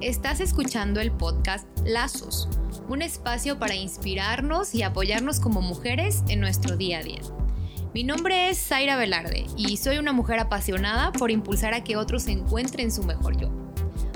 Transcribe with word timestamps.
Estás 0.00 0.38
escuchando 0.38 1.00
el 1.00 1.10
podcast 1.10 1.66
Lazos, 1.84 2.48
un 2.88 3.02
espacio 3.02 3.58
para 3.58 3.74
inspirarnos 3.74 4.72
y 4.72 4.84
apoyarnos 4.84 5.40
como 5.40 5.60
mujeres 5.60 6.22
en 6.28 6.38
nuestro 6.38 6.76
día 6.76 7.00
a 7.00 7.02
día. 7.02 7.20
Mi 7.94 8.04
nombre 8.04 8.48
es 8.48 8.64
Zaira 8.64 8.96
Velarde 8.96 9.46
y 9.56 9.76
soy 9.76 9.98
una 9.98 10.12
mujer 10.12 10.38
apasionada 10.38 11.10
por 11.10 11.32
impulsar 11.32 11.74
a 11.74 11.82
que 11.82 11.96
otros 11.96 12.28
encuentren 12.28 12.92
su 12.92 13.02
mejor 13.02 13.40
yo. 13.40 13.50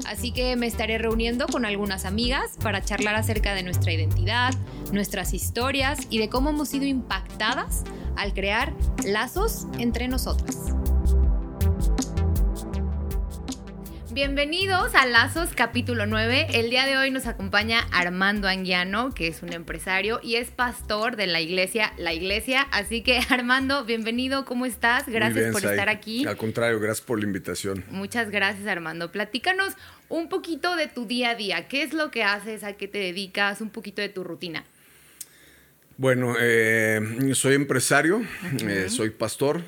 Así 0.07 0.31
que 0.31 0.55
me 0.55 0.69
estaré 0.69 0.99
reuniendo 0.99 1.49
con 1.49 1.65
algunas 1.65 2.05
amigas 2.05 2.53
para 2.63 2.85
charlar 2.85 3.17
acerca 3.17 3.53
de 3.55 3.65
nuestra 3.65 3.91
identidad, 3.93 4.55
nuestras 4.93 5.35
historias 5.35 5.99
y 6.11 6.19
de 6.19 6.29
cómo 6.29 6.51
hemos 6.51 6.69
sido 6.69 6.85
impactadas 6.85 7.83
al 8.15 8.35
crear 8.35 8.73
lazos 9.05 9.67
entre 9.81 10.07
nosotras. 10.07 10.72
Bienvenidos 14.15 14.95
a 14.95 15.07
Lazos 15.07 15.49
capítulo 15.55 16.05
9. 16.05 16.49
El 16.53 16.69
día 16.69 16.85
de 16.85 16.99
hoy 16.99 17.11
nos 17.11 17.27
acompaña 17.27 17.81
Armando 17.93 18.47
Anguiano, 18.47 19.15
que 19.15 19.27
es 19.27 19.43
un 19.43 19.55
empresario 19.55 20.21
y 20.23 20.37
es 20.37 20.51
pastor 20.51 21.17
de 21.17 21.27
la 21.27 21.41
iglesia 21.41 21.95
La 21.97 22.13
Iglesia. 22.13 22.61
Así 22.73 23.01
que 23.01 23.21
Armando, 23.31 23.87
bienvenido, 23.87 24.45
¿cómo 24.45 24.67
estás? 24.67 25.07
Gracias 25.07 25.51
por 25.51 25.65
estar 25.65 25.89
aquí. 25.89 26.27
Al 26.27 26.37
contrario, 26.37 26.79
gracias 26.79 27.07
por 27.07 27.21
la 27.21 27.25
invitación. 27.25 27.87
Muchas 27.89 28.29
gracias 28.29 28.67
Armando. 28.67 29.11
Platícanos 29.11 29.73
un 30.11 30.29
poquito 30.29 30.77
de 30.77 30.89
tu 30.89 31.07
día 31.07 31.31
a 31.31 31.35
día. 31.35 31.67
¿Qué 31.67 31.83
es 31.83 31.95
lo 31.95 32.11
que 32.11 32.23
haces? 32.23 32.65
¿A 32.65 32.75
qué 32.75 32.89
te 32.89 32.99
dedicas? 32.99 33.63
Un 33.63 33.71
poquito 33.71 34.03
de 34.03 34.11
tu 34.11 34.25
rutina. 34.25 34.67
Bueno, 35.97 36.35
eh, 36.39 37.01
soy 37.33 37.55
empresario, 37.55 38.21
eh, 38.61 38.89
soy 38.91 39.09
pastor, 39.09 39.63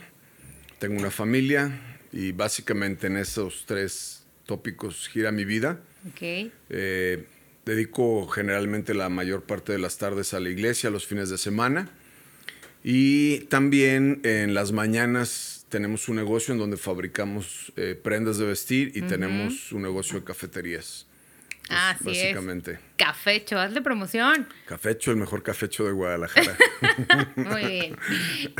tengo 0.78 1.00
una 1.00 1.10
familia 1.10 1.70
y 2.12 2.32
básicamente 2.32 3.06
en 3.06 3.16
esos 3.16 3.64
tres 3.66 4.13
tópicos 4.46 5.08
gira 5.08 5.32
mi 5.32 5.44
vida. 5.44 5.80
Ok. 6.08 6.50
Eh, 6.70 7.24
dedico 7.64 8.26
generalmente 8.28 8.94
la 8.94 9.08
mayor 9.08 9.44
parte 9.44 9.72
de 9.72 9.78
las 9.78 9.98
tardes 9.98 10.34
a 10.34 10.40
la 10.40 10.50
iglesia, 10.50 10.90
los 10.90 11.06
fines 11.06 11.30
de 11.30 11.38
semana. 11.38 11.90
Y 12.82 13.40
también 13.46 14.20
en 14.24 14.52
las 14.52 14.72
mañanas 14.72 15.64
tenemos 15.70 16.08
un 16.08 16.16
negocio 16.16 16.52
en 16.52 16.58
donde 16.58 16.76
fabricamos 16.76 17.72
eh, 17.76 17.98
prendas 18.00 18.38
de 18.38 18.46
vestir 18.46 18.92
y 18.94 19.02
tenemos 19.02 19.72
un 19.72 19.82
negocio 19.82 20.20
de 20.20 20.24
cafeterías. 20.24 21.06
Ah, 21.70 21.96
sí 21.98 22.04
básicamente. 22.04 22.78
Cafecho, 22.96 23.58
hazle 23.58 23.80
promoción. 23.80 24.46
Cafecho, 24.66 25.10
el 25.10 25.16
mejor 25.16 25.42
cafecho 25.42 25.84
de 25.84 25.92
Guadalajara. 25.92 26.56
Muy 27.36 27.64
bien. 27.64 27.96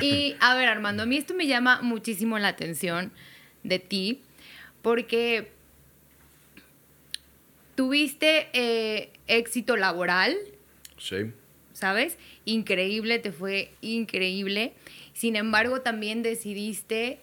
Y 0.00 0.36
a 0.40 0.54
ver, 0.54 0.68
Armando, 0.68 1.02
a 1.02 1.06
mí 1.06 1.18
esto 1.18 1.34
me 1.34 1.46
llama 1.46 1.82
muchísimo 1.82 2.38
la 2.38 2.48
atención 2.48 3.12
de 3.62 3.78
ti, 3.78 4.22
porque 4.80 5.52
tuviste 7.74 8.48
eh, 8.52 9.10
éxito 9.26 9.76
laboral. 9.76 10.36
Sí. 10.98 11.32
¿Sabes? 11.72 12.16
Increíble, 12.44 13.18
te 13.18 13.32
fue 13.32 13.70
increíble. 13.80 14.72
Sin 15.12 15.36
embargo, 15.36 15.80
también 15.80 16.22
decidiste 16.22 17.18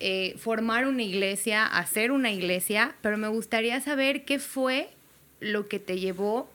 eh, 0.00 0.34
formar 0.38 0.86
una 0.86 1.02
iglesia, 1.02 1.66
hacer 1.66 2.10
una 2.10 2.30
iglesia, 2.30 2.94
pero 3.00 3.16
me 3.16 3.28
gustaría 3.28 3.80
saber 3.80 4.24
qué 4.24 4.38
fue 4.38 4.88
lo 5.40 5.68
que 5.68 5.78
te 5.78 5.98
llevó 5.98 6.50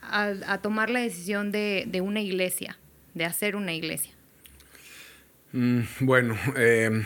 a, 0.00 0.58
tomar 0.62 0.90
la 0.90 1.00
decisión 1.00 1.50
de, 1.52 2.00
una 2.02 2.20
iglesia, 2.20 2.78
de 3.14 3.24
hacer 3.24 3.56
una 3.56 3.74
iglesia. 3.74 4.12
Mm, 5.52 5.80
bueno, 6.00 6.36
eh, 6.56 7.04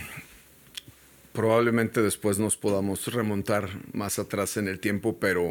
probablemente 1.33 2.03
después 2.03 2.39
nos 2.39 2.57
podamos 2.57 3.13
remontar 3.13 3.69
más 3.93 4.19
atrás 4.19 4.57
en 4.57 4.69
el 4.69 4.81
tiempo, 4.81 5.19
pero 5.19 5.49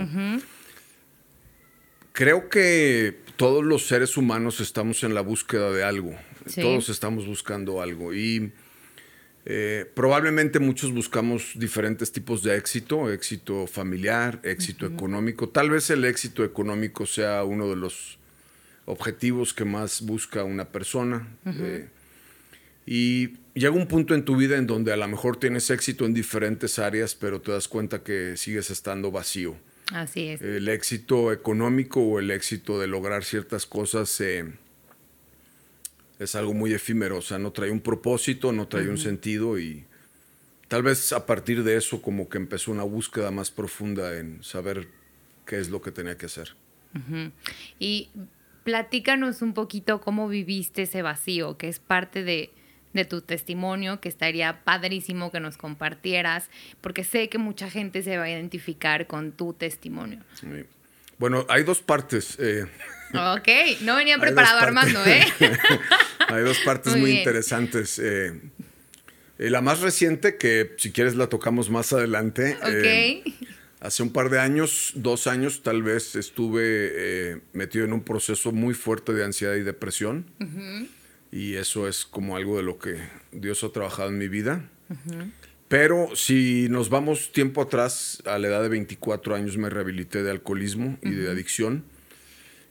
creo 2.13 2.49
que 2.49 3.19
todos 3.35 3.63
los 3.63 3.87
seres 3.87 4.17
humanos 4.17 4.59
estamos 4.59 5.03
en 5.03 5.13
la 5.13 5.21
búsqueda 5.21 5.71
de 5.71 5.83
algo. 5.83 6.15
Todos 6.55 6.89
estamos 6.89 7.27
buscando 7.27 7.81
algo 7.81 8.13
y 8.13 8.51
eh, 9.45 9.89
probablemente 9.95 10.59
muchos 10.59 10.93
buscamos 10.93 11.53
diferentes 11.55 12.11
tipos 12.11 12.43
de 12.43 12.55
éxito, 12.55 13.11
éxito 13.11 13.65
familiar, 13.65 14.39
éxito 14.43 14.85
económico. 14.85 15.49
Tal 15.49 15.69
vez 15.69 15.89
el 15.89 16.05
éxito 16.05 16.43
económico 16.43 17.05
sea 17.05 17.43
uno 17.43 17.67
de 17.69 17.75
los 17.75 18.19
objetivos 18.85 19.53
que 19.53 19.65
más 19.65 20.01
busca 20.01 20.43
una 20.43 20.65
persona. 20.65 21.27
Eh, 21.45 21.87
y 22.85 23.29
llega 23.53 23.71
un 23.71 23.87
punto 23.87 24.15
en 24.15 24.23
tu 24.23 24.35
vida 24.35 24.57
en 24.57 24.67
donde 24.67 24.93
a 24.93 24.97
lo 24.97 25.07
mejor 25.07 25.37
tienes 25.37 25.69
éxito 25.69 26.05
en 26.05 26.13
diferentes 26.13 26.79
áreas, 26.79 27.15
pero 27.15 27.41
te 27.41 27.51
das 27.51 27.67
cuenta 27.67 28.03
que 28.03 28.37
sigues 28.37 28.69
estando 28.69 29.11
vacío. 29.11 29.55
Así 29.93 30.27
es. 30.27 30.41
El 30.41 30.69
éxito 30.69 31.33
económico 31.33 32.01
o 32.01 32.19
el 32.19 32.31
éxito 32.31 32.79
de 32.79 32.87
lograr 32.87 33.23
ciertas 33.23 33.65
cosas 33.65 34.21
eh, 34.21 34.49
es 36.19 36.35
algo 36.35 36.53
muy 36.53 36.73
efímero, 36.73 37.17
o 37.17 37.21
sea, 37.21 37.39
no 37.39 37.51
trae 37.51 37.71
un 37.71 37.81
propósito, 37.81 38.51
no 38.51 38.67
trae 38.67 38.87
un 38.87 38.97
sentido 38.97 39.59
y 39.59 39.85
tal 40.67 40.83
vez 40.83 41.11
a 41.11 41.25
partir 41.25 41.63
de 41.63 41.75
eso 41.75 42.01
como 42.01 42.29
que 42.29 42.37
empezó 42.37 42.71
una 42.71 42.83
búsqueda 42.83 43.31
más 43.31 43.51
profunda 43.51 44.17
en 44.17 44.41
saber 44.43 44.87
qué 45.45 45.59
es 45.59 45.69
lo 45.69 45.81
que 45.81 45.91
tenía 45.91 46.17
que 46.17 46.27
hacer. 46.27 46.55
Y 47.79 48.09
platícanos 48.63 49.41
un 49.41 49.53
poquito 49.53 49.99
cómo 49.99 50.29
viviste 50.29 50.83
ese 50.83 51.01
vacío, 51.01 51.57
que 51.57 51.67
es 51.67 51.79
parte 51.79 52.23
de, 52.23 52.51
de 52.93 53.05
tu 53.05 53.21
testimonio, 53.21 54.01
que 54.01 54.09
estaría 54.09 54.63
padrísimo 54.63 55.31
que 55.31 55.39
nos 55.39 55.57
compartieras, 55.57 56.49
porque 56.81 57.03
sé 57.03 57.29
que 57.29 57.37
mucha 57.37 57.69
gente 57.69 58.03
se 58.03 58.17
va 58.17 58.23
a 58.23 58.29
identificar 58.29 59.07
con 59.07 59.31
tu 59.31 59.53
testimonio. 59.53 60.19
Bueno, 61.17 61.45
hay 61.49 61.63
dos 61.63 61.81
partes. 61.81 62.37
Eh. 62.39 62.65
Ok, 63.13 63.47
no 63.81 63.95
venía 63.95 64.17
preparado 64.19 64.59
Armando, 64.59 65.05
¿eh? 65.05 65.23
hay 66.27 66.43
dos 66.43 66.59
partes 66.59 66.95
muy, 66.95 67.11
interesantes. 67.11 67.99
Eh, 67.99 68.33
eh, 69.37 69.49
la 69.49 69.61
más 69.61 69.81
reciente, 69.81 70.37
que 70.37 70.71
si 70.77 70.91
quieres 70.91 71.15
la 71.15 71.27
tocamos 71.27 71.69
más 71.69 71.93
adelante. 71.93 72.57
Ok. 72.61 73.35
hace 73.81 74.03
un 74.03 74.11
par 74.11 74.29
de 74.29 74.39
años, 74.39 74.93
dos 74.95 75.27
años 75.27 75.61
tal 75.63 75.83
vez, 75.83 76.15
estuve 76.15 77.41
metido 77.53 77.85
en 77.85 77.93
un 77.93 78.03
proceso 78.03 78.51
muy 78.51 78.73
fuerte 78.73 79.13
de 79.13 79.23
ansiedad 79.23 79.55
y 79.55 79.61
depresión. 79.61 80.25
Y 81.31 81.55
eso 81.55 81.87
es 81.87 82.05
como 82.05 82.35
algo 82.35 82.57
de 82.57 82.63
lo 82.63 82.77
que 82.77 82.97
Dios 83.31 83.63
ha 83.63 83.71
trabajado 83.71 84.09
en 84.09 84.17
mi 84.17 84.27
vida. 84.27 84.69
Pero 85.67 86.15
si 86.15 86.67
nos 86.69 86.89
vamos 86.89 87.31
tiempo 87.31 87.61
atrás, 87.61 88.21
a 88.25 88.37
la 88.37 88.49
edad 88.49 88.61
de 88.61 88.67
24 88.67 89.35
años 89.35 89.57
me 89.57 89.69
rehabilité 89.69 90.21
de 90.21 90.31
alcoholismo 90.31 90.97
y 91.01 91.11
de 91.11 91.31
adicción. 91.31 91.85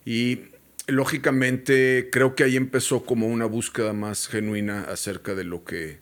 Y 0.04 0.40
lógicamente 0.86 2.10
creo 2.12 2.34
que 2.34 2.44
ahí 2.44 2.56
empezó 2.56 3.04
como 3.04 3.26
una 3.26 3.46
búsqueda 3.46 3.94
más 3.94 4.28
genuina 4.28 4.82
acerca 4.82 5.34
de 5.34 5.44
lo 5.44 5.64
que 5.64 6.00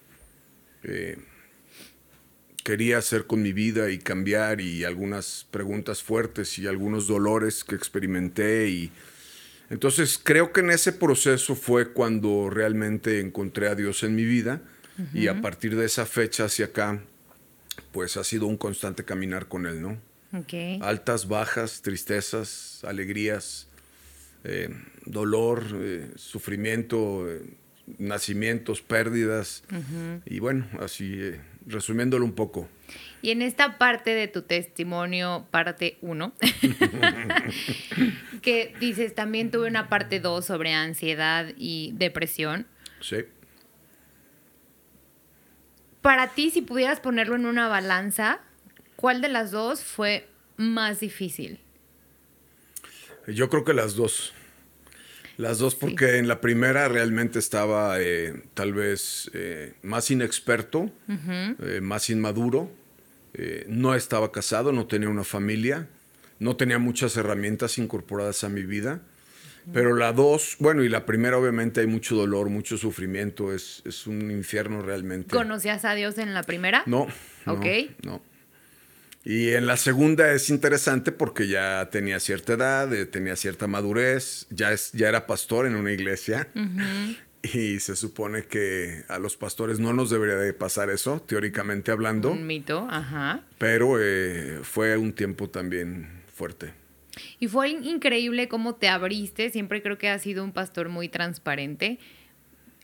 eh, 0.82 1.18
quería 2.64 2.98
hacer 2.98 3.26
con 3.26 3.42
mi 3.42 3.52
vida 3.52 3.90
y 3.90 3.98
cambiar 3.98 4.60
y 4.60 4.84
algunas 4.84 5.46
preguntas 5.50 6.02
fuertes 6.02 6.58
y 6.58 6.66
algunos 6.66 7.06
dolores 7.06 7.64
que 7.64 7.74
experimenté 7.74 8.68
y 8.68 8.90
entonces 9.70 10.20
creo 10.22 10.52
que 10.52 10.60
en 10.60 10.70
ese 10.70 10.92
proceso 10.92 11.54
fue 11.54 11.92
cuando 11.92 12.50
realmente 12.50 13.20
encontré 13.20 13.68
a 13.68 13.74
Dios 13.74 14.02
en 14.02 14.14
mi 14.14 14.24
vida 14.24 14.62
y 15.14 15.28
a 15.28 15.40
partir 15.40 15.76
de 15.76 15.86
esa 15.86 16.06
fecha 16.06 16.46
hacia 16.46 16.66
acá, 16.66 17.00
pues 17.92 18.16
ha 18.16 18.24
sido 18.24 18.46
un 18.46 18.56
constante 18.56 19.04
caminar 19.04 19.46
con 19.46 19.66
Él, 19.66 19.80
¿no? 19.80 19.98
Altas, 20.82 21.28
bajas, 21.28 21.82
tristezas, 21.82 22.82
alegrías, 22.84 23.68
eh, 24.44 24.70
dolor, 25.04 25.64
eh, 25.74 26.10
sufrimiento, 26.16 27.30
eh, 27.30 27.42
nacimientos, 27.98 28.82
pérdidas. 28.82 29.62
Y 30.26 30.40
bueno, 30.40 30.66
así 30.80 31.32
resumiéndolo 31.66 32.24
un 32.24 32.32
poco. 32.32 32.68
Y 33.20 33.30
en 33.30 33.42
esta 33.42 33.78
parte 33.78 34.14
de 34.14 34.28
tu 34.28 34.42
testimonio, 34.42 35.46
parte 35.50 35.98
1, 36.02 36.32
que 38.42 38.74
dices, 38.80 39.14
también 39.14 39.50
tuve 39.50 39.68
una 39.68 39.88
parte 39.88 40.20
2 40.20 40.44
sobre 40.44 40.72
ansiedad 40.72 41.46
y 41.56 41.92
depresión. 41.94 42.66
Sí. 43.00 43.24
Para 46.02 46.28
ti, 46.28 46.50
si 46.50 46.62
pudieras 46.62 47.00
ponerlo 47.00 47.34
en 47.34 47.46
una 47.46 47.68
balanza, 47.68 48.40
¿cuál 48.96 49.20
de 49.20 49.28
las 49.28 49.50
dos 49.50 49.82
fue 49.82 50.28
más 50.56 51.00
difícil? 51.00 51.60
Yo 53.26 53.48
creo 53.48 53.64
que 53.64 53.74
las 53.74 53.94
dos. 53.94 54.32
Las 55.36 55.58
dos 55.58 55.74
porque 55.76 56.18
en 56.18 56.26
la 56.26 56.40
primera 56.40 56.88
realmente 56.88 57.38
estaba 57.38 58.00
eh, 58.00 58.42
tal 58.54 58.72
vez 58.72 59.30
eh, 59.34 59.74
más 59.82 60.10
inexperto, 60.10 60.90
eh, 61.08 61.80
más 61.80 62.10
inmaduro, 62.10 62.72
no 63.68 63.94
estaba 63.94 64.32
casado, 64.32 64.72
no 64.72 64.86
tenía 64.86 65.08
una 65.08 65.24
familia, 65.24 65.88
no 66.38 66.56
tenía 66.56 66.78
muchas 66.78 67.16
herramientas 67.16 67.78
incorporadas 67.78 68.44
a 68.44 68.48
mi 68.48 68.62
vida. 68.62 69.02
Pero 69.72 69.94
la 69.94 70.14
dos, 70.14 70.56
bueno, 70.60 70.82
y 70.82 70.88
la 70.88 71.04
primera 71.04 71.36
obviamente 71.36 71.82
hay 71.82 71.86
mucho 71.86 72.16
dolor, 72.16 72.48
mucho 72.48 72.78
sufrimiento, 72.78 73.52
es, 73.52 73.82
es 73.84 74.06
un 74.06 74.30
infierno 74.30 74.80
realmente. 74.80 75.36
¿Conocías 75.36 75.84
a 75.84 75.94
Dios 75.94 76.16
en 76.16 76.32
la 76.32 76.42
primera? 76.42 76.84
No. 76.86 77.06
Ok. 77.46 77.66
No. 78.02 78.22
Y 79.24 79.50
en 79.50 79.66
la 79.66 79.76
segunda 79.76 80.32
es 80.32 80.48
interesante 80.48 81.12
porque 81.12 81.48
ya 81.48 81.90
tenía 81.90 82.18
cierta 82.18 82.54
edad, 82.54 82.90
eh, 82.94 83.04
tenía 83.04 83.36
cierta 83.36 83.66
madurez, 83.66 84.46
ya, 84.48 84.72
es, 84.72 84.92
ya 84.92 85.08
era 85.08 85.26
pastor 85.26 85.66
en 85.66 85.76
una 85.76 85.92
iglesia. 85.92 86.48
Y 87.54 87.80
se 87.80 87.96
supone 87.96 88.44
que 88.44 89.04
a 89.08 89.18
los 89.18 89.36
pastores 89.36 89.78
no 89.78 89.92
nos 89.92 90.10
debería 90.10 90.36
de 90.36 90.52
pasar 90.52 90.90
eso, 90.90 91.20
teóricamente 91.20 91.90
hablando. 91.90 92.30
Un 92.32 92.46
mito, 92.46 92.86
ajá. 92.90 93.42
Pero 93.58 93.96
eh, 94.00 94.60
fue 94.62 94.96
un 94.96 95.12
tiempo 95.12 95.48
también 95.48 96.22
fuerte. 96.34 96.72
Y 97.40 97.48
fue 97.48 97.70
increíble 97.70 98.48
cómo 98.48 98.76
te 98.76 98.88
abriste. 98.88 99.50
Siempre 99.50 99.82
creo 99.82 99.98
que 99.98 100.08
has 100.08 100.22
sido 100.22 100.44
un 100.44 100.52
pastor 100.52 100.88
muy 100.88 101.08
transparente. 101.08 101.98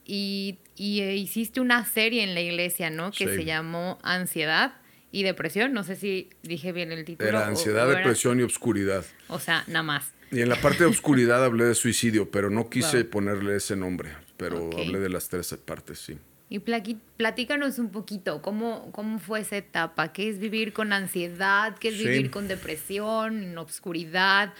Y, 0.06 0.58
eh, 0.78 1.14
hiciste 1.16 1.60
una 1.60 1.84
serie 1.84 2.22
en 2.22 2.34
la 2.34 2.40
iglesia, 2.40 2.90
¿no? 2.90 3.10
Que 3.10 3.26
se 3.26 3.44
llamó 3.44 3.98
Ansiedad 4.02 4.74
y 5.12 5.22
Depresión. 5.22 5.72
No 5.72 5.84
sé 5.84 5.96
si 5.96 6.30
dije 6.42 6.72
bien 6.72 6.92
el 6.92 7.04
título. 7.04 7.28
Era 7.28 7.46
Ansiedad, 7.46 7.88
Depresión 7.88 8.40
y 8.40 8.42
Obscuridad. 8.42 9.04
O 9.28 9.38
sea, 9.38 9.64
nada 9.66 9.82
más. 9.82 10.12
Y 10.30 10.40
en 10.40 10.48
la 10.48 10.56
parte 10.56 10.80
de 10.80 10.86
obscuridad 10.86 11.44
hablé 11.44 11.64
de 11.64 11.74
suicidio, 11.76 12.30
pero 12.30 12.50
no 12.50 12.68
quise 12.68 13.04
ponerle 13.04 13.56
ese 13.56 13.76
nombre. 13.76 14.10
Pero 14.36 14.70
hablé 14.76 14.98
de 14.98 15.08
las 15.08 15.28
tres 15.28 15.54
partes, 15.64 15.98
sí. 15.98 16.18
Y 16.50 16.60
platícanos 16.60 17.78
un 17.78 17.90
poquito, 17.90 18.42
¿cómo, 18.42 18.92
¿cómo 18.92 19.18
fue 19.18 19.40
esa 19.40 19.56
etapa? 19.56 20.12
¿Qué 20.12 20.28
es 20.28 20.38
vivir 20.38 20.72
con 20.72 20.92
ansiedad? 20.92 21.76
¿Qué 21.78 21.88
es 21.88 21.98
vivir 21.98 22.30
con 22.30 22.48
depresión, 22.48 23.42
en 23.42 23.58
obscuridad? 23.58 24.52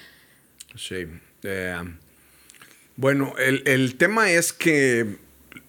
Sí. 0.75 1.07
Eh, 1.43 1.77
bueno, 2.97 3.35
el, 3.39 3.97
tema 3.97 4.31
es 4.31 4.53
que 4.53 5.19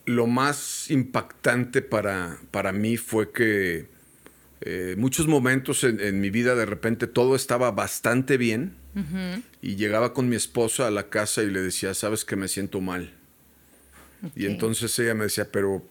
lo 0.05 0.25
más 0.25 0.89
impactante 0.89 1.81
para, 1.81 2.39
para 2.51 2.71
mí 2.71 2.97
fue 2.97 3.31
que 3.31 3.87
eh, 4.61 4.95
muchos 4.97 5.27
momentos 5.27 5.83
en, 5.83 6.21
mi 6.21 6.29
vida 6.29 6.55
de 6.55 6.65
repente 6.65 7.07
todo 7.07 7.35
estaba 7.35 7.71
bastante 7.71 8.37
bien 8.37 8.75
y 9.61 9.75
llegaba 9.75 10.13
con 10.13 10.29
mi 10.29 10.37
esposa 10.37 10.87
a 10.87 10.91
la 10.91 11.09
casa 11.09 11.43
y 11.43 11.51
le 11.51 11.61
decía, 11.61 11.93
sabes 11.93 12.23
que 12.23 12.37
me 12.37 12.47
siento 12.47 12.79
mal. 12.79 13.13
Y 14.35 14.45
entonces 14.45 14.97
ella 14.99 15.13
me 15.13 15.25
decía, 15.25 15.49
pero 15.51 15.83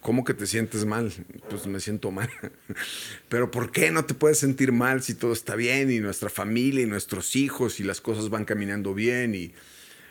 ¿cómo 0.00 0.24
que 0.24 0.34
te 0.34 0.46
sientes 0.46 0.84
mal? 0.84 1.12
Pues 1.50 1.66
me 1.66 1.80
siento 1.80 2.10
mal. 2.10 2.30
Pero 3.28 3.50
¿por 3.50 3.72
qué 3.72 3.90
no 3.90 4.04
te 4.04 4.14
puedes 4.14 4.38
sentir 4.38 4.70
mal 4.70 5.02
si 5.02 5.14
todo 5.14 5.32
está 5.32 5.56
bien 5.56 5.90
y 5.90 5.98
nuestra 5.98 6.30
familia 6.30 6.82
y 6.82 6.86
nuestros 6.86 7.34
hijos 7.34 7.80
y 7.80 7.82
las 7.82 8.00
cosas 8.00 8.30
van 8.30 8.44
caminando 8.44 8.94
bien? 8.94 9.34
Y 9.34 9.52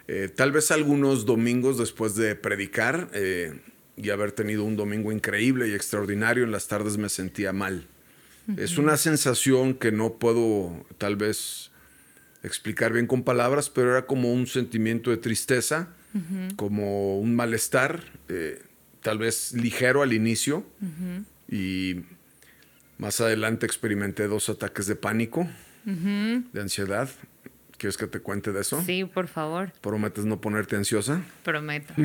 eh, 0.07 0.29
tal 0.33 0.51
vez 0.51 0.71
algunos 0.71 1.25
domingos 1.25 1.77
después 1.77 2.15
de 2.15 2.35
predicar 2.35 3.09
eh, 3.13 3.59
y 3.95 4.09
haber 4.09 4.33
tenido 4.33 4.65
un 4.65 4.75
domingo 4.75 5.11
increíble 5.11 5.69
y 5.69 5.73
extraordinario, 5.73 6.43
en 6.43 6.51
las 6.51 6.67
tardes 6.67 6.97
me 6.97 7.07
sentía 7.07 7.53
mal. 7.53 7.87
Es 8.57 8.77
una 8.77 8.95
sensación 8.95 9.73
que 9.73 9.91
no 9.91 10.19
puedo 10.19 10.85
tal 10.99 11.15
vez 11.15 11.71
explicar 12.43 12.93
bien 12.93 13.07
con 13.07 13.23
palabras, 13.23 13.71
pero 13.71 13.91
era 13.91 14.05
como 14.05 14.31
un 14.31 14.45
sentimiento 14.45 15.09
de 15.09 15.17
tristeza, 15.17 15.87
como 16.55 17.19
un 17.19 17.35
malestar. 17.35 18.03
Eh, 18.29 18.61
tal 19.01 19.17
vez 19.19 19.53
ligero 19.53 20.01
al 20.01 20.13
inicio 20.13 20.65
y 21.49 22.01
más 22.97 23.21
adelante 23.21 23.65
experimenté 23.65 24.27
dos 24.27 24.49
ataques 24.49 24.87
de 24.87 24.95
pánico, 24.95 25.47
de 25.85 26.61
ansiedad. 26.61 27.09
¿Quieres 27.77 27.97
que 27.97 28.07
te 28.07 28.19
cuente 28.19 28.51
de 28.51 28.61
eso? 28.61 28.81
Sí, 28.85 29.05
por 29.05 29.27
favor. 29.27 29.71
¿Prometes 29.81 30.25
no 30.25 30.41
ponerte 30.41 30.75
ansiosa? 30.75 31.21
Prometo. 31.43 31.93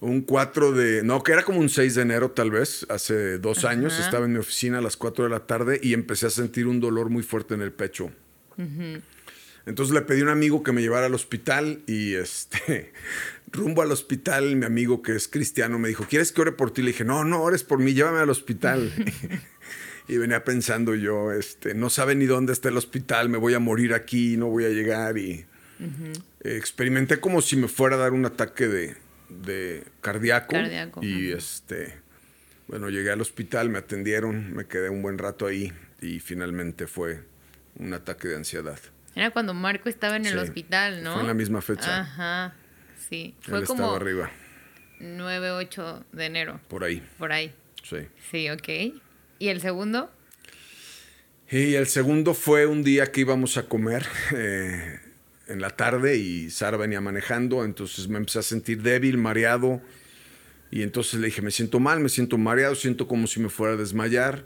un 0.00 0.20
4 0.20 0.72
de, 0.72 1.02
no, 1.02 1.22
que 1.22 1.32
era 1.32 1.42
como 1.42 1.58
un 1.58 1.68
6 1.68 1.94
de 1.94 2.02
enero 2.02 2.30
tal 2.30 2.50
vez, 2.50 2.86
hace 2.90 3.38
dos 3.38 3.64
años, 3.64 3.98
estaba 3.98 4.26
en 4.26 4.34
mi 4.34 4.38
oficina 4.38 4.78
a 4.78 4.82
las 4.82 4.96
4 4.96 5.24
de 5.24 5.30
la 5.30 5.46
tarde 5.46 5.80
y 5.82 5.94
empecé 5.94 6.26
a 6.26 6.30
sentir 6.30 6.66
un 6.66 6.80
dolor 6.80 7.10
muy 7.10 7.22
fuerte 7.22 7.54
en 7.54 7.62
el 7.62 7.72
pecho. 7.72 8.10
Entonces 9.68 9.94
le 9.94 10.00
pedí 10.00 10.20
a 10.20 10.24
un 10.24 10.30
amigo 10.30 10.62
que 10.62 10.72
me 10.72 10.80
llevara 10.80 11.06
al 11.06 11.14
hospital 11.14 11.82
y 11.86 12.14
este, 12.14 12.94
rumbo 13.52 13.82
al 13.82 13.92
hospital, 13.92 14.56
mi 14.56 14.64
amigo 14.64 15.02
que 15.02 15.14
es 15.14 15.28
cristiano 15.28 15.78
me 15.78 15.88
dijo, 15.88 16.06
¿quieres 16.08 16.32
que 16.32 16.40
ore 16.40 16.52
por 16.52 16.72
ti? 16.72 16.80
Le 16.80 16.88
dije, 16.88 17.04
no, 17.04 17.22
no 17.24 17.42
ores 17.42 17.64
por 17.64 17.78
mí, 17.78 17.92
llévame 17.92 18.20
al 18.20 18.30
hospital. 18.30 18.90
y 20.08 20.16
venía 20.16 20.42
pensando 20.42 20.94
yo, 20.94 21.32
este, 21.32 21.74
no 21.74 21.90
sabe 21.90 22.14
ni 22.14 22.24
dónde 22.24 22.54
está 22.54 22.70
el 22.70 22.78
hospital, 22.78 23.28
me 23.28 23.36
voy 23.36 23.52
a 23.52 23.58
morir 23.58 23.92
aquí, 23.92 24.38
no 24.38 24.46
voy 24.46 24.64
a 24.64 24.70
llegar. 24.70 25.18
Y 25.18 25.44
experimenté 26.40 27.20
como 27.20 27.42
si 27.42 27.56
me 27.56 27.68
fuera 27.68 27.96
a 27.96 27.98
dar 27.98 28.14
un 28.14 28.24
ataque 28.24 28.68
de, 28.68 28.96
de 29.28 29.84
cardíaco. 30.00 30.56
Y 31.02 31.30
este, 31.32 31.94
bueno, 32.68 32.88
llegué 32.88 33.10
al 33.10 33.20
hospital, 33.20 33.68
me 33.68 33.80
atendieron, 33.80 34.54
me 34.54 34.64
quedé 34.64 34.88
un 34.88 35.02
buen 35.02 35.18
rato 35.18 35.46
ahí 35.46 35.74
y 36.00 36.20
finalmente 36.20 36.86
fue 36.86 37.20
un 37.76 37.92
ataque 37.92 38.28
de 38.28 38.36
ansiedad. 38.36 38.78
Era 39.18 39.32
cuando 39.32 39.52
Marco 39.52 39.88
estaba 39.88 40.14
en 40.14 40.26
el 40.26 40.38
hospital, 40.38 41.02
¿no? 41.02 41.14
Fue 41.14 41.22
en 41.22 41.26
la 41.26 41.34
misma 41.34 41.60
fecha. 41.60 42.02
Ajá, 42.02 42.54
sí. 43.08 43.34
Fue 43.40 43.64
como 43.64 43.92
arriba. 43.92 44.30
9, 45.00 45.50
8 45.50 46.04
de 46.12 46.24
enero. 46.24 46.60
Por 46.68 46.84
ahí. 46.84 47.02
Por 47.18 47.32
ahí. 47.32 47.52
Sí. 47.82 47.96
Sí, 48.30 48.48
ok. 48.48 49.00
¿Y 49.40 49.48
el 49.48 49.60
segundo? 49.60 50.08
Y 51.50 51.74
el 51.74 51.88
segundo 51.88 52.32
fue 52.32 52.66
un 52.66 52.84
día 52.84 53.10
que 53.10 53.22
íbamos 53.22 53.56
a 53.56 53.64
comer 53.64 54.06
eh, 54.36 55.00
en 55.48 55.60
la 55.60 55.70
tarde 55.70 56.16
y 56.16 56.50
Sara 56.50 56.76
venía 56.76 57.00
manejando, 57.00 57.64
entonces 57.64 58.06
me 58.06 58.18
empecé 58.18 58.38
a 58.38 58.42
sentir 58.42 58.82
débil, 58.82 59.18
mareado. 59.18 59.80
Y 60.70 60.82
entonces 60.82 61.18
le 61.18 61.26
dije, 61.26 61.42
me 61.42 61.50
siento 61.50 61.80
mal, 61.80 61.98
me 61.98 62.08
siento 62.08 62.38
mareado, 62.38 62.76
siento 62.76 63.08
como 63.08 63.26
si 63.26 63.40
me 63.40 63.48
fuera 63.48 63.74
a 63.74 63.76
desmayar. 63.76 64.44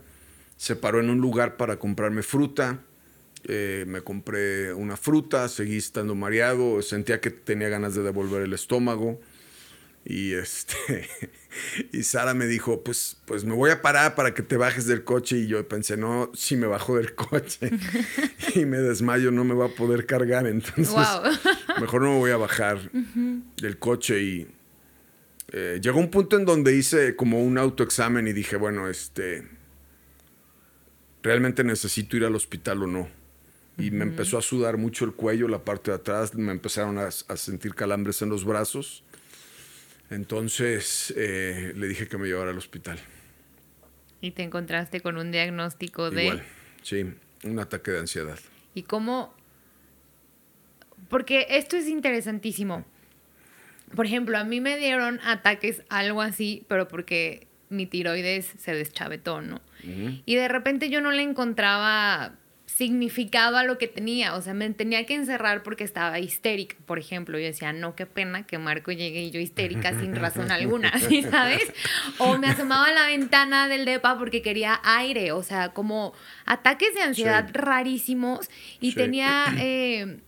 Se 0.56 0.76
paró 0.76 0.98
en 1.00 1.10
un 1.10 1.18
lugar 1.18 1.58
para 1.58 1.78
comprarme 1.78 2.22
fruta 2.22 2.80
eh, 3.44 3.84
me 3.86 4.02
compré 4.02 4.72
una 4.72 4.96
fruta, 4.96 5.48
seguí 5.48 5.76
estando 5.76 6.14
mareado, 6.14 6.80
sentía 6.82 7.20
que 7.20 7.30
tenía 7.30 7.68
ganas 7.68 7.94
de 7.94 8.02
devolver 8.02 8.42
el 8.42 8.52
estómago. 8.52 9.20
Y 10.04 10.32
este 10.34 11.08
y 11.92 12.02
Sara 12.02 12.34
me 12.34 12.46
dijo, 12.46 12.82
pues, 12.82 13.16
pues 13.24 13.44
me 13.44 13.54
voy 13.54 13.70
a 13.70 13.82
parar 13.82 14.14
para 14.14 14.34
que 14.34 14.42
te 14.42 14.56
bajes 14.56 14.86
del 14.86 15.04
coche. 15.04 15.38
Y 15.38 15.46
yo 15.46 15.66
pensé, 15.66 15.96
no, 15.96 16.30
si 16.34 16.56
me 16.56 16.66
bajo 16.66 16.96
del 16.96 17.14
coche 17.16 17.70
y 18.54 18.64
me 18.64 18.78
desmayo, 18.78 19.30
no 19.30 19.44
me 19.44 19.54
va 19.54 19.66
a 19.66 19.74
poder 19.74 20.06
cargar. 20.06 20.46
Entonces, 20.46 20.94
mejor 21.80 22.02
no 22.02 22.12
me 22.12 22.18
voy 22.18 22.30
a 22.30 22.36
bajar 22.36 22.78
del 23.56 23.78
coche. 23.78 24.22
Y 24.22 24.48
eh, 25.52 25.80
llegó 25.82 25.98
un 25.98 26.10
punto 26.10 26.36
en 26.36 26.44
donde 26.44 26.74
hice 26.76 27.16
como 27.16 27.42
un 27.42 27.58
autoexamen 27.58 28.26
y 28.28 28.32
dije, 28.32 28.56
bueno, 28.56 28.88
este, 28.88 29.46
¿realmente 31.22 31.64
necesito 31.64 32.16
ir 32.16 32.24
al 32.24 32.34
hospital 32.34 32.84
o 32.84 32.86
no? 32.86 33.21
Y 33.78 33.90
me 33.90 34.04
empezó 34.04 34.38
a 34.38 34.42
sudar 34.42 34.76
mucho 34.76 35.04
el 35.04 35.12
cuello, 35.12 35.48
la 35.48 35.64
parte 35.64 35.90
de 35.90 35.96
atrás, 35.96 36.34
me 36.34 36.52
empezaron 36.52 36.98
a, 36.98 37.10
sentir 37.10 37.74
calambres 37.74 38.20
en 38.22 38.28
los 38.28 38.44
brazos. 38.44 39.02
Entonces 40.10 41.12
eh, 41.16 41.72
le 41.74 41.88
dije 41.88 42.06
que 42.06 42.18
me 42.18 42.26
llevara 42.26 42.50
al 42.50 42.58
hospital. 42.58 42.98
¿Y 44.20 44.32
te 44.32 44.42
encontraste 44.42 45.00
con 45.00 45.16
un 45.16 45.32
diagnóstico 45.32 46.10
de...? 46.10 46.24
Igual, 46.24 46.42
sí, 46.82 47.06
un 47.44 47.58
ataque 47.58 47.90
de 47.90 48.00
ansiedad. 48.00 48.38
¿Y 48.74 48.82
cómo...? 48.82 49.34
Porque 51.08 51.46
esto 51.50 51.76
es 51.76 51.88
interesantísimo. 51.88 52.84
Por 53.96 54.06
ejemplo, 54.06 54.38
a 54.38 54.44
mí 54.44 54.60
me 54.60 54.76
dieron 54.76 55.20
ataques 55.24 55.82
algo 55.88 56.22
así, 56.22 56.64
pero 56.68 56.88
porque 56.88 57.46
mi 57.68 57.86
tiroides 57.86 58.52
se 58.58 58.74
deschavetó, 58.74 59.40
¿no? 59.40 59.60
Y 59.82 60.36
de 60.36 60.46
repente 60.46 60.90
yo 60.90 61.00
no 61.00 61.10
le 61.10 61.22
encontraba 61.22 62.38
significado 62.76 63.56
a 63.56 63.64
lo 63.64 63.78
que 63.78 63.86
tenía. 63.86 64.34
O 64.34 64.42
sea, 64.42 64.54
me 64.54 64.68
tenía 64.70 65.04
que 65.04 65.14
encerrar 65.14 65.62
porque 65.62 65.84
estaba 65.84 66.18
histérica, 66.18 66.76
por 66.86 66.98
ejemplo. 66.98 67.38
Yo 67.38 67.44
decía, 67.44 67.72
no, 67.72 67.94
qué 67.94 68.06
pena 68.06 68.46
que 68.46 68.58
Marco 68.58 68.92
llegue 68.92 69.22
y 69.22 69.30
yo 69.30 69.40
histérica 69.40 69.98
sin 69.98 70.14
razón 70.14 70.50
alguna, 70.50 70.92
¿sí 71.08 71.22
sabes? 71.22 71.72
O 72.18 72.38
me 72.38 72.48
asomaba 72.48 72.86
a 72.86 72.92
la 72.92 73.06
ventana 73.06 73.68
del 73.68 73.84
DEPA 73.84 74.18
porque 74.18 74.42
quería 74.42 74.80
aire. 74.84 75.32
O 75.32 75.42
sea, 75.42 75.70
como 75.70 76.14
ataques 76.46 76.94
de 76.94 77.02
ansiedad 77.02 77.48
rarísimos. 77.52 78.48
Y 78.80 78.94
tenía 78.94 79.46
eh, 79.58 80.18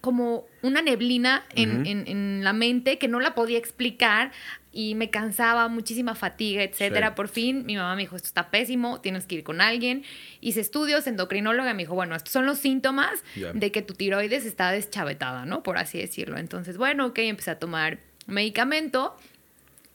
como 0.00 0.46
una 0.62 0.82
neblina 0.82 1.44
en, 1.54 1.86
en, 1.86 2.44
la 2.44 2.52
mente 2.52 2.98
que 2.98 3.08
no 3.08 3.20
la 3.20 3.34
podía 3.34 3.58
explicar 3.58 4.32
y 4.72 4.94
me 4.94 5.10
cansaba, 5.10 5.68
muchísima 5.68 6.14
fatiga, 6.14 6.62
etcétera. 6.62 7.14
Por 7.14 7.28
fin 7.28 7.64
mi 7.66 7.76
mamá 7.76 7.96
me 7.96 8.02
dijo, 8.02 8.16
esto 8.16 8.26
está 8.26 8.50
pésimo, 8.50 9.00
tienes 9.00 9.26
que 9.26 9.36
ir 9.36 9.44
con 9.44 9.60
alguien. 9.60 10.04
Hice 10.40 10.60
estudios, 10.60 11.06
endocrinóloga 11.06 11.72
me 11.74 11.82
dijo, 11.82 11.94
bueno, 11.94 12.14
estos 12.14 12.32
son 12.32 12.46
los 12.46 12.58
síntomas 12.58 13.22
de 13.54 13.72
que 13.72 13.82
tu 13.82 13.94
tiroides 13.94 14.44
está 14.44 14.70
deschavetada, 14.70 15.46
¿no? 15.46 15.62
Por 15.62 15.78
así 15.78 15.98
decirlo. 15.98 16.38
Entonces, 16.38 16.76
bueno, 16.76 17.06
ok, 17.06 17.18
empecé 17.20 17.50
a 17.50 17.58
tomar 17.58 17.98
medicamento 18.26 19.16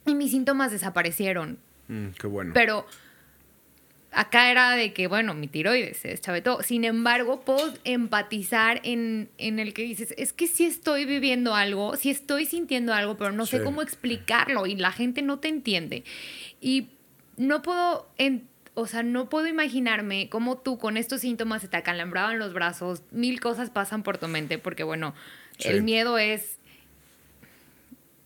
y 0.06 0.16
mis 0.16 0.32
síntomas 0.32 0.72
desaparecieron. 0.72 1.60
Mm, 1.88 2.08
qué 2.20 2.28
bueno. 2.28 2.52
Pero 2.54 2.86
acá 4.14 4.52
era 4.52 4.72
de 4.72 4.94
que, 4.94 5.08
bueno, 5.08 5.34
mi 5.34 5.48
tiroides 5.48 5.98
se 5.98 6.10
deschavetó. 6.10 6.62
Sin 6.64 6.84
embargo, 6.84 7.42
puedo 7.42 7.74
empatizar 7.84 8.82
en, 8.84 9.30
el 9.38 9.74
que 9.74 9.84
dices, 9.84 10.14
es 10.18 10.34
que 10.34 10.48
sí 10.48 10.66
estoy 10.66 11.06
viviendo 11.06 11.56
algo, 11.56 11.96
sí 11.96 12.10
estoy 12.10 12.46
sintiendo 12.46 12.94
algo, 12.94 13.18
pero 13.18 13.32
no 13.32 13.46
sé 13.46 13.64
cómo 13.64 13.82
explicarlo 13.82 14.66
y 14.66 14.76
la 14.76 14.92
gente 14.92 15.22
no 15.22 15.40
te 15.40 15.48
entiende. 15.48 16.04
Y 16.62 16.90
no 17.38 17.62
puedo 17.62 18.08
o 18.76 18.88
sea, 18.88 19.04
no 19.04 19.30
puedo 19.30 19.48
imaginarme 19.48 20.30
cómo 20.30 20.58
tú 20.58 20.80
con 20.80 20.98
estos 20.98 21.22
síntomas 21.22 21.62
se 21.62 21.68
te 21.68 21.78
acalambraban 21.78 22.40
los 22.40 22.54
brazos, 22.54 23.04
mil 23.12 23.40
cosas 23.40 23.70
pasan 23.70 24.02
por 24.02 24.18
tu 24.18 24.28
mente, 24.28 24.58
porque 24.58 24.84
bueno, 24.84 25.14
el 25.60 25.84
miedo 25.84 26.18
es 26.18 26.58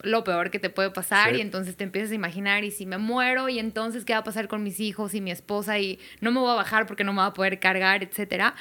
lo 0.02 0.24
peor 0.24 0.52
que 0.52 0.60
te 0.60 0.70
puede 0.70 0.92
pasar 0.92 1.36
y 1.36 1.42
entonces 1.42 1.76
te 1.76 1.84
empiezas 1.84 2.12
a 2.12 2.16
imaginar 2.16 2.64
y 2.64 2.72
si 2.72 2.86
me 2.86 2.98
muero 2.98 3.50
y 3.50 3.60
entonces 3.60 4.06
qué 4.06 4.14
va 4.14 4.20
a 4.20 4.24
pasar 4.24 4.48
con 4.48 4.64
mis 4.64 4.80
hijos 4.80 5.14
y 5.14 5.22
mi 5.22 5.32
esposa 5.32 5.80
y 5.80 6.00
no 6.22 6.32
me 6.32 6.40
voy 6.40 6.52
a 6.52 6.56
bajar 6.56 6.86
porque 6.86 7.04
no 7.04 7.14
me 7.14 7.20
va 7.20 7.28
a 7.28 7.34
poder 7.34 7.60
cargar, 7.60 8.04
etcétera. 8.04 8.56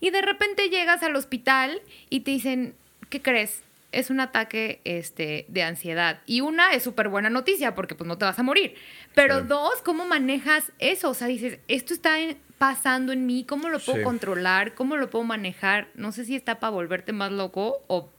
Y 0.00 0.10
de 0.10 0.22
repente 0.22 0.68
llegas 0.68 1.02
al 1.02 1.16
hospital 1.16 1.82
y 2.08 2.20
te 2.20 2.30
dicen, 2.30 2.74
¿qué 3.08 3.20
crees? 3.20 3.62
Es 3.92 4.08
un 4.08 4.20
ataque 4.20 4.80
este, 4.84 5.44
de 5.48 5.62
ansiedad. 5.62 6.20
Y 6.24 6.40
una 6.40 6.72
es 6.72 6.84
súper 6.84 7.08
buena 7.08 7.28
noticia 7.28 7.74
porque 7.74 7.94
pues 7.94 8.06
no 8.06 8.16
te 8.16 8.24
vas 8.24 8.38
a 8.38 8.42
morir. 8.42 8.74
Pero 9.14 9.42
dos, 9.42 9.82
¿cómo 9.82 10.06
manejas 10.06 10.72
eso? 10.78 11.10
O 11.10 11.14
sea, 11.14 11.26
dices, 11.26 11.58
esto 11.66 11.92
está 11.92 12.16
pasando 12.56 13.12
en 13.12 13.26
mí, 13.26 13.44
¿cómo 13.44 13.68
lo 13.68 13.80
puedo 13.80 14.02
controlar? 14.04 14.74
¿Cómo 14.74 14.96
lo 14.96 15.10
puedo 15.10 15.24
manejar? 15.24 15.88
No 15.94 16.12
sé 16.12 16.24
si 16.24 16.36
está 16.36 16.60
para 16.60 16.70
volverte 16.70 17.12
más 17.12 17.32
loco 17.32 17.82
o 17.88 18.10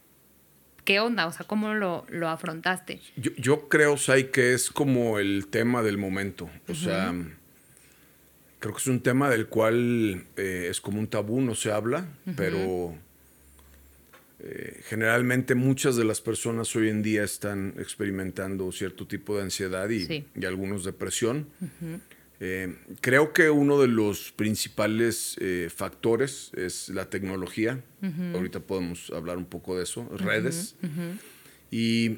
¿Qué 0.83 0.99
onda? 0.99 1.27
O 1.27 1.31
sea, 1.31 1.45
¿cómo 1.45 1.73
lo, 1.73 2.05
afrontaste? 2.27 2.99
Yo, 3.15 3.69
creo, 3.69 3.97
Sai, 3.97 4.31
que 4.31 4.53
es 4.53 4.69
como 4.69 5.19
el 5.19 5.47
tema 5.47 5.83
del 5.83 5.97
momento. 5.97 6.49
O 6.67 6.75
sea, 6.75 7.13
creo 8.59 8.73
que 8.73 8.79
es 8.79 8.87
un 8.87 9.01
tema 9.01 9.29
del 9.29 9.47
cual 9.47 10.25
eh, 10.37 10.67
es 10.69 10.81
como 10.81 10.99
un 10.99 11.07
tabú, 11.07 11.41
no 11.41 11.55
se 11.55 11.71
habla, 11.71 12.05
pero 12.35 12.95
eh, 14.39 14.81
generalmente 14.85 15.53
muchas 15.53 15.95
de 15.95 16.03
las 16.03 16.19
personas 16.19 16.75
hoy 16.75 16.89
en 16.89 17.03
día 17.03 17.23
están 17.23 17.75
experimentando 17.77 18.71
cierto 18.71 19.05
tipo 19.05 19.35
de 19.35 19.43
ansiedad 19.43 19.87
y, 19.89 20.25
algunos 20.45 20.83
depresión. 20.83 21.47
Eh, 22.43 22.75
creo 23.01 23.33
que 23.33 23.51
uno 23.51 23.79
de 23.79 23.87
los 23.87 24.31
principales 24.31 25.37
eh, 25.39 25.69
factores 25.73 26.51
es 26.55 26.89
la 26.89 27.07
tecnología. 27.07 27.83
Ahorita 28.33 28.59
podemos 28.59 29.11
hablar 29.11 29.37
un 29.37 29.45
poco 29.45 29.77
de 29.77 29.83
eso, 29.83 30.09
redes. 30.17 30.75
Y 31.69 32.17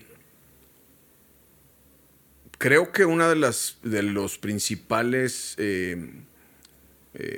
creo 2.57 2.93
que 2.93 3.03
una 3.03 3.27
de 3.27 3.35
las 3.35 3.79
de 3.83 4.01
los 4.01 4.37
principales 4.37 5.55
eh, 5.57 6.23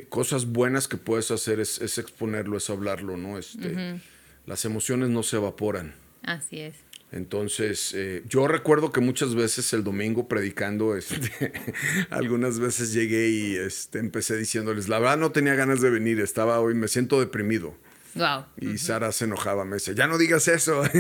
cosas 0.10 0.46
buenas 0.46 0.88
que 0.88 0.98
puedes 0.98 1.32
hacer 1.32 1.60
es, 1.60 1.98
exponerlo, 1.98 2.56
es 2.56 2.70
hablarlo, 2.70 3.18
¿no? 3.18 3.40
Este, 3.40 4.00
Las 4.46 4.64
emociones 4.64 5.10
no 5.10 5.24
se 5.24 5.38
evaporan. 5.38 5.96
Así 6.22 6.60
es. 6.60 6.76
Entonces, 7.12 7.94
eh, 7.96 8.24
yo 8.28 8.48
recuerdo 8.48 8.92
que 8.92 9.00
muchas 9.00 9.36
veces 9.36 9.72
el 9.74 9.84
domingo 9.84 10.28
predicando, 10.28 10.96
este, 10.96 11.54
algunas 12.10 12.60
veces 12.60 12.94
llegué 12.94 13.30
y 13.30 13.56
este, 13.56 14.00
empecé 14.00 14.36
diciéndoles, 14.36 14.90
la 14.90 15.00
verdad 15.00 15.18
no 15.18 15.32
tenía 15.32 15.56
ganas 15.56 15.82
de 15.82 15.90
venir, 15.90 16.20
estaba 16.20 16.60
hoy, 16.60 16.74
me 16.74 16.88
siento 16.88 17.20
deprimido. 17.20 17.76
Wow. 18.16 18.46
Y 18.60 18.78
Sara 18.78 19.12
se 19.12 19.26
enojaba, 19.26 19.66
me 19.66 19.76
decía, 19.76 19.94
ya 19.94 20.08
no 20.08 20.18
digas 20.18 20.48
eso. 20.48 20.84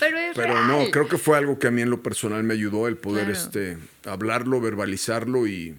Pero 0.00 0.18
es 0.18 0.36
Pero 0.36 0.66
no, 0.66 0.90
creo 0.90 1.08
que 1.08 1.16
fue 1.16 1.38
algo 1.38 1.58
que 1.58 1.68
a 1.68 1.70
mí 1.70 1.80
en 1.80 1.90
lo 1.90 2.02
personal 2.02 2.42
me 2.42 2.54
ayudó 2.54 2.88
el 2.88 2.96
poder 2.96 3.30
este, 3.30 3.78
hablarlo, 4.04 4.60
verbalizarlo 4.60 5.46
y, 5.46 5.76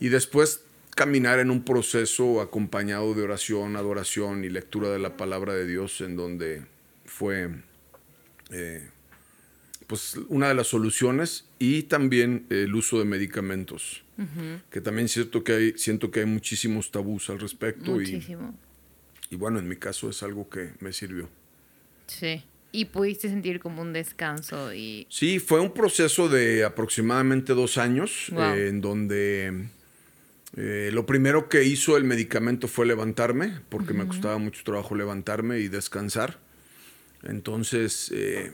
y 0.00 0.08
después 0.08 0.62
caminar 0.94 1.40
en 1.40 1.50
un 1.50 1.62
proceso 1.62 2.40
acompañado 2.40 3.12
de 3.12 3.22
oración, 3.22 3.76
adoración 3.76 4.44
y 4.44 4.48
lectura 4.48 4.88
de 4.88 4.98
la 4.98 5.18
palabra 5.18 5.52
de 5.52 5.66
Dios 5.66 6.00
en 6.00 6.16
donde 6.16 6.64
fue 7.04 7.50
eh, 8.50 8.88
pues 9.86 10.16
una 10.28 10.48
de 10.48 10.54
las 10.54 10.68
soluciones 10.68 11.48
y 11.58 11.84
también 11.84 12.46
el 12.50 12.74
uso 12.74 12.98
de 12.98 13.04
medicamentos, 13.04 14.04
que 14.70 14.80
también 14.80 15.08
siento 15.08 15.44
que 15.44 15.52
hay, 15.52 15.72
siento 15.76 16.10
que 16.10 16.20
hay 16.20 16.26
muchísimos 16.26 16.90
tabús 16.90 17.30
al 17.30 17.38
respecto. 17.38 17.92
Muchísimo. 17.92 18.54
Y, 19.30 19.36
bueno, 19.36 19.58
en 19.58 19.68
mi 19.68 19.76
caso 19.76 20.08
es 20.08 20.22
algo 20.22 20.48
que 20.48 20.72
me 20.80 20.92
sirvió. 20.92 21.28
Sí. 22.06 22.42
Y 22.72 22.86
pudiste 22.86 23.28
sentir 23.28 23.60
como 23.60 23.82
un 23.82 23.92
descanso 23.92 24.74
y... 24.74 25.06
Sí, 25.08 25.38
fue 25.38 25.60
un 25.60 25.72
proceso 25.72 26.28
de 26.28 26.64
aproximadamente 26.64 27.54
dos 27.54 27.78
años 27.78 28.30
eh, 28.36 28.68
en 28.68 28.80
donde 28.80 29.68
eh, 30.56 30.90
lo 30.92 31.06
primero 31.06 31.48
que 31.48 31.64
hizo 31.64 31.96
el 31.96 32.04
medicamento 32.04 32.68
fue 32.68 32.86
levantarme, 32.86 33.60
porque 33.68 33.94
me 33.94 34.06
costaba 34.06 34.38
mucho 34.38 34.62
trabajo 34.64 34.94
levantarme 34.94 35.60
y 35.60 35.68
descansar. 35.68 36.38
Entonces, 37.22 38.10
eh, 38.14 38.52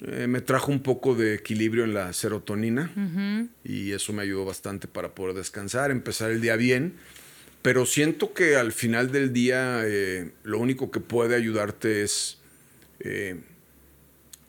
eh, 0.00 0.26
me 0.26 0.40
trajo 0.40 0.70
un 0.72 0.82
poco 0.82 1.14
de 1.14 1.34
equilibrio 1.34 1.84
en 1.84 1.94
la 1.94 2.12
serotonina 2.12 2.90
y 3.64 3.92
eso 3.92 4.12
me 4.12 4.22
ayudó 4.22 4.44
bastante 4.44 4.88
para 4.88 5.14
poder 5.14 5.34
descansar, 5.34 5.90
empezar 5.90 6.30
el 6.30 6.40
día 6.40 6.56
bien. 6.56 6.94
Pero 7.62 7.86
siento 7.86 8.34
que 8.34 8.56
al 8.56 8.72
final 8.72 9.10
del 9.10 9.32
día 9.32 9.82
eh, 9.84 10.32
lo 10.42 10.58
único 10.58 10.90
que 10.90 11.00
puede 11.00 11.34
ayudarte 11.34 12.02
es 12.02 12.38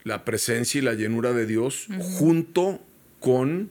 la 0.03 0.23
presencia 0.23 0.79
y 0.79 0.81
la 0.81 0.93
llenura 0.93 1.33
de 1.33 1.45
Dios 1.45 1.87
junto 1.99 2.81
con 3.19 3.69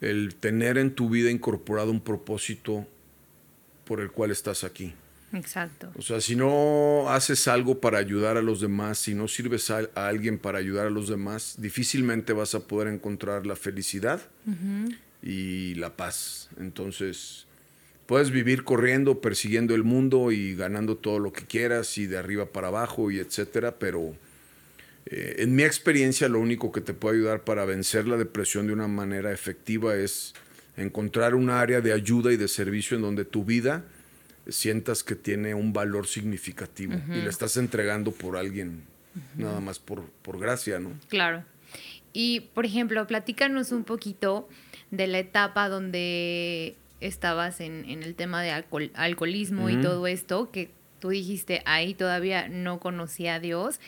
el 0.00 0.34
tener 0.34 0.78
en 0.78 0.94
tu 0.94 1.08
vida 1.08 1.30
incorporado 1.30 1.90
un 1.90 2.00
propósito 2.00 2.86
por 3.84 4.00
el 4.00 4.10
cual 4.10 4.30
estás 4.30 4.64
aquí. 4.64 4.94
Exacto. 5.32 5.90
O 5.96 6.02
sea, 6.02 6.20
si 6.20 6.36
no 6.36 7.10
haces 7.10 7.48
algo 7.48 7.80
para 7.80 7.98
ayudar 7.98 8.36
a 8.36 8.42
los 8.42 8.60
demás, 8.60 8.98
si 8.98 9.14
no 9.14 9.28
sirves 9.28 9.70
a, 9.70 9.88
alguien 9.94 10.38
para 10.38 10.58
ayudar 10.58 10.86
a 10.86 10.90
los 10.90 11.08
demás, 11.08 11.56
difícilmente 11.58 12.32
vas 12.32 12.54
a 12.54 12.60
poder 12.60 12.88
encontrar 12.88 13.46
la 13.46 13.56
felicidad 13.56 14.22
y 15.22 15.74
la 15.74 15.96
paz. 15.96 16.48
Entonces, 16.58 17.46
puedes 18.06 18.30
vivir 18.30 18.64
corriendo, 18.64 19.20
persiguiendo 19.20 19.74
el 19.74 19.84
mundo 19.84 20.32
y 20.32 20.54
ganando 20.54 20.96
todo 20.96 21.18
lo 21.18 21.32
que 21.32 21.44
quieras 21.44 21.98
y 21.98 22.06
de 22.06 22.16
arriba 22.16 22.46
para 22.46 22.68
abajo 22.68 23.10
y 23.10 23.18
etcétera, 23.18 23.78
pero 23.78 24.14
eh, 25.04 25.36
en 25.38 25.54
mi 25.54 25.62
experiencia 25.62 26.28
lo 26.28 26.40
único 26.40 26.72
que 26.72 26.80
te 26.80 26.94
puede 26.94 27.16
ayudar 27.16 27.44
para 27.44 27.66
vencer 27.66 28.06
la 28.06 28.16
depresión 28.16 28.66
de 28.66 28.72
una 28.72 28.88
manera 28.88 29.30
efectiva 29.30 29.94
es 29.94 30.34
encontrar 30.78 31.34
un 31.34 31.50
área 31.50 31.82
de 31.82 31.92
ayuda 31.92 32.32
y 32.32 32.38
de 32.38 32.48
servicio 32.48 32.96
en 32.96 33.02
donde 33.02 33.26
tu 33.26 33.44
vida 33.44 33.84
sientas 34.48 35.04
que 35.04 35.14
tiene 35.14 35.54
un 35.54 35.72
valor 35.72 36.06
significativo 36.06 36.94
y 37.08 37.20
le 37.20 37.28
estás 37.28 37.56
entregando 37.56 38.12
por 38.12 38.36
alguien, 38.36 38.82
nada 39.36 39.60
más 39.60 39.78
por, 39.78 40.04
por 40.22 40.38
gracia, 40.38 40.78
¿no? 40.78 40.92
Claro. 41.08 41.44
Y, 42.12 42.40
por 42.54 42.64
ejemplo, 42.64 43.06
platícanos 43.06 43.72
un 43.72 43.84
poquito 43.84 44.48
de 44.90 45.06
la 45.06 45.18
etapa 45.18 45.68
donde 45.68 46.76
estabas 47.00 47.60
en, 47.60 47.84
el 47.86 48.14
tema 48.14 48.42
de 48.42 48.50
alcoholismo 48.94 49.70
y 49.70 49.80
todo 49.80 50.06
esto, 50.06 50.50
que 50.50 50.70
tú 50.98 51.10
dijiste, 51.10 51.62
ahí 51.64 51.94
todavía 51.94 52.48
no 52.48 52.80
conocía 52.80 53.36
a 53.36 53.40
Dios. 53.40 53.80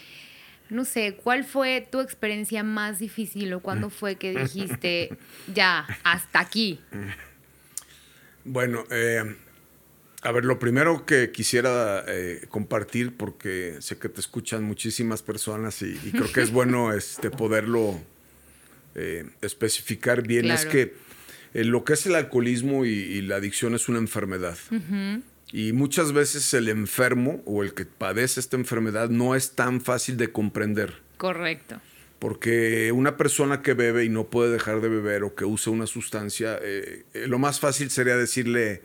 No 0.68 0.84
sé, 0.84 1.14
¿cuál 1.14 1.44
fue 1.44 1.86
tu 1.90 2.00
experiencia 2.00 2.62
más 2.62 3.00
difícil 3.00 3.52
o 3.54 3.60
cuándo 3.60 3.90
fue 3.90 4.16
que 4.16 4.32
dijiste, 4.32 5.16
ya, 5.52 5.86
hasta 6.04 6.40
aquí? 6.40 6.80
Bueno, 8.44 8.84
eh, 8.90 9.24
a 10.22 10.32
ver, 10.32 10.44
lo 10.44 10.58
primero 10.58 11.06
que 11.06 11.30
quisiera 11.30 12.04
eh, 12.06 12.44
compartir, 12.50 13.16
porque 13.16 13.76
sé 13.80 13.98
que 13.98 14.10
te 14.10 14.20
escuchan 14.20 14.62
muchísimas 14.62 15.22
personas 15.22 15.80
y, 15.80 15.94
creo 16.12 16.30
que 16.30 16.42
es 16.42 16.52
bueno 16.52 16.92
este, 16.94 17.30
poderlo 17.30 17.98
eh, 18.94 19.24
especificar 19.40 20.26
bien, 20.26 20.50
es 20.50 20.66
que 20.66 20.94
eh, 21.54 21.64
lo 21.64 21.84
que 21.84 21.94
es 21.94 22.04
el 22.04 22.16
alcoholismo 22.16 22.84
y, 22.84 23.22
la 23.22 23.36
adicción 23.36 23.74
es 23.74 23.88
una 23.88 23.98
enfermedad. 23.98 24.58
Y 25.52 25.72
muchas 25.72 26.12
veces 26.12 26.52
el 26.54 26.68
enfermo 26.68 27.42
o 27.46 27.64
el 27.64 27.74
que 27.74 27.86
padece 27.86 28.40
esta 28.40 28.56
enfermedad 28.56 29.08
no 29.08 29.34
es 29.34 29.52
tan 29.52 29.80
fácil 29.80 30.16
de 30.16 30.30
comprender. 30.30 30.94
Correcto. 31.16 31.80
Porque 32.18 32.92
una 32.92 33.16
persona 33.16 33.62
que 33.62 33.72
bebe 33.72 34.04
y 34.04 34.10
no 34.10 34.28
puede 34.28 34.52
dejar 34.52 34.80
de 34.82 34.88
beber 34.88 35.24
o 35.24 35.34
que 35.34 35.46
usa 35.46 35.72
una 35.72 35.86
sustancia, 35.86 36.60
lo 37.14 37.38
más 37.38 37.58
fácil 37.58 37.90
sería 37.90 38.16
decirle 38.16 38.82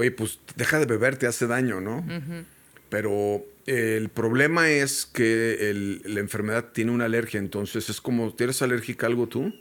oye, 0.00 0.10
pues 0.10 0.40
deja 0.56 0.78
de 0.78 0.86
beber, 0.86 1.16
te 1.16 1.26
hace 1.26 1.46
daño, 1.46 1.80
¿no? 1.80 2.04
Pero 2.88 3.44
el 3.66 4.08
problema 4.08 4.70
es 4.70 5.06
que 5.06 6.00
la 6.04 6.20
enfermedad 6.20 6.72
tiene 6.72 6.90
una 6.90 7.04
alergia, 7.04 7.38
entonces 7.38 7.88
es 7.88 8.00
como, 8.00 8.34
¿tienes 8.34 8.62
alérgica 8.62 9.06
a 9.06 9.10
algo 9.10 9.28
tú? 9.28 9.54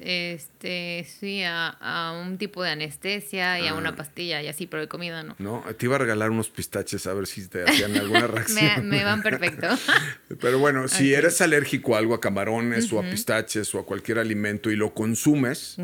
Este, 0.00 1.06
sí, 1.20 1.42
a, 1.44 2.22
un 2.24 2.38
tipo 2.38 2.62
de 2.62 2.70
anestesia 2.70 3.60
y 3.60 3.66
a 3.66 3.74
una 3.74 3.90
ah. 3.90 3.96
pastilla 3.96 4.40
y 4.40 4.48
así, 4.48 4.66
pero 4.66 4.82
de 4.82 4.88
comida 4.88 5.22
no. 5.22 5.36
No, 5.38 5.64
te 5.76 5.86
iba 5.86 5.96
a 5.96 5.98
regalar 5.98 6.30
unos 6.30 6.48
pistaches 6.48 7.06
a 7.06 7.12
ver 7.12 7.26
si 7.26 7.46
te 7.46 7.64
hacían 7.64 7.94
alguna 7.96 8.26
reacción. 8.28 8.88
me, 8.88 9.04
van 9.04 9.22
perfecto. 9.22 9.68
pero 10.40 10.58
bueno, 10.58 10.88
si 10.88 11.12
eres 11.12 11.40
alérgico 11.40 11.94
a 11.94 11.98
algo, 11.98 12.14
a 12.14 12.20
camarones 12.20 12.90
o 12.92 13.00
a 13.00 13.02
pistaches 13.02 13.74
o 13.74 13.80
a 13.80 13.84
cualquier 13.84 14.18
alimento 14.18 14.70
y 14.70 14.76
lo 14.76 14.94
consumes, 14.94 15.76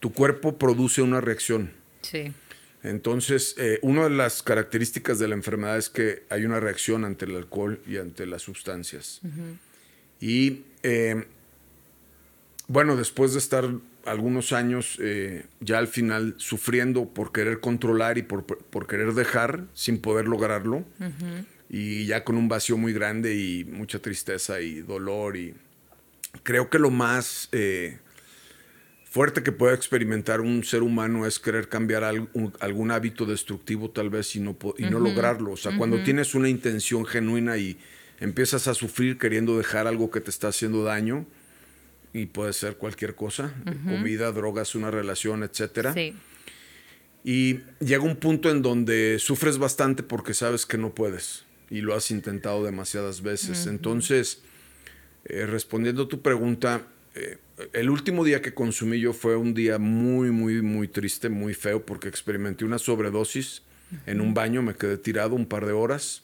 tu 0.00 0.12
cuerpo 0.12 0.58
produce 0.58 1.02
una 1.02 1.20
reacción. 1.20 1.72
Sí. 2.10 2.32
Entonces, 2.82 3.54
eh, 3.58 3.78
una 3.82 4.04
de 4.04 4.10
las 4.10 4.42
características 4.42 5.18
de 5.18 5.28
la 5.28 5.34
enfermedad 5.34 5.76
es 5.76 5.88
que 5.88 6.24
hay 6.30 6.44
una 6.44 6.60
reacción 6.60 7.04
ante 7.04 7.24
el 7.24 7.36
alcohol 7.36 7.80
y 7.86 7.96
ante 7.96 8.24
las 8.26 8.42
sustancias. 8.42 9.20
Y 10.20 10.62
eh, 10.82 11.24
bueno, 12.68 12.96
después 12.96 13.32
de 13.32 13.40
estar 13.40 13.68
algunos 14.04 14.52
años 14.52 14.96
eh, 15.00 15.44
ya 15.60 15.78
al 15.78 15.88
final 15.88 16.34
sufriendo 16.38 17.06
por 17.06 17.32
querer 17.32 17.60
controlar 17.60 18.16
y 18.16 18.22
por, 18.22 18.44
por 18.44 18.86
querer 18.86 19.12
dejar 19.12 19.64
sin 19.74 20.00
poder 20.00 20.28
lograrlo. 20.28 20.84
Y 21.68 22.06
ya 22.06 22.24
con 22.24 22.36
un 22.36 22.48
vacío 22.48 22.78
muy 22.78 22.92
grande 22.92 23.34
y 23.34 23.64
mucha 23.64 23.98
tristeza 23.98 24.60
y 24.60 24.80
dolor. 24.80 25.36
Y 25.36 25.54
creo 26.44 26.70
que 26.70 26.78
lo 26.78 26.90
más 26.90 27.48
fuerte 29.18 29.42
que 29.42 29.50
puede 29.50 29.74
experimentar 29.74 30.40
un 30.40 30.62
ser 30.62 30.84
humano 30.84 31.26
es 31.26 31.40
querer 31.40 31.68
cambiar 31.68 32.04
algún 32.04 32.90
hábito 32.92 33.26
destructivo 33.26 33.90
tal 33.90 34.10
vez 34.10 34.36
y 34.36 34.38
no, 34.38 34.56
y 34.78 34.84
no 34.84 35.00
lograrlo. 35.00 35.50
O 35.50 35.56
sea, 35.56 35.76
cuando 35.76 36.00
tienes 36.04 36.36
una 36.36 36.48
intención 36.48 37.04
genuina 37.04 37.56
y 37.56 37.76
empiezas 38.20 38.68
a 38.68 38.74
sufrir 38.74 39.18
queriendo 39.18 39.58
dejar 39.58 39.88
algo 39.88 40.12
que 40.12 40.20
te 40.20 40.30
está 40.30 40.46
haciendo 40.46 40.84
daño, 40.84 41.26
y 42.12 42.26
puede 42.26 42.52
ser 42.52 42.76
cualquier 42.76 43.16
cosa, 43.16 43.52
comida, 43.88 44.30
drogas, 44.30 44.76
una 44.76 44.92
relación, 44.92 45.42
etcétera. 45.42 45.94
Sí. 45.94 46.14
Y 47.24 47.58
llega 47.80 48.04
un 48.04 48.14
punto 48.14 48.52
en 48.52 48.62
donde 48.62 49.18
sufres 49.18 49.58
bastante 49.58 50.04
porque 50.04 50.32
sabes 50.32 50.64
que 50.64 50.78
no 50.78 50.94
puedes 50.94 51.44
y 51.70 51.80
lo 51.80 51.96
has 51.96 52.12
intentado 52.12 52.62
demasiadas 52.62 53.22
veces. 53.22 53.66
Entonces, 53.66 54.42
eh, 55.24 55.44
respondiendo 55.44 56.04
a 56.04 56.08
tu 56.08 56.22
pregunta, 56.22 56.86
eh, 57.18 57.38
el 57.72 57.90
último 57.90 58.24
día 58.24 58.40
que 58.40 58.54
consumí 58.54 59.00
yo 59.00 59.12
fue 59.12 59.36
un 59.36 59.54
día 59.54 59.78
muy, 59.78 60.30
muy, 60.30 60.62
muy 60.62 60.88
triste, 60.88 61.28
muy 61.28 61.54
feo, 61.54 61.84
porque 61.84 62.08
experimenté 62.08 62.64
una 62.64 62.78
sobredosis 62.78 63.62
en 64.06 64.20
un 64.20 64.34
baño, 64.34 64.62
me 64.62 64.74
quedé 64.74 64.98
tirado 64.98 65.34
un 65.34 65.46
par 65.46 65.66
de 65.66 65.72
horas 65.72 66.22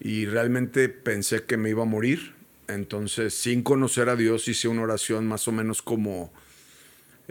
y 0.00 0.26
realmente 0.26 0.88
pensé 0.88 1.44
que 1.44 1.56
me 1.56 1.70
iba 1.70 1.82
a 1.82 1.86
morir. 1.86 2.34
Entonces, 2.68 3.34
sin 3.34 3.62
conocer 3.62 4.08
a 4.08 4.16
Dios, 4.16 4.48
hice 4.48 4.68
una 4.68 4.82
oración 4.82 5.26
más 5.26 5.46
o 5.48 5.52
menos 5.52 5.82
como, 5.82 6.32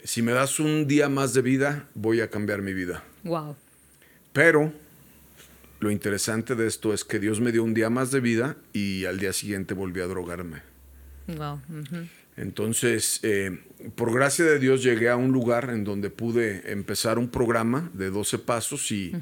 si 0.04 0.22
me 0.22 0.34
das 0.34 0.60
un 0.60 0.88
día 0.88 1.10
más 1.10 1.34
de 1.34 1.42
vida, 1.42 1.88
voy 1.96 2.22
a 2.22 2.30
cambiar 2.30 2.62
mi 2.62 2.74
vida. 2.74 3.04
Wow. 3.24 3.56
Pero 4.34 4.74
lo 5.80 5.90
interesante 5.90 6.56
de 6.56 6.68
esto 6.68 6.94
es 6.94 7.04
que 7.04 7.20
Dios 7.20 7.40
me 7.40 7.52
dio 7.52 7.64
un 7.64 7.74
día 7.74 7.90
más 7.90 8.12
de 8.12 8.20
vida 8.20 8.58
y 8.74 9.06
al 9.06 9.20
día 9.20 9.34
siguiente 9.34 9.74
volví 9.74 10.02
a 10.02 10.08
drogarme. 10.08 10.62
Wow. 11.28 11.62
Entonces, 12.38 13.20
eh, 13.24 13.60
por 13.96 14.14
gracia 14.14 14.46
de 14.46 14.60
Dios 14.60 14.84
llegué 14.84 15.10
a 15.10 15.16
un 15.16 15.32
lugar 15.32 15.70
en 15.70 15.84
donde 15.84 16.10
pude 16.10 16.72
empezar 16.72 17.20
un 17.20 17.30
programa 17.30 17.90
de 17.94 18.10
12 18.10 18.40
pasos 18.40 18.92
y, 18.92 19.14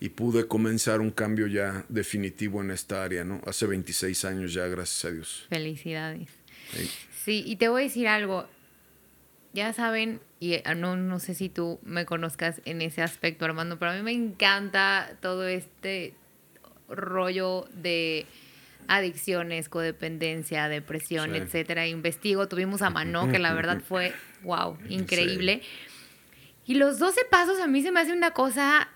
y, 0.00 0.10
pude 0.10 0.46
comenzar 0.46 1.00
un 1.00 1.10
cambio 1.10 1.46
ya 1.46 1.84
definitivo 1.88 2.62
en 2.62 2.70
esta 2.70 3.04
área, 3.04 3.24
¿no? 3.24 3.40
Hace 3.46 3.66
26 3.66 4.24
años 4.24 4.54
ya, 4.54 4.66
gracias 4.68 5.04
a 5.04 5.14
Dios. 5.14 5.46
Felicidades. 5.48 6.28
Sí, 7.24 7.42
y 7.44 7.56
te 7.56 7.68
voy 7.68 7.82
a 7.82 7.84
decir 7.84 8.08
algo. 8.08 8.48
Ya 9.52 9.72
saben, 9.72 10.20
y 10.38 10.60
ah, 10.64 10.74
no, 10.74 10.96
no 10.96 11.18
sé 11.18 11.34
si 11.34 11.48
tú 11.48 11.80
me 11.82 12.04
conozcas 12.04 12.60
en 12.66 12.82
ese 12.82 13.02
aspecto, 13.02 13.44
Armando, 13.44 13.78
pero 13.78 13.92
a 13.92 13.94
mí 13.94 14.02
me 14.02 14.12
encanta 14.12 15.16
todo 15.20 15.46
este 15.48 16.14
rollo 16.88 17.66
de 17.74 18.26
adicciones, 18.88 19.68
codependencia, 19.68 20.68
depresión, 20.68 21.34
etcétera. 21.34 21.86
Investigo, 21.86 22.48
tuvimos 22.48 22.82
a 22.82 22.90
Mano, 22.90 23.30
que 23.30 23.38
la 23.38 23.52
verdad 23.54 23.80
fue, 23.86 24.12
wow, 24.42 24.78
increíble. 24.88 25.62
Y 26.66 26.74
los 26.74 26.98
12 26.98 27.20
pasos 27.30 27.60
a 27.60 27.66
mí 27.66 27.82
se 27.82 27.92
me 27.92 28.00
hace 28.00 28.12
una 28.12 28.32
cosa 28.32 28.88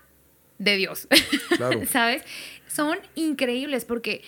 de 0.57 0.77
Dios, 0.77 1.07
¿sabes? 1.87 2.23
Son 2.67 2.97
increíbles 3.15 3.85
porque 3.85 4.21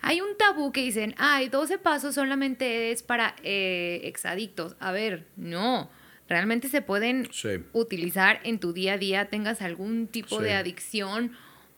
hay 0.00 0.20
un 0.20 0.36
tabú 0.36 0.72
que 0.72 0.82
dicen, 0.82 1.14
ay, 1.18 1.48
12 1.48 1.78
pasos 1.78 2.14
solamente 2.14 2.90
es 2.90 3.02
para 3.02 3.34
eh, 3.42 4.00
exadictos. 4.04 4.76
A 4.80 4.92
ver, 4.92 5.26
no. 5.36 5.90
Realmente 6.28 6.68
se 6.68 6.82
pueden 6.82 7.28
utilizar 7.72 8.40
en 8.44 8.58
tu 8.58 8.72
día 8.72 8.94
a 8.94 8.98
día, 8.98 9.28
tengas 9.30 9.62
algún 9.62 10.06
tipo 10.08 10.40
de 10.40 10.52
adicción 10.52 11.32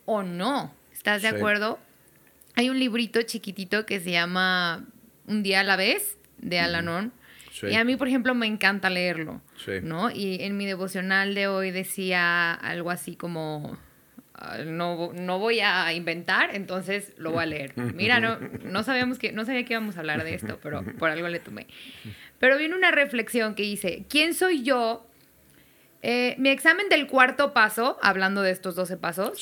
o 0.07 0.22
no. 0.24 0.74
¿Estás 0.92 1.22
de 1.22 1.28
acuerdo? 1.28 1.78
Hay 2.61 2.68
un 2.68 2.79
librito 2.79 3.23
chiquitito 3.23 3.87
que 3.87 4.01
se 4.01 4.11
llama 4.11 4.85
Un 5.27 5.42
día 5.42 5.61
a 5.61 5.64
la 5.64 5.77
vez, 5.77 6.18
de 6.37 6.59
Alanon. 6.59 7.11
Y 7.62 7.75
a 7.75 7.85
mí, 7.85 7.96
por 7.96 8.07
ejemplo, 8.07 8.35
me 8.35 8.46
encanta 8.46 8.90
leerlo. 8.90 9.40
¿no? 9.83 10.11
Y 10.11 10.42
en 10.42 10.59
mi 10.59 10.66
devocional 10.66 11.35
de 11.35 11.49
hoy 11.49 11.70
decía 11.70 12.53
algo 12.53 12.90
así 12.90 13.16
como 13.16 13.79
Ah, 14.40 14.59
no, 14.64 15.12
no 15.12 15.38
voy 15.38 15.61
a 15.61 15.92
inventar, 15.92 16.55
entonces 16.55 17.12
lo 17.18 17.31
voy 17.31 17.42
a 17.42 17.46
leer. 17.46 17.73
Mira, 17.94 18.20
no, 18.20 18.38
no, 18.64 18.83
sabíamos 18.83 19.18
que, 19.18 19.33
no 19.33 19.44
sabía 19.44 19.64
que 19.64 19.75
íbamos 19.75 19.96
a 19.96 20.01
hablar 20.01 20.25
de 20.25 20.35
esto, 20.35 20.59
pero 20.62 20.83
por 20.99 21.11
algo 21.11 21.29
le 21.29 21.40
tomé. 21.40 21.66
Pero 22.38 22.57
viene 22.57 22.75
una 22.75 22.90
reflexión 22.90 23.55
que 23.55 23.64
dice, 23.64 24.05
¿quién 24.09 24.33
soy 24.33 24.62
yo? 24.62 25.07
Eh, 26.01 26.37
mi 26.38 26.49
examen 26.49 26.88
del 26.88 27.07
cuarto 27.07 27.53
paso, 27.53 27.99
hablando 28.03 28.40
de 28.40 28.51
estos 28.51 28.75
12 28.77 28.96
pasos, 28.96 29.38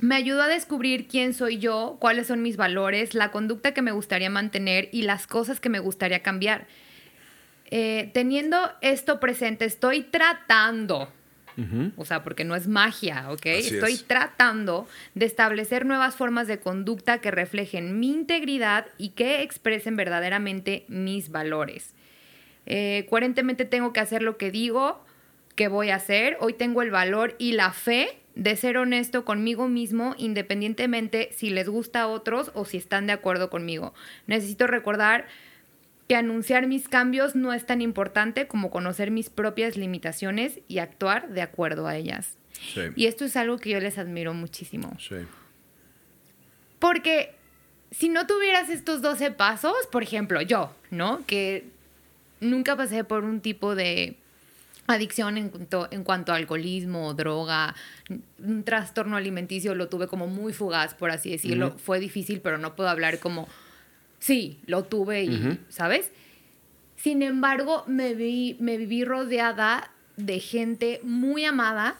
me 0.00 0.16
ayudó 0.16 0.42
a 0.42 0.48
descubrir 0.48 1.06
quién 1.06 1.34
soy 1.34 1.58
yo, 1.58 1.96
cuáles 2.00 2.26
son 2.26 2.42
mis 2.42 2.56
valores, 2.56 3.14
la 3.14 3.30
conducta 3.30 3.72
que 3.72 3.82
me 3.82 3.92
gustaría 3.92 4.30
mantener 4.30 4.88
y 4.92 5.02
las 5.02 5.26
cosas 5.26 5.60
que 5.60 5.68
me 5.68 5.78
gustaría 5.78 6.22
cambiar. 6.22 6.66
Eh, 7.70 8.10
teniendo 8.12 8.58
esto 8.80 9.20
presente, 9.20 9.64
estoy 9.64 10.02
tratando 10.02 11.08
o 11.96 12.04
sea, 12.04 12.24
porque 12.24 12.44
no 12.44 12.56
es 12.56 12.66
magia, 12.66 13.26
¿ok? 13.30 13.46
Estoy 13.46 13.96
tratando 13.96 14.88
de 15.14 15.26
establecer 15.26 15.86
nuevas 15.86 16.16
formas 16.16 16.48
de 16.48 16.58
conducta 16.58 17.18
que 17.18 17.30
reflejen 17.30 18.00
mi 18.00 18.10
integridad 18.10 18.86
y 18.98 19.10
que 19.10 19.42
expresen 19.42 19.96
verdaderamente 19.96 20.84
mis 20.88 21.30
valores. 21.30 21.94
Eh, 22.66 23.06
coherentemente 23.08 23.64
tengo 23.64 23.92
que 23.92 24.00
hacer 24.00 24.22
lo 24.22 24.36
que 24.36 24.50
digo 24.50 25.04
que 25.54 25.68
voy 25.68 25.90
a 25.90 25.96
hacer. 25.96 26.36
Hoy 26.40 26.54
tengo 26.54 26.82
el 26.82 26.90
valor 26.90 27.36
y 27.38 27.52
la 27.52 27.72
fe 27.72 28.18
de 28.34 28.56
ser 28.56 28.76
honesto 28.76 29.24
conmigo 29.24 29.68
mismo, 29.68 30.14
independientemente 30.18 31.30
si 31.32 31.50
les 31.50 31.68
gusta 31.68 32.02
a 32.02 32.08
otros 32.08 32.50
o 32.54 32.64
si 32.64 32.76
están 32.76 33.06
de 33.06 33.12
acuerdo 33.12 33.50
conmigo. 33.50 33.94
Necesito 34.26 34.66
recordar 34.66 35.26
que 36.08 36.16
anunciar 36.16 36.66
mis 36.66 36.88
cambios 36.88 37.34
no 37.34 37.52
es 37.52 37.64
tan 37.64 37.80
importante 37.80 38.46
como 38.46 38.70
conocer 38.70 39.10
mis 39.10 39.30
propias 39.30 39.76
limitaciones 39.76 40.60
y 40.68 40.78
actuar 40.78 41.28
de 41.30 41.42
acuerdo 41.42 41.86
a 41.86 41.96
ellas. 41.96 42.36
Y 42.96 43.06
esto 43.06 43.24
es 43.24 43.36
algo 43.36 43.58
que 43.58 43.70
yo 43.70 43.80
les 43.80 43.98
admiro 43.98 44.32
muchísimo. 44.32 44.96
Sí. 44.98 45.16
Porque 46.78 47.34
si 47.90 48.08
no 48.08 48.26
tuvieras 48.26 48.68
estos 48.68 49.02
12 49.02 49.30
pasos, 49.32 49.74
por 49.90 50.02
ejemplo, 50.02 50.40
yo, 50.42 50.74
¿no? 50.90 51.24
Que 51.26 51.68
nunca 52.40 52.76
pasé 52.76 53.04
por 53.04 53.24
un 53.24 53.40
tipo 53.40 53.74
de 53.74 54.16
adicción 54.86 55.38
en 55.38 55.48
cuanto, 55.48 55.88
en 55.90 56.04
cuanto 56.04 56.32
a 56.32 56.36
alcoholismo, 56.36 57.14
droga, 57.14 57.74
un 58.38 58.64
trastorno 58.64 59.16
alimenticio, 59.16 59.74
lo 59.74 59.88
tuve 59.88 60.06
como 60.06 60.26
muy 60.26 60.52
fugaz, 60.52 60.94
por 60.94 61.10
así 61.10 61.30
decirlo. 61.30 61.76
Fue 61.78 62.00
difícil, 62.00 62.40
pero 62.40 62.58
no 62.58 62.76
puedo 62.76 62.88
hablar 62.88 63.18
como 63.18 63.48
Sí, 64.24 64.58
lo 64.64 64.84
tuve 64.84 65.24
y, 65.24 65.60
¿sabes? 65.68 66.10
Sin 66.96 67.22
embargo, 67.22 67.84
me, 67.86 68.14
vi, 68.14 68.56
me 68.58 68.78
viví 68.78 69.04
rodeada 69.04 69.90
de 70.16 70.40
gente 70.40 71.00
muy 71.02 71.44
amada 71.44 71.98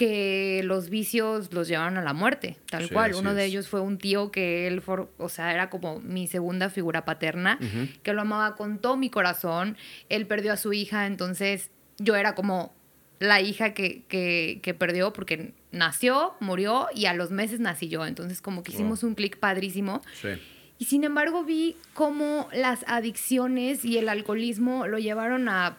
que 0.00 0.62
los 0.64 0.88
vicios 0.88 1.52
los 1.52 1.68
llevaron 1.68 1.98
a 1.98 2.02
la 2.02 2.14
muerte, 2.14 2.56
tal 2.70 2.88
cual. 2.88 3.14
Uno 3.16 3.34
de 3.34 3.44
ellos 3.44 3.68
fue 3.68 3.82
un 3.82 3.98
tío 3.98 4.30
que 4.30 4.66
él, 4.66 4.82
o 5.18 5.28
sea, 5.28 5.52
era 5.52 5.68
como 5.68 6.00
mi 6.00 6.26
segunda 6.26 6.70
figura 6.70 7.04
paterna, 7.04 7.58
que 8.02 8.14
lo 8.14 8.22
amaba 8.22 8.56
con 8.56 8.78
todo 8.78 8.96
mi 8.96 9.10
corazón. 9.10 9.76
Él 10.08 10.26
perdió 10.26 10.54
a 10.54 10.56
su 10.56 10.72
hija, 10.72 11.06
entonces 11.06 11.70
yo 11.98 12.16
era 12.16 12.34
como 12.34 12.72
la 13.18 13.42
hija 13.42 13.74
que, 13.74 14.04
que, 14.08 14.74
perdió 14.78 15.12
porque 15.12 15.52
nació, 15.70 16.32
murió 16.40 16.86
y 16.94 17.04
a 17.04 17.12
los 17.12 17.30
meses 17.30 17.60
nací 17.60 17.88
yo. 17.88 18.06
Entonces 18.06 18.40
como 18.40 18.62
que 18.62 18.72
hicimos 18.72 19.02
un 19.02 19.14
clic 19.14 19.38
padrísimo. 19.38 20.00
Sí. 20.18 20.30
Y 20.78 20.86
sin 20.86 21.04
embargo 21.04 21.44
vi 21.44 21.76
cómo 21.92 22.48
las 22.54 22.86
adicciones 22.88 23.84
y 23.84 23.98
el 23.98 24.08
alcoholismo 24.08 24.86
lo 24.86 24.98
llevaron 24.98 25.50
a 25.50 25.76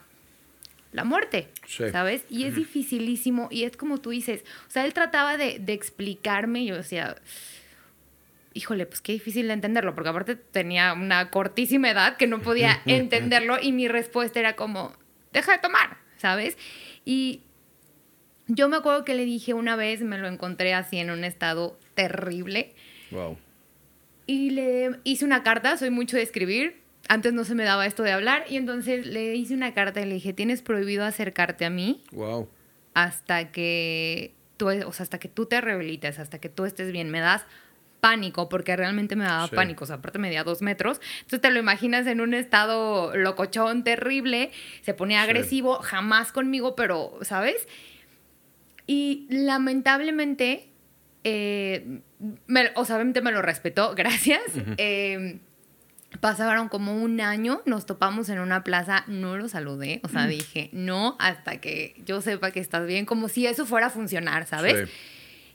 la 0.92 1.04
muerte, 1.04 1.48
¿sabes? 1.90 2.24
Y 2.28 2.44
es 2.44 2.54
dificilísimo 2.54 3.48
y 3.50 3.64
es 3.64 3.76
como 3.76 3.98
tú 3.98 4.10
dices, 4.10 4.44
o 4.68 4.70
sea, 4.70 4.84
él 4.84 4.92
trataba 4.92 5.36
de, 5.36 5.58
de 5.58 5.72
explicarme, 5.72 6.64
yo 6.64 6.76
decía, 6.76 7.16
híjole, 8.54 8.86
pues 8.86 9.00
qué 9.00 9.12
difícil 9.12 9.48
de 9.48 9.54
entenderlo, 9.54 9.94
porque 9.94 10.10
aparte 10.10 10.36
tenía 10.36 10.92
una 10.92 11.30
cortísima 11.30 11.90
edad 11.90 12.16
que 12.16 12.26
no 12.26 12.42
podía 12.42 12.82
entenderlo 12.86 13.56
y 13.60 13.72
mi 13.72 13.88
respuesta 13.88 14.38
era 14.38 14.54
como, 14.54 14.92
deja 15.32 15.52
de 15.52 15.58
tomar, 15.58 15.96
¿sabes? 16.18 16.56
Y 17.04 17.40
yo 18.46 18.68
me 18.68 18.76
acuerdo 18.76 19.04
que 19.04 19.14
le 19.14 19.24
dije 19.24 19.54
una 19.54 19.76
vez, 19.76 20.02
me 20.02 20.18
lo 20.18 20.28
encontré 20.28 20.74
así 20.74 20.98
en 20.98 21.10
un 21.10 21.24
estado 21.24 21.78
terrible. 21.94 22.74
Wow. 23.10 23.38
Y 24.26 24.50
le 24.50 25.00
hice 25.04 25.24
una 25.24 25.42
carta, 25.42 25.76
soy 25.76 25.90
mucho 25.90 26.16
de 26.16 26.22
escribir, 26.22 26.81
antes 27.12 27.34
no 27.34 27.44
se 27.44 27.54
me 27.54 27.64
daba 27.64 27.84
esto 27.84 28.02
de 28.02 28.10
hablar, 28.10 28.46
y 28.48 28.56
entonces 28.56 29.06
le 29.06 29.34
hice 29.34 29.52
una 29.52 29.74
carta 29.74 30.00
y 30.00 30.06
le 30.06 30.14
dije, 30.14 30.32
tienes 30.32 30.62
prohibido 30.62 31.04
acercarte 31.04 31.66
a 31.66 31.70
mí. 31.70 32.02
Wow. 32.10 32.48
Hasta 32.94 33.52
que 33.52 34.34
tú, 34.56 34.68
o 34.68 34.92
sea, 34.94 35.04
hasta 35.04 35.18
que 35.18 35.28
tú 35.28 35.44
te 35.44 35.60
rehabilites, 35.60 36.18
hasta 36.18 36.38
que 36.38 36.48
tú 36.48 36.64
estés 36.64 36.90
bien, 36.90 37.10
me 37.10 37.20
das 37.20 37.44
pánico, 38.00 38.48
porque 38.48 38.74
realmente 38.76 39.14
me 39.14 39.24
daba 39.24 39.46
pánico. 39.48 39.84
O 39.84 39.86
sea, 39.86 39.96
aparte 39.96 40.18
medía 40.18 40.42
dos 40.42 40.62
metros. 40.62 41.02
Entonces 41.16 41.42
te 41.42 41.50
lo 41.50 41.58
imaginas 41.60 42.06
en 42.06 42.22
un 42.22 42.32
estado 42.32 43.14
locochón 43.14 43.84
terrible. 43.84 44.50
Se 44.80 44.94
ponía 44.94 45.20
agresivo, 45.20 45.80
jamás 45.82 46.32
conmigo, 46.32 46.74
pero, 46.76 47.18
¿sabes? 47.20 47.68
Y 48.86 49.26
lamentablemente, 49.28 50.70
eh, 51.24 52.00
o 52.74 52.84
sea, 52.86 52.96
obviamente 52.96 53.20
me 53.20 53.32
lo 53.32 53.42
respetó, 53.42 53.94
gracias. 53.96 54.40
Eh, 54.78 55.40
pasaron 56.20 56.68
como 56.68 57.02
un 57.02 57.20
año, 57.20 57.62
nos 57.66 57.86
topamos 57.86 58.28
en 58.28 58.38
una 58.38 58.64
plaza, 58.64 59.04
no 59.06 59.36
lo 59.36 59.48
saludé, 59.48 60.00
o 60.04 60.08
sea, 60.08 60.26
dije, 60.26 60.70
no, 60.72 61.16
hasta 61.18 61.60
que 61.60 61.94
yo 62.04 62.20
sepa 62.20 62.50
que 62.50 62.60
estás 62.60 62.86
bien, 62.86 63.06
como 63.06 63.28
si 63.28 63.46
eso 63.46 63.66
fuera 63.66 63.86
a 63.86 63.90
funcionar, 63.90 64.46
¿sabes? 64.46 64.88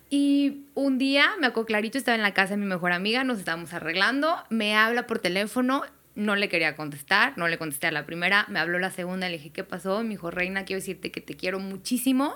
Y 0.09 0.65
un 0.73 0.97
día, 0.97 1.31
me 1.39 1.47
acuerdo 1.47 1.67
clarito, 1.67 1.97
estaba 1.97 2.15
en 2.15 2.21
la 2.21 2.33
casa 2.33 2.51
de 2.51 2.57
mi 2.57 2.65
mejor 2.65 2.91
amiga, 2.93 3.23
nos 3.23 3.39
estábamos 3.39 3.73
arreglando, 3.73 4.35
me 4.49 4.75
habla 4.75 5.05
por 5.05 5.19
teléfono, 5.19 5.83
no 6.15 6.35
le 6.35 6.49
quería 6.49 6.75
contestar, 6.75 7.37
no 7.37 7.47
le 7.47 7.57
contesté 7.57 7.87
a 7.87 7.91
la 7.91 8.05
primera, 8.05 8.45
me 8.49 8.59
habló 8.59 8.79
la 8.79 8.89
segunda, 8.89 9.27
le 9.29 9.37
dije, 9.37 9.51
¿qué 9.51 9.63
pasó? 9.63 10.01
Me 10.03 10.09
dijo, 10.09 10.31
Reina, 10.31 10.65
quiero 10.65 10.79
decirte 10.79 11.11
que 11.11 11.21
te 11.21 11.35
quiero 11.35 11.59
muchísimo. 11.59 12.35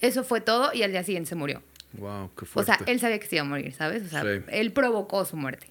Eso 0.00 0.24
fue 0.24 0.40
todo 0.40 0.72
y 0.74 0.82
al 0.82 0.90
día 0.90 1.04
siguiente 1.04 1.28
se 1.28 1.36
murió. 1.36 1.62
Wow, 1.92 2.32
qué 2.36 2.44
fuerte. 2.44 2.72
O 2.72 2.74
sea, 2.74 2.84
él 2.86 2.98
sabía 2.98 3.20
que 3.20 3.26
se 3.26 3.36
iba 3.36 3.44
a 3.44 3.48
morir, 3.48 3.72
¿sabes? 3.72 4.02
O 4.04 4.08
sea, 4.08 4.22
él 4.22 4.72
provocó 4.72 5.24
su 5.24 5.36
muerte. 5.36 5.68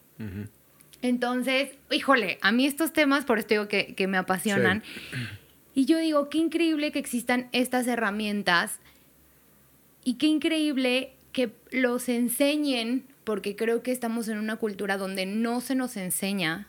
Entonces, 1.03 1.69
híjole, 1.91 2.39
a 2.41 2.53
mí 2.53 2.65
estos 2.65 2.93
temas, 2.93 3.25
por 3.25 3.37
esto 3.37 3.53
digo 3.53 3.67
que, 3.67 3.93
que 3.93 4.07
me 4.07 4.17
apasionan. 4.17 4.83
Y 5.75 5.85
yo 5.85 5.97
digo, 5.97 6.29
qué 6.29 6.37
increíble 6.37 6.93
que 6.93 6.99
existan 6.99 7.49
estas 7.51 7.87
herramientas 7.87 8.79
y 10.05 10.15
qué 10.15 10.27
increíble 10.27 11.13
que 11.33 11.51
los 11.71 12.07
enseñen, 12.07 13.05
porque 13.25 13.57
creo 13.57 13.83
que 13.83 13.91
estamos 13.91 14.29
en 14.29 14.37
una 14.37 14.55
cultura 14.55 14.97
donde 14.97 15.25
no 15.25 15.59
se 15.59 15.75
nos 15.75 15.97
enseña 15.97 16.67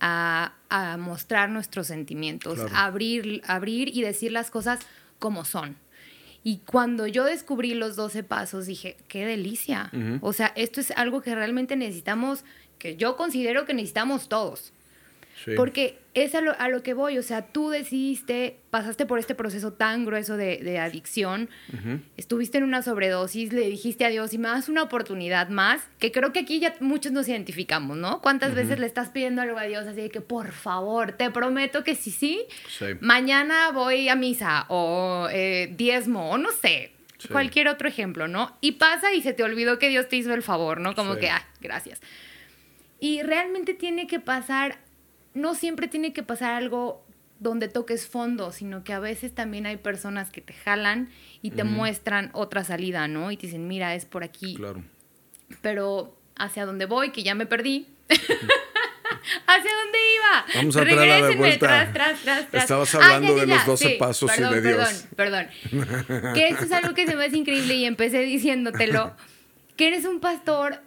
a, 0.00 0.54
a 0.70 0.96
mostrar 0.96 1.48
nuestros 1.48 1.86
sentimientos, 1.86 2.58
a 2.72 2.84
abrir, 2.84 3.42
abrir 3.46 3.96
y 3.96 4.02
decir 4.02 4.32
las 4.32 4.50
cosas 4.50 4.80
como 5.20 5.44
son. 5.44 5.76
Y 6.42 6.58
cuando 6.66 7.06
yo 7.06 7.24
descubrí 7.24 7.74
los 7.74 7.94
12 7.94 8.22
pasos, 8.24 8.66
dije, 8.66 8.96
qué 9.06 9.24
delicia. 9.24 9.90
O 10.20 10.32
sea, 10.32 10.52
esto 10.56 10.80
es 10.80 10.90
algo 10.92 11.20
que 11.20 11.34
realmente 11.34 11.76
necesitamos, 11.76 12.44
que 12.78 12.96
yo 12.96 13.16
considero 13.16 13.64
que 13.64 13.74
necesitamos 13.74 14.28
todos. 14.28 14.72
Porque 15.56 15.98
es 16.14 16.34
a 16.34 16.40
lo, 16.40 16.82
que 16.82 16.94
voy, 16.94 17.18
o 17.18 17.22
sea, 17.22 17.42
tú 17.42 17.70
decidiste, 17.70 18.56
pasaste 18.70 19.06
por 19.06 19.18
este 19.18 19.34
proceso 19.34 19.72
tan 19.72 20.04
grueso 20.04 20.36
de, 20.36 20.78
adicción, 20.78 21.48
estuviste 22.16 22.58
en 22.58 22.64
una 22.64 22.82
sobredosis, 22.82 23.52
le 23.52 23.68
dijiste 23.68 24.04
a 24.04 24.08
Dios 24.08 24.34
y 24.34 24.38
me 24.38 24.48
das 24.48 24.68
una 24.68 24.82
oportunidad 24.82 25.48
más, 25.48 25.80
que 25.98 26.10
creo 26.10 26.32
que 26.32 26.40
aquí 26.40 26.58
ya 26.60 26.74
muchos 26.80 27.12
nos 27.12 27.28
identificamos, 27.28 27.96
¿no? 27.96 28.20
¿Cuántas 28.20 28.54
veces 28.54 28.78
le 28.78 28.86
estás 28.86 29.10
pidiendo 29.10 29.42
algo 29.42 29.58
a 29.58 29.64
Dios 29.64 29.86
así 29.86 30.02
de 30.02 30.10
que, 30.10 30.20
por 30.20 30.52
favor, 30.52 31.12
te 31.12 31.30
prometo 31.30 31.84
que 31.84 31.94
sí, 31.94 32.10
sí, 32.10 32.40
mañana 33.00 33.70
voy 33.70 34.08
a 34.08 34.16
misa 34.16 34.66
o 34.68 35.28
eh, 35.30 35.72
diezmo 35.76 36.30
o 36.30 36.38
no 36.38 36.50
sé, 36.50 36.92
cualquier 37.30 37.68
otro 37.68 37.88
ejemplo, 37.88 38.28
¿no? 38.28 38.56
Y 38.60 38.72
pasa 38.72 39.12
y 39.12 39.22
se 39.22 39.32
te 39.32 39.42
olvidó 39.42 39.78
que 39.78 39.88
Dios 39.88 40.08
te 40.08 40.16
hizo 40.16 40.34
el 40.34 40.42
favor, 40.42 40.80
¿no? 40.80 40.94
Como 40.94 41.16
que, 41.16 41.30
ah, 41.30 41.44
gracias. 41.60 42.00
Y 43.00 43.22
realmente 43.22 43.74
tiene 43.74 44.06
que 44.06 44.20
pasar 44.20 44.78
no 45.38 45.54
siempre 45.54 45.88
tiene 45.88 46.12
que 46.12 46.22
pasar 46.22 46.54
algo 46.54 47.04
donde 47.38 47.68
toques 47.68 48.08
fondo, 48.08 48.50
sino 48.50 48.82
que 48.82 48.92
a 48.92 48.98
veces 48.98 49.34
también 49.34 49.66
hay 49.66 49.76
personas 49.76 50.30
que 50.30 50.40
te 50.40 50.52
jalan 50.52 51.08
y 51.40 51.52
te 51.52 51.62
muestran 51.62 52.30
otra 52.32 52.64
salida, 52.64 53.06
¿no? 53.06 53.30
Y 53.30 53.36
te 53.36 53.46
dicen, 53.46 53.68
mira, 53.68 53.94
es 53.94 54.04
por 54.04 54.24
aquí. 54.24 54.56
Claro. 54.56 54.82
Pero 55.62 56.18
hacia 56.36 56.66
dónde 56.66 56.86
voy, 56.86 57.10
que 57.12 57.22
ya 57.22 57.36
me 57.36 57.46
perdí. 57.46 57.86
¿Hacia 59.46 59.70
dónde 59.82 59.98
iba? 60.16 60.46
Vamos 60.56 60.76
a 60.76 60.80
traer 60.80 61.22
la 61.22 61.36
vuelta. 61.36 61.58
Tras, 61.58 61.92
tras, 61.92 62.20
tras, 62.22 62.50
tras. 62.50 62.62
Estabas 62.64 62.94
ah, 62.94 62.98
hablando 63.02 63.36
de 63.36 63.46
los 63.46 63.66
12 63.66 63.90
pasos 63.90 64.30
y 64.36 64.42
de 64.42 64.60
Dios. 64.60 65.06
Perdón, 65.14 65.46
perdón. 65.70 66.34
que 66.34 66.48
esto 66.48 66.64
es 66.64 66.72
algo 66.72 66.94
que 66.94 67.06
se 67.06 67.14
me 67.14 67.26
hace 67.26 67.36
increíble 67.36 67.74
y 67.74 67.84
empecé 67.84 68.20
diciéndotelo. 68.20 69.14
Que 69.76 69.86
eres 69.86 70.06
un 70.06 70.18
pastor 70.18 70.82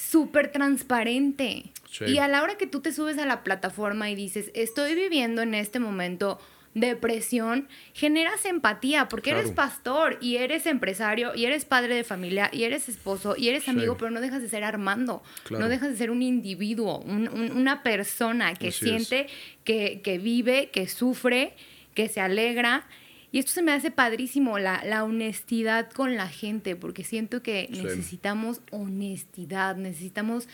súper 0.00 0.50
transparente. 0.52 1.72
Y 2.06 2.18
a 2.18 2.28
la 2.28 2.42
hora 2.42 2.56
que 2.56 2.66
tú 2.66 2.80
te 2.80 2.92
subes 2.92 3.18
a 3.18 3.26
la 3.26 3.42
plataforma 3.42 4.10
y 4.10 4.14
dices, 4.14 4.50
estoy 4.54 4.94
viviendo 4.94 5.42
en 5.42 5.54
este 5.54 5.80
momento 5.80 6.38
depresión, 6.74 7.68
generas 7.94 8.44
empatía 8.44 9.08
porque 9.08 9.30
eres 9.30 9.50
pastor 9.50 10.18
y 10.20 10.36
eres 10.36 10.66
empresario 10.66 11.34
y 11.34 11.46
eres 11.46 11.64
padre 11.64 11.96
de 11.96 12.04
familia 12.04 12.48
y 12.52 12.62
eres 12.62 12.88
esposo 12.88 13.34
y 13.36 13.48
eres 13.48 13.68
amigo, 13.68 13.96
pero 13.96 14.12
no 14.12 14.20
dejas 14.20 14.40
de 14.40 14.48
ser 14.48 14.62
Armando, 14.62 15.22
no 15.50 15.68
dejas 15.68 15.90
de 15.90 15.96
ser 15.96 16.12
un 16.12 16.22
individuo, 16.22 17.00
una 17.00 17.82
persona 17.82 18.54
que 18.54 18.70
siente, 18.70 19.26
que, 19.64 20.20
vive, 20.22 20.70
que 20.70 20.86
sufre, 20.86 21.54
que 21.94 22.08
se 22.08 22.20
alegra. 22.20 22.86
Y 23.32 23.38
esto 23.38 23.52
se 23.52 23.62
me 23.62 23.72
hace 23.72 23.90
padrísimo, 23.90 24.58
la, 24.58 24.82
la 24.84 25.04
honestidad 25.04 25.90
con 25.90 26.16
la 26.16 26.28
gente, 26.28 26.74
porque 26.74 27.04
siento 27.04 27.42
que 27.42 27.68
necesitamos 27.70 28.60
honestidad, 28.70 29.76
necesitamos 29.76 30.48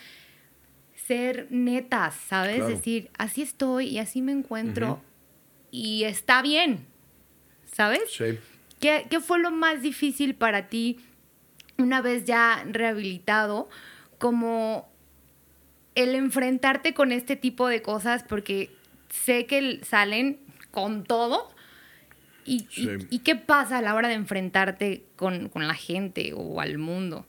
ser 1.07 1.47
netas, 1.49 2.15
¿sabes? 2.27 2.67
Decir, 2.67 3.09
así 3.17 3.41
estoy 3.41 3.87
y 3.87 3.99
así 3.99 4.21
me 4.21 4.33
encuentro 4.33 5.01
y 5.71 6.03
está 6.03 6.41
bien, 6.41 6.85
¿sabes? 7.71 8.11
Sí. 8.11 8.37
¿Qué, 8.79 9.07
fue 9.21 9.39
lo 9.39 9.51
más 9.51 9.81
difícil 9.81 10.35
para 10.35 10.67
ti 10.67 10.99
una 11.77 12.01
vez 12.01 12.25
ya 12.25 12.63
rehabilitado? 12.69 13.69
Como 14.17 14.89
el 15.95 16.13
enfrentarte 16.15 16.93
con 16.93 17.11
este 17.11 17.35
tipo 17.35 17.67
de 17.67 17.81
cosas, 17.81 18.23
porque 18.23 18.71
sé 19.09 19.45
que 19.45 19.79
salen 19.83 20.39
con 20.71 21.03
todo. 21.03 21.49
¿Y, 22.47 23.19
qué 23.19 23.35
pasa 23.35 23.79
a 23.79 23.81
la 23.81 23.93
hora 23.93 24.07
de 24.07 24.13
enfrentarte 24.13 25.03
con, 25.17 25.49
con 25.49 25.67
la 25.67 25.73
gente 25.73 26.31
o 26.33 26.61
al 26.61 26.77
mundo? 26.77 27.25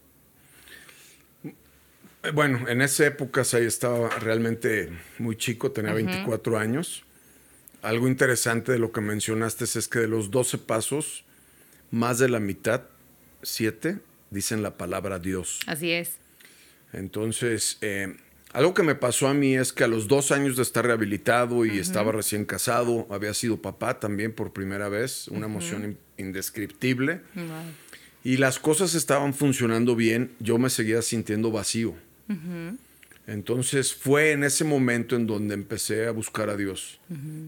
Eh, 2.23 2.31
bueno, 2.33 2.69
en 2.69 2.83
esa 2.83 3.07
época 3.07 3.43
sí 3.43 3.59
estaba 3.59 4.09
realmente 4.21 4.91
muy 5.19 5.37
chico, 5.37 5.73
tenía 5.73 5.93
24 5.93 6.59
años. 6.59 7.05
Algo 7.83 8.07
interesante 8.07 8.73
de 8.73 8.79
lo 8.79 8.93
que 8.93 9.01
mencionaste 9.01 9.65
es 9.65 9.89
que 9.89 10.01
de 10.01 10.09
los 10.09 10.31
12 10.31 10.59
pasos, 10.59 11.25
más 11.91 12.19
de 12.19 12.29
la 12.29 12.39
mitad, 12.39 12.83
7, 13.43 13.99
dicen 14.31 14.63
la 14.63 14.77
palabra 14.77 15.19
Dios. 15.19 15.61
Así 15.67 15.91
es. 15.91 16.19
Entonces, 16.93 17.79
eh, 17.81 18.17
algo 18.53 18.73
que 18.73 18.83
me 18.83 18.95
pasó 18.95 19.29
a 19.29 19.35
mí 19.35 19.57
es 19.57 19.73
que 19.73 19.85
a 19.85 19.89
los 19.89 20.09
dos 20.09 20.33
años 20.33 20.57
de 20.57 20.63
estar 20.63 20.85
rehabilitado 20.85 21.67
y 21.67 21.79
estaba 21.79 22.13
recién 22.13 22.45
casado, 22.45 23.07
había 23.11 23.35
sido 23.35 23.61
papá 23.61 24.01
también 24.01 24.33
por 24.33 24.53
primera 24.53 24.89
vez, 24.89 25.29
una 25.29 25.47
emoción 25.47 25.99
indescriptible. 26.17 27.21
Y 28.25 28.39
las 28.39 28.59
cosas 28.59 28.95
estaban 28.95 29.35
funcionando 29.35 29.95
bien, 29.97 30.33
yo 30.41 30.59
me 30.59 30.71
seguía 30.71 31.03
sintiendo 31.03 31.51
vacío. 31.51 31.95
Entonces 33.27 33.93
fue 33.93 34.33
en 34.33 34.43
ese 34.43 34.65
momento 34.65 35.15
en 35.15 35.27
donde 35.27 35.53
empecé 35.53 36.07
a 36.07 36.13
buscar 36.13 36.49
a 36.49 36.57
Dios. 36.57 37.01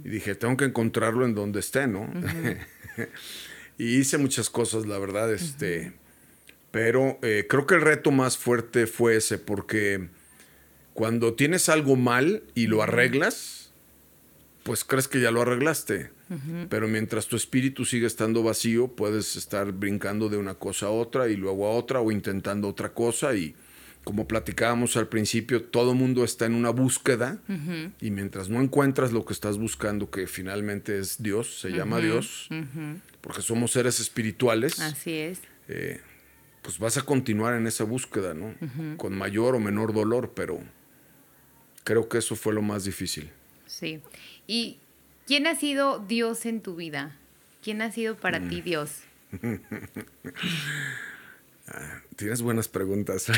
Y 0.04 0.08
dije, 0.10 0.34
tengo 0.34 0.56
que 0.58 0.66
encontrarlo 0.66 1.24
en 1.24 1.34
donde 1.34 1.60
esté, 1.60 1.86
¿no? 1.86 2.12
y 3.78 3.96
hice 3.96 4.18
muchas 4.18 4.50
cosas, 4.50 4.84
la 4.84 4.98
verdad, 4.98 5.32
este, 5.32 5.94
pero 6.70 7.18
eh, 7.22 7.46
creo 7.48 7.66
que 7.66 7.76
el 7.76 7.80
reto 7.80 8.10
más 8.10 8.36
fuerte 8.36 8.86
fue 8.86 9.16
ese, 9.16 9.38
porque 9.38 10.08
cuando 10.94 11.34
tienes 11.34 11.68
algo 11.68 11.96
mal 11.96 12.42
y 12.54 12.66
lo 12.66 12.82
arreglas, 12.82 13.72
pues 14.62 14.84
crees 14.84 15.08
que 15.08 15.20
ya 15.20 15.30
lo 15.30 15.42
arreglaste. 15.42 16.10
Pero 16.68 16.86
mientras 16.86 17.26
tu 17.26 17.34
espíritu 17.34 17.84
sigue 17.84 18.06
estando 18.06 18.44
vacío, 18.44 18.86
puedes 18.86 19.34
estar 19.34 19.72
brincando 19.72 20.28
de 20.28 20.36
una 20.36 20.54
cosa 20.54 20.86
a 20.86 20.90
otra 20.90 21.28
y 21.28 21.34
luego 21.34 21.66
a 21.66 21.72
otra 21.72 22.00
o 22.00 22.12
intentando 22.12 22.68
otra 22.68 22.94
cosa 22.94 23.34
y 23.34 23.56
como 24.04 24.28
platicábamos 24.28 24.96
al 24.96 25.08
principio, 25.08 25.64
todo 25.64 25.92
mundo 25.92 26.22
está 26.24 26.46
en 26.46 26.54
una 26.54 26.70
búsqueda 26.70 27.38
y 28.00 28.10
mientras 28.12 28.48
no 28.48 28.62
encuentras 28.62 29.12
lo 29.12 29.24
que 29.24 29.32
estás 29.32 29.58
buscando, 29.58 30.10
que 30.10 30.28
finalmente 30.28 30.98
es 30.98 31.20
Dios, 31.20 31.60
se 31.60 31.70
llama 31.70 31.98
Dios, 31.98 32.48
porque 33.20 33.42
somos 33.42 33.72
seres 33.72 33.98
espirituales. 33.98 34.78
Así 34.78 35.12
es. 35.12 35.40
Eh, 35.68 36.00
pues 36.62 36.78
vas 36.78 36.96
a 36.96 37.02
continuar 37.02 37.54
en 37.54 37.66
esa 37.66 37.84
búsqueda, 37.84 38.34
¿no? 38.34 38.54
Con 38.96 39.16
mayor 39.16 39.54
o 39.56 39.60
menor 39.60 39.92
dolor, 39.92 40.32
pero 40.34 40.60
creo 41.90 42.08
que 42.08 42.18
eso 42.18 42.36
fue 42.36 42.54
lo 42.54 42.62
más 42.62 42.84
difícil. 42.84 43.28
Sí. 43.66 43.98
¿Y 44.46 44.78
quién 45.26 45.48
ha 45.48 45.56
sido 45.56 45.98
Dios 45.98 46.46
en 46.46 46.60
tu 46.60 46.76
vida? 46.76 47.16
¿Quién 47.64 47.82
ha 47.82 47.90
sido 47.90 48.14
para 48.14 48.38
ti 48.38 48.60
mm. 48.60 48.64
Dios? 48.64 48.90
Tienes 52.14 52.42
buenas 52.42 52.68
preguntas. 52.68 53.26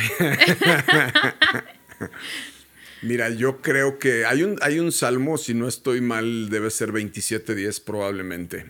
Mira, 3.01 3.31
yo 3.31 3.63
creo 3.63 3.99
que 3.99 4.27
hay 4.27 4.43
un, 4.43 4.59
hay 4.61 4.81
un 4.81 4.93
salmo, 4.93 5.39
si 5.39 5.55
no 5.55 5.67
estoy 5.67 6.03
mal, 6.03 6.51
debe 6.51 6.69
ser 6.69 6.93
27.10 6.93 7.83
probablemente, 7.83 8.67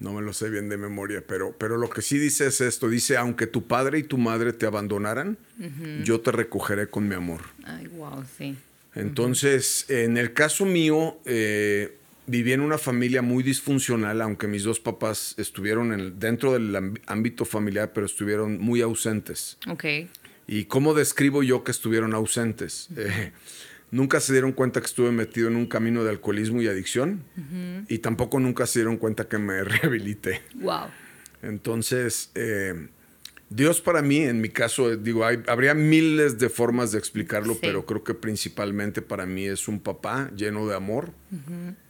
No 0.00 0.12
me 0.12 0.22
lo 0.22 0.32
sé 0.32 0.48
bien 0.48 0.68
de 0.68 0.76
memoria, 0.76 1.24
pero, 1.26 1.54
pero 1.58 1.76
lo 1.76 1.90
que 1.90 2.02
sí 2.02 2.18
dice 2.18 2.46
es 2.46 2.60
esto. 2.60 2.88
Dice, 2.88 3.16
aunque 3.16 3.46
tu 3.48 3.66
padre 3.66 3.98
y 3.98 4.02
tu 4.04 4.16
madre 4.16 4.52
te 4.52 4.64
abandonaran, 4.66 5.36
yo 6.04 6.20
te 6.20 6.30
recogeré 6.30 6.88
con 6.88 7.08
mi 7.08 7.14
amor. 7.16 7.40
Ay, 7.64 7.88
wow, 7.88 8.22
sí. 8.38 8.56
Entonces, 8.94 9.86
en 9.88 10.16
el 10.16 10.32
caso 10.32 10.64
mío, 10.64 11.18
eh, 11.24 11.96
viví 12.26 12.52
en 12.52 12.60
una 12.60 12.78
familia 12.78 13.22
muy 13.22 13.42
disfuncional, 13.42 14.20
aunque 14.22 14.46
mis 14.46 14.62
dos 14.64 14.80
papás 14.80 15.34
estuvieron 15.38 15.92
en- 15.92 16.18
dentro 16.20 16.52
del 16.52 16.76
ámbito 17.06 17.44
familiar, 17.44 17.92
pero 17.92 18.06
estuvieron 18.06 18.58
muy 18.60 18.80
ausentes. 18.82 19.56
Ok. 19.68 19.84
¿Y 20.46 20.64
cómo 20.64 20.94
describo 20.94 21.42
yo 21.42 21.64
que 21.64 21.70
estuvieron 21.72 22.14
ausentes? 22.14 22.88
Eh, 22.96 23.32
nunca 23.90 24.20
se 24.20 24.32
dieron 24.32 24.52
cuenta 24.52 24.80
que 24.80 24.86
estuve 24.86 25.10
metido 25.12 25.48
en 25.48 25.56
un 25.56 25.66
camino 25.66 26.04
de 26.04 26.10
alcoholismo 26.10 26.60
y 26.62 26.68
adicción 26.68 27.22
y 27.88 27.98
tampoco 27.98 28.38
nunca 28.40 28.66
se 28.66 28.80
dieron 28.80 28.96
cuenta 28.96 29.28
que 29.28 29.38
me 29.38 29.62
rehabilité. 29.64 30.42
Wow. 30.56 30.86
Entonces, 31.42 32.30
eh, 32.34 32.88
Dios 33.50 33.80
para 33.80 34.02
mí, 34.02 34.18
en 34.18 34.42
mi 34.42 34.50
caso, 34.50 34.94
digo, 34.96 35.24
hay- 35.24 35.42
habría 35.46 35.72
miles 35.72 36.38
de 36.38 36.50
formas 36.50 36.92
de 36.92 36.98
explicarlo, 36.98 37.54
Sí. 37.54 37.60
pero 37.62 37.86
creo 37.86 38.04
que 38.04 38.12
principalmente 38.12 39.00
para 39.00 39.24
mí 39.24 39.46
es 39.46 39.68
un 39.68 39.80
papá 39.80 40.30
lleno 40.36 40.66
de 40.68 40.74
amor 40.76 41.12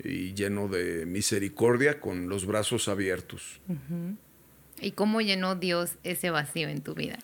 y 0.05 0.35
lleno 0.35 0.69
de 0.69 1.05
misericordia 1.07 1.99
con 1.99 2.29
los 2.29 2.47
brazos 2.47 2.87
abiertos. 2.87 3.61
¿Y 4.81 4.93
cómo 4.93 5.21
llenó 5.21 5.57
Dios 5.57 5.93
ese 6.05 6.31
vacío 6.31 6.69
en 6.69 6.81
tu 6.83 6.95
vida? 6.95 7.19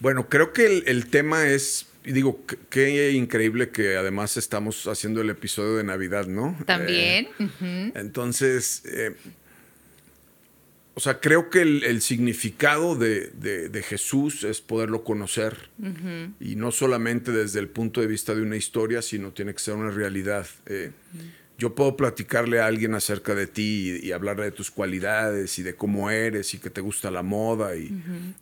Bueno, 0.00 0.28
creo 0.28 0.52
que 0.52 0.66
el, 0.66 0.82
el 0.86 1.06
tema 1.06 1.46
es, 1.46 1.86
y 2.06 2.12
digo, 2.12 2.40
qué- 2.70 3.10
increíble 3.12 3.70
que 3.70 3.96
además 3.96 4.36
estamos 4.36 4.86
haciendo 4.86 5.20
el 5.20 5.28
episodio 5.30 5.76
de 5.76 5.84
Navidad, 5.84 6.26
¿no? 6.26 6.56
También. 6.64 7.28
Eh, 7.60 7.92
entonces, 7.96 8.82
eh, 8.86 9.14
o 10.94 11.00
sea, 11.00 11.20
creo 11.20 11.50
que 11.50 11.60
el, 11.60 11.82
el 11.84 12.00
significado 12.00 12.96
de, 12.96 13.30
de- 13.34 13.68
de 13.68 13.82
Jesús 13.82 14.44
es 14.44 14.62
poderlo 14.62 15.04
conocer. 15.04 15.68
Y 16.40 16.56
no 16.56 16.70
solamente 16.72 17.32
desde 17.32 17.60
el 17.60 17.68
punto 17.68 18.00
de 18.00 18.06
vista 18.06 18.34
de 18.34 18.40
una 18.40 18.56
historia, 18.56 19.02
sino 19.02 19.32
tiene 19.32 19.52
que 19.52 19.58
ser 19.58 19.74
una 19.74 19.90
realidad. 19.90 20.46
Eh, 20.64 20.92
Yo 21.58 21.74
puedo 21.74 21.96
platicarle 21.96 22.60
a 22.60 22.66
alguien 22.66 22.94
acerca 22.94 23.34
de 23.34 23.46
ti 23.46 24.00
y, 24.02 24.08
y 24.08 24.12
hablarle 24.12 24.44
de 24.44 24.52
tus 24.52 24.70
cualidades 24.70 25.58
y 25.58 25.62
de 25.62 25.74
cómo 25.74 26.10
eres 26.10 26.52
y 26.54 26.58
que 26.58 26.70
te 26.70 26.80
gusta 26.80 27.10
la 27.10 27.22
moda 27.22 27.76
y, 27.76 27.90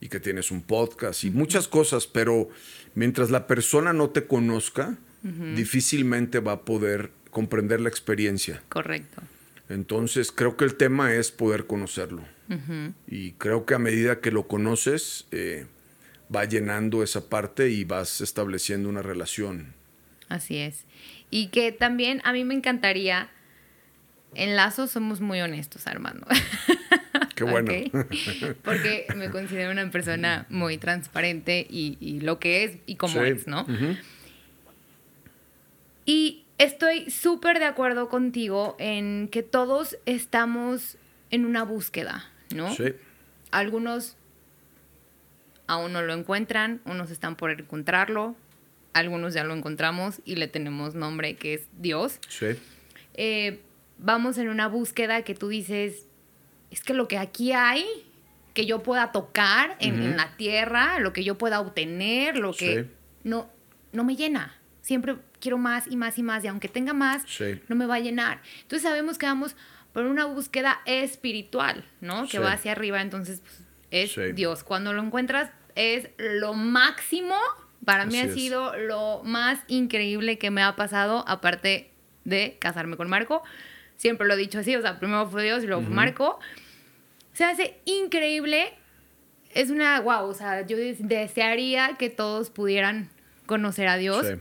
y 0.01 0.09
que 0.09 0.21
tienes 0.21 0.51
un 0.51 0.63
podcast 0.63 1.23
y 1.25 1.31
muchas 1.31 1.69
cosas, 1.69 2.07
pero 2.07 2.49
mientras 2.95 3.31
la 3.31 3.47
persona 3.47 3.93
no 3.93 4.11
te 4.11 4.27
conozca, 4.27 4.97
difícilmente 5.55 6.41
va 6.41 6.53
a 6.53 6.61
poder 6.63 7.11
comprender 7.31 7.81
la 7.81 7.89
experiencia. 7.89 8.63
Correcto. 8.69 9.23
Entonces 9.69 10.31
creo 10.33 10.57
que 10.57 10.65
el 10.65 10.75
tema 10.75 11.15
es 11.15 11.31
poder 11.31 11.67
conocerlo. 11.67 12.25
Y 13.09 13.33
creo 13.33 13.65
que 13.65 13.75
a 13.75 13.79
medida 13.79 14.21
que 14.21 14.31
lo 14.31 14.47
conoces, 14.47 15.27
eh, 15.31 15.67
va 16.35 16.45
llenando 16.45 17.03
esa 17.03 17.29
parte 17.29 17.71
y 17.71 17.85
vas 17.85 18.21
estableciendo 18.21 18.89
una 18.89 19.03
relación. 19.03 19.73
Así 20.29 20.59
es. 20.59 20.85
Y 21.31 21.49
que 21.49 21.73
también 21.73 22.21
a 22.25 22.33
mí 22.33 22.45
me 22.45 22.55
encantaría, 22.55 23.29
en 24.35 24.57
lazos 24.57 24.91
somos 24.91 25.21
muy 25.21 25.41
honestos, 25.41 25.87
Armando. 25.87 26.27
Qué 27.35 27.45
bueno. 27.45 27.73
Porque 28.63 29.07
me 29.17 29.31
considero 29.31 29.73
una 29.73 29.91
persona 29.91 30.47
muy 30.49 30.79
transparente 30.79 31.67
y, 31.69 31.97
y 32.01 32.21
lo 32.21 32.39
que 32.39 32.65
es 32.65 32.77
y 32.87 32.95
cómo 32.97 33.15
Sí. 33.15 33.29
es, 33.31 33.47
¿no? 33.49 33.67
Y 36.07 36.45
estoy 36.59 37.11
súper 37.11 37.59
de 37.59 37.65
acuerdo 37.65 38.09
contigo 38.09 38.77
en 38.79 39.29
que 39.29 39.43
todos 39.43 39.97
estamos 40.07 40.97
en 41.31 41.47
una 41.47 41.65
búsqueda, 41.65 42.31
¿no? 42.55 42.73
Sí, 42.75 42.95
Algunos 43.51 44.17
aún 45.67 45.93
no 45.93 46.03
lo 46.03 46.13
encuentran, 46.13 46.81
unos 46.85 47.11
están 47.11 47.37
por 47.37 47.51
encontrarlo, 47.51 48.37
algunos 48.95 49.35
ya 49.35 49.45
lo 49.45 49.55
encontramos 49.55 50.21
y 50.25 50.37
le 50.37 50.49
tenemos 50.49 50.95
nombre 50.95 51.35
que 51.37 51.55
es 51.55 51.69
Dios. 51.79 52.19
sí, 52.29 52.47
Eh, 53.15 53.61
vamos 53.99 54.39
en 54.39 54.49
una 54.49 54.67
búsqueda 54.69 55.23
que 55.23 55.35
tú 55.35 55.49
dices, 55.49 56.07
es 56.71 56.81
que 56.83 56.95
lo 56.95 57.07
que 57.07 57.19
aquí 57.19 57.53
hay, 57.53 57.85
que 58.55 58.67
yo 58.67 58.83
pueda 58.83 59.13
tocar 59.13 59.77
en, 59.81 60.03
en 60.03 60.17
la 60.17 60.37
tierra, 60.37 60.99
lo 61.01 61.13
que 61.13 61.23
yo 61.25 61.37
pueda 61.39 61.61
obtener, 61.61 62.37
lo 62.39 62.53
que 62.53 62.85
Sí. 62.85 62.91
no, 63.25 63.51
no 63.93 64.03
me 64.05 64.17
llena. 64.17 64.55
Siempre 64.81 65.17
quiero 65.41 65.59
más 65.59 65.87
y 65.89 65.97
más 65.97 66.19
y 66.19 66.23
más 66.23 66.45
y 66.45 66.49
aunque 66.49 66.69
tenga 66.69 66.93
más, 66.93 67.23
Sí. 67.27 67.61
no 67.69 67.77
me 67.77 67.87
va 67.87 67.97
a 67.97 68.01
llenar. 68.01 68.41
Entonces 68.63 68.83
sabemos 68.83 69.19
que 69.19 69.27
vamos 69.27 69.57
por 69.93 70.05
una 70.07 70.25
búsqueda 70.27 70.81
espiritual, 70.87 71.85
¿no? 72.01 72.25
Que 72.25 72.33
Sí. 72.33 72.39
va 72.39 72.53
hacia 72.53 72.73
arriba, 72.73 73.01
entonces 73.01 73.41
pues, 73.41 73.63
es. 74.27 74.35
Dios. 74.37 74.65
Cuando 74.65 74.93
lo 74.93 75.03
encuentras 75.03 75.51
es 75.77 76.09
lo 76.19 76.55
máximo. 76.55 77.37
Para 77.85 78.07
mí 78.07 78.19
ha 78.19 78.25
es. 78.25 78.35
sido 78.35 78.77
lo 78.77 79.23
más 79.25 79.61
increíble 79.69 80.39
que 80.39 80.51
me 80.51 80.63
ha 80.63 80.75
pasado, 80.77 81.25
aparte 81.29 81.91
de 82.25 82.57
casarme 82.61 82.97
con 82.97 83.09
Marco. 83.09 83.43
Siempre 83.97 84.27
lo 84.27 84.35
he 84.35 84.37
dicho 84.37 84.59
así, 84.59 84.75
o 84.77 84.83
sea, 84.83 84.99
primero 84.99 85.29
fue 85.29 85.45
Dios 85.45 85.63
y 85.63 85.67
luego 85.67 85.83
fue 85.83 85.91
Marco. 85.91 86.39
Se 87.33 87.45
hace 87.45 87.79
increíble. 87.85 88.73
Es 89.53 89.71
una, 89.71 90.01
wow, 90.01 90.27
o 90.29 90.35
sea, 90.35 90.67
yo 90.67 90.77
des- 90.77 91.07
desearía 91.07 91.97
que 91.99 92.11
todos 92.11 92.51
pudieran 92.51 93.09
conocer 93.47 93.87
a 93.89 93.97
Dios. 93.97 94.27
sí. 94.27 94.35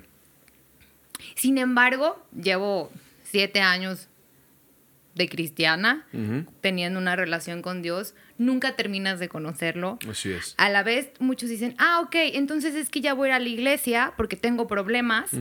Sin 1.36 1.58
embargo, 1.58 2.22
llevo 2.36 2.92
siete 3.24 3.62
años 3.62 4.10
de 5.16 5.30
cristiana, 5.30 6.06
teniendo 6.62 7.00
una 7.00 7.16
relación 7.16 7.62
con 7.62 7.82
Dios. 7.82 8.16
Nunca 8.44 8.76
terminas 8.76 9.20
de 9.20 9.30
conocerlo. 9.30 10.00
Así 10.10 10.32
es. 10.32 10.56
A 10.58 10.70
la 10.70 10.84
vez, 10.84 11.12
muchos 11.20 11.50
dicen, 11.50 11.76
ah, 11.78 12.02
ok, 12.02 12.16
entonces 12.34 12.76
es 12.76 12.90
que 12.90 13.02
ya 13.02 13.14
voy 13.14 13.30
a 13.30 13.32
ir 13.32 13.36
a 13.36 13.40
la 13.40 13.50
iglesia 13.50 14.14
porque 14.18 14.36
tengo 14.36 14.68
problemas. 14.68 15.32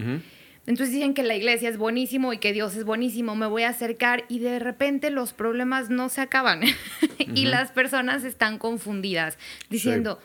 Entonces 0.65 0.95
dicen 0.95 1.13
que 1.13 1.25
la 1.25 1.35
iglesia 1.35 1.69
es 1.69 1.77
buenísimo 1.77 2.33
y 2.33 2.39
que 2.39 2.53
Dios 2.53 2.77
es 2.77 2.85
buenísimo, 2.85 3.35
me 3.35 3.47
voy 3.47 3.65
a 3.65 3.71
acercar 3.71 4.25
y 4.29 4.39
de 4.39 4.61
repente 4.61 5.11
los 5.11 5.33
problemas 5.33 5.91
no 5.91 6.09
se 6.09 6.21
acaban 6.21 6.61
y 7.19 7.47
las 7.47 7.73
personas 7.73 8.23
están 8.23 8.59
confundidas 8.59 9.39
diciendo, 9.71 10.21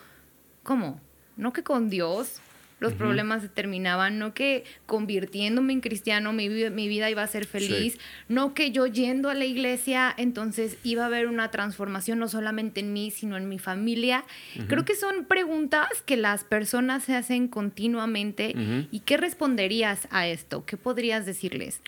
¿cómo? 0.62 1.02
¿No 1.38 1.54
que 1.54 1.64
con 1.64 1.90
Dios 1.90 2.40
los 2.80 2.94
problemas 2.94 3.42
se 3.42 3.50
terminaban? 3.50 4.20
¿No 4.20 4.34
que 4.34 4.64
convirtiéndome 4.86 5.74
en 5.74 5.82
cristiano 5.82 6.34
mi, 6.34 6.50
mi 6.50 6.88
vida 6.88 7.10
iba 7.10 7.24
a 7.24 7.28
ser 7.28 7.46
feliz? 7.46 7.94
Sí. 7.94 8.00
¿No 8.30 8.54
que 8.54 8.72
yo 8.72 8.88
yendo 8.88 9.30
a 9.30 9.34
la 9.34 9.46
iglesia 9.46 10.14
entonces 10.18 10.78
iba 10.84 11.04
a 11.04 11.08
haber 11.08 11.28
una 11.28 11.50
transformación 11.52 12.20
no 12.20 12.28
solamente 12.28 12.80
en 12.80 12.94
mí, 12.94 13.12
sino 13.12 13.38
en 13.38 13.50
mi 13.50 13.60
familia? 13.60 14.24
Creo 14.68 14.86
que 14.86 14.96
son 14.96 15.26
preguntas 15.26 15.88
que 16.06 16.18
las 16.18 16.44
personas 16.44 17.04
se 17.04 17.16
hacen 17.16 17.48
continuamente. 17.48 18.56
¿Y 18.92 19.00
qué 19.02 19.18
responderías 19.18 20.08
a 20.12 20.28
esto? 20.28 20.66
¿Qué 20.66 20.78
podrías 20.78 21.26
decirles? 21.26 21.82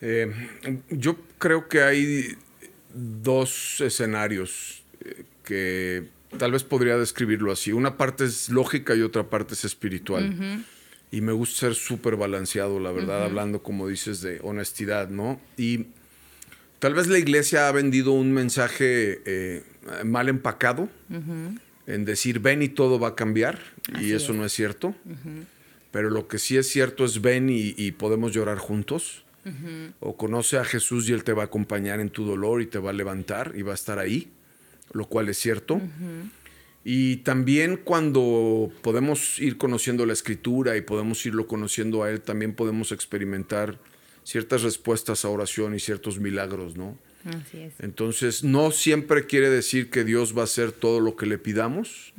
Eh, 0.00 0.30
yo 0.90 1.16
creo 1.38 1.68
que 1.68 1.82
hay 1.82 2.36
dos 2.92 3.80
escenarios 3.80 4.82
eh, 5.04 5.24
que 5.44 6.08
tal 6.38 6.52
vez 6.52 6.64
podría 6.64 6.96
describirlo 6.96 7.52
así. 7.52 7.72
Una 7.72 7.96
parte 7.96 8.24
es 8.24 8.48
lógica 8.48 8.94
y 8.94 9.02
otra 9.02 9.30
parte 9.30 9.54
es 9.54 9.64
espiritual. 9.64 10.64
Y 11.10 11.20
me 11.20 11.32
gusta 11.32 11.60
ser 11.60 11.74
súper 11.74 12.16
balanceado, 12.16 12.80
la 12.80 12.90
verdad, 12.90 13.22
hablando, 13.24 13.62
como 13.62 13.88
dices, 13.88 14.20
de 14.20 14.40
honestidad, 14.42 15.08
¿no? 15.08 15.40
Y 15.56 15.86
tal 16.78 16.94
vez 16.94 17.06
la 17.06 17.18
iglesia 17.18 17.68
ha 17.68 17.72
vendido 17.72 18.12
un 18.12 18.32
mensaje 18.32 19.22
eh, 19.24 19.62
mal 20.04 20.28
empacado 20.28 20.88
en 21.86 22.04
decir, 22.04 22.40
ven 22.40 22.62
y 22.62 22.68
todo 22.68 22.98
va 22.98 23.08
a 23.08 23.14
cambiar. 23.14 23.60
Así 23.92 24.06
y 24.06 24.12
eso 24.12 24.32
es. 24.32 24.38
no 24.38 24.44
es 24.44 24.52
cierto. 24.52 24.94
Pero 25.90 26.10
lo 26.10 26.26
que 26.26 26.38
sí 26.38 26.56
es 26.56 26.68
cierto 26.68 27.04
es 27.04 27.20
ven 27.20 27.48
y, 27.48 27.74
y 27.76 27.92
podemos 27.92 28.32
llorar 28.32 28.58
juntos. 28.58 29.24
O 30.00 30.16
conoce 30.16 30.56
a 30.56 30.64
Jesús 30.64 31.08
y 31.08 31.12
Él 31.12 31.22
te 31.22 31.34
va 31.34 31.42
a 31.42 31.46
acompañar 31.46 32.00
en 32.00 32.08
tu 32.08 32.24
dolor 32.24 32.62
y 32.62 32.66
te 32.66 32.78
va 32.78 32.90
a 32.90 32.92
levantar 32.94 33.52
y 33.54 33.62
va 33.62 33.72
a 33.72 33.74
estar 33.74 33.98
ahí, 33.98 34.32
lo 34.92 35.06
cual 35.06 35.28
es 35.28 35.38
cierto. 35.38 35.80
Y 36.84 37.16
también 37.18 37.78
cuando 37.78 38.70
podemos 38.82 39.40
ir 39.40 39.56
conociendo 39.56 40.04
la 40.04 40.12
escritura 40.12 40.76
y 40.76 40.82
podemos 40.82 41.24
irlo 41.24 41.46
conociendo 41.46 42.02
a 42.02 42.10
Él, 42.10 42.20
también 42.20 42.54
podemos 42.54 42.92
experimentar 42.92 43.78
ciertas 44.22 44.62
respuestas 44.62 45.24
a 45.24 45.28
oración 45.28 45.74
y 45.74 45.80
ciertos 45.80 46.18
milagros, 46.18 46.76
¿no? 46.76 46.98
Así 47.24 47.58
es. 47.58 47.72
Entonces, 47.78 48.44
no 48.44 48.70
siempre 48.70 49.26
quiere 49.26 49.48
decir 49.48 49.88
que 49.88 50.04
Dios 50.04 50.36
va 50.36 50.42
a 50.42 50.44
hacer 50.44 50.72
todo 50.72 51.00
lo 51.00 51.16
que 51.16 51.24
le 51.24 51.38
pidamos, 51.38 52.12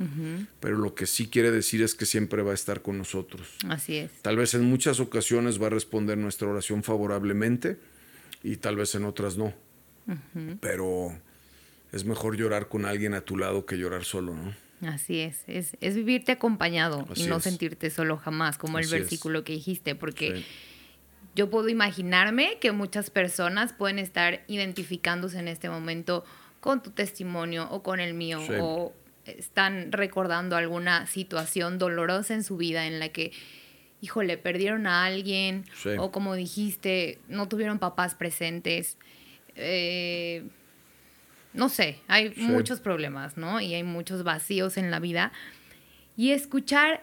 pero 0.58 0.78
lo 0.78 0.96
que 0.96 1.06
sí 1.06 1.28
quiere 1.28 1.52
decir 1.52 1.82
es 1.82 1.94
que 1.94 2.06
siempre 2.06 2.42
va 2.42 2.50
a 2.50 2.54
estar 2.54 2.82
con 2.82 2.98
nosotros. 2.98 3.56
Así 3.68 3.96
es. 3.98 4.10
Tal 4.22 4.36
vez 4.36 4.54
en 4.54 4.64
muchas 4.64 4.98
ocasiones 4.98 5.62
va 5.62 5.68
a 5.68 5.70
responder 5.70 6.18
nuestra 6.18 6.48
oración 6.48 6.82
favorablemente 6.82 7.78
y 8.42 8.56
tal 8.56 8.74
vez 8.74 8.96
en 8.96 9.04
otras 9.04 9.36
no. 9.36 9.54
Pero 10.60 11.16
es 11.92 12.04
mejor 12.04 12.36
llorar 12.36 12.68
con 12.68 12.84
alguien 12.84 13.14
a 13.14 13.20
tu 13.20 13.36
lado 13.36 13.66
que 13.66 13.76
llorar 13.76 14.04
solo, 14.04 14.34
¿no? 14.34 14.54
Así 14.88 15.20
es. 15.20 15.42
Es, 15.46 15.76
es 15.80 15.94
vivirte 15.96 16.32
acompañado 16.32 17.06
y 17.14 17.24
no 17.24 17.36
es. 17.38 17.44
sentirte 17.44 17.90
solo 17.90 18.16
jamás, 18.18 18.58
como 18.58 18.78
Así 18.78 18.88
el 18.88 18.94
es. 18.94 19.00
versículo 19.00 19.42
que 19.44 19.54
dijiste, 19.54 19.94
porque 19.94 20.36
Sí. 20.38 20.44
yo 21.34 21.48
puedo 21.50 21.68
imaginarme 21.68 22.58
que 22.60 22.72
muchas 22.72 23.08
personas 23.10 23.72
pueden 23.72 23.98
estar 23.98 24.42
identificándose 24.48 25.38
en 25.38 25.48
este 25.48 25.70
momento 25.70 26.24
con 26.60 26.82
tu 26.82 26.90
testimonio 26.90 27.68
o 27.70 27.82
con 27.82 28.00
el 28.00 28.12
mío 28.14 28.40
o 28.60 28.92
están 29.24 29.92
recordando 29.92 30.56
alguna 30.56 31.06
situación 31.06 31.78
dolorosa 31.78 32.34
en 32.34 32.44
su 32.44 32.56
vida 32.56 32.86
en 32.86 32.98
la 33.00 33.08
que, 33.08 33.32
híjole, 34.02 34.36
perdieron 34.36 34.86
a 34.86 35.04
alguien 35.04 35.64
o 35.98 36.12
como 36.12 36.34
dijiste, 36.34 37.18
no 37.28 37.48
tuvieron 37.48 37.78
papás 37.78 38.14
presentes. 38.14 38.98
Eh, 39.54 40.44
no 41.56 41.68
sé, 41.68 42.00
hay 42.06 42.32
muchos 42.36 42.80
problemas, 42.80 43.36
¿no? 43.36 43.60
Y 43.60 43.74
hay 43.74 43.82
muchos 43.82 44.22
vacíos 44.22 44.76
en 44.76 44.90
la 44.90 45.00
vida. 45.00 45.32
Y 46.16 46.30
escuchar 46.30 47.02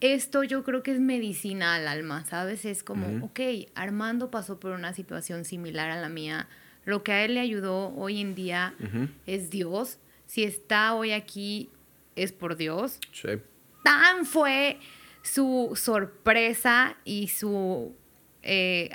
esto 0.00 0.42
yo 0.44 0.62
creo 0.62 0.82
que 0.82 0.92
es 0.92 1.00
medicina 1.00 1.74
al 1.74 1.88
alma, 1.88 2.24
¿sabes? 2.26 2.64
Es 2.64 2.82
como, 2.82 3.24
ok, 3.24 3.40
Armando 3.74 4.30
pasó 4.30 4.60
por 4.60 4.72
una 4.72 4.92
situación 4.92 5.44
similar 5.44 5.90
a 5.90 6.00
la 6.00 6.08
mía. 6.08 6.48
Lo 6.84 7.02
que 7.02 7.12
a 7.12 7.24
él 7.24 7.34
le 7.34 7.40
ayudó 7.40 7.94
hoy 7.96 8.20
en 8.20 8.34
día 8.34 8.74
es 9.26 9.50
Dios. 9.50 9.98
Si 10.26 10.44
está 10.44 10.94
hoy 10.94 11.12
aquí 11.12 11.70
es 12.14 12.32
por 12.32 12.56
Dios. 12.56 12.98
Sí. 13.12 13.30
Tan 13.82 14.26
fue 14.26 14.78
su 15.22 15.72
sorpresa 15.74 16.96
y 17.04 17.28
su 17.28 17.94
eh, 18.42 18.90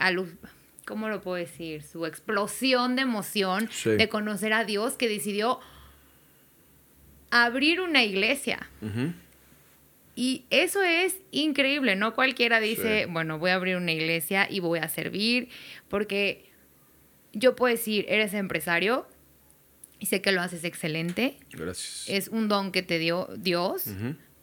¿cómo 0.91 1.07
lo 1.07 1.21
puedo 1.21 1.37
decir? 1.37 1.83
Su 1.83 2.05
explosión 2.05 2.97
de 2.97 3.03
emoción 3.03 3.69
de 3.85 4.09
conocer 4.09 4.51
a 4.51 4.65
Dios 4.65 4.95
que 4.95 5.07
decidió 5.07 5.61
abrir 7.29 7.79
una 7.79 8.03
iglesia. 8.03 8.69
Y 10.17 10.43
eso 10.49 10.83
es 10.83 11.15
increíble, 11.31 11.95
no 11.95 12.13
cualquiera 12.13 12.59
dice, 12.59 13.05
bueno, 13.05 13.39
voy 13.39 13.51
a 13.51 13.55
abrir 13.55 13.77
una 13.77 13.93
iglesia 13.93 14.47
y 14.49 14.59
voy 14.59 14.79
a 14.79 14.89
servir, 14.89 15.47
porque 15.87 16.51
yo 17.31 17.55
puedo 17.55 17.73
decir, 17.73 18.05
eres 18.09 18.33
empresario 18.33 19.07
y 19.97 20.07
sé 20.07 20.21
que 20.21 20.33
lo 20.33 20.41
haces 20.41 20.65
excelente. 20.65 21.37
Gracias. 21.51 22.03
Es 22.09 22.27
un 22.27 22.49
don 22.49 22.73
que 22.73 22.83
te 22.83 22.99
dio 22.99 23.29
Dios, 23.37 23.85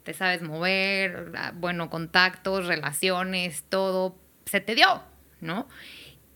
te 0.01 0.13
sabes 0.15 0.41
mover, 0.41 1.31
ah, 1.37 1.53
bueno, 1.55 1.91
contactos, 1.91 2.65
relaciones, 2.65 3.65
todo, 3.69 4.17
se 4.45 4.61
te 4.61 4.73
dio, 4.73 5.03
¿no? 5.41 5.67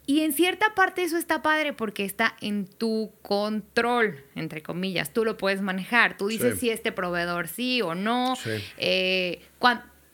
Y 0.06 0.22
en 0.22 0.34
cierta 0.34 0.76
parte 0.76 1.04
eso 1.04 1.18
está 1.18 1.42
padre 1.42 1.72
porque 1.72 2.04
está 2.04 2.36
en 2.42 2.68
tu 2.68 3.12
control, 3.22 4.22
entre 4.36 4.62
comillas. 4.62 5.13
Tú 5.13 5.24
lo 5.24 5.38
puedes 5.38 5.62
manejar. 5.62 6.18
Tú 6.18 6.28
dices 6.28 6.60
si 6.60 6.70
este 6.70 6.92
proveedor 6.92 7.48
sí 7.48 7.82
o 7.82 7.96
no. 7.96 8.36
Eh, 8.78 9.42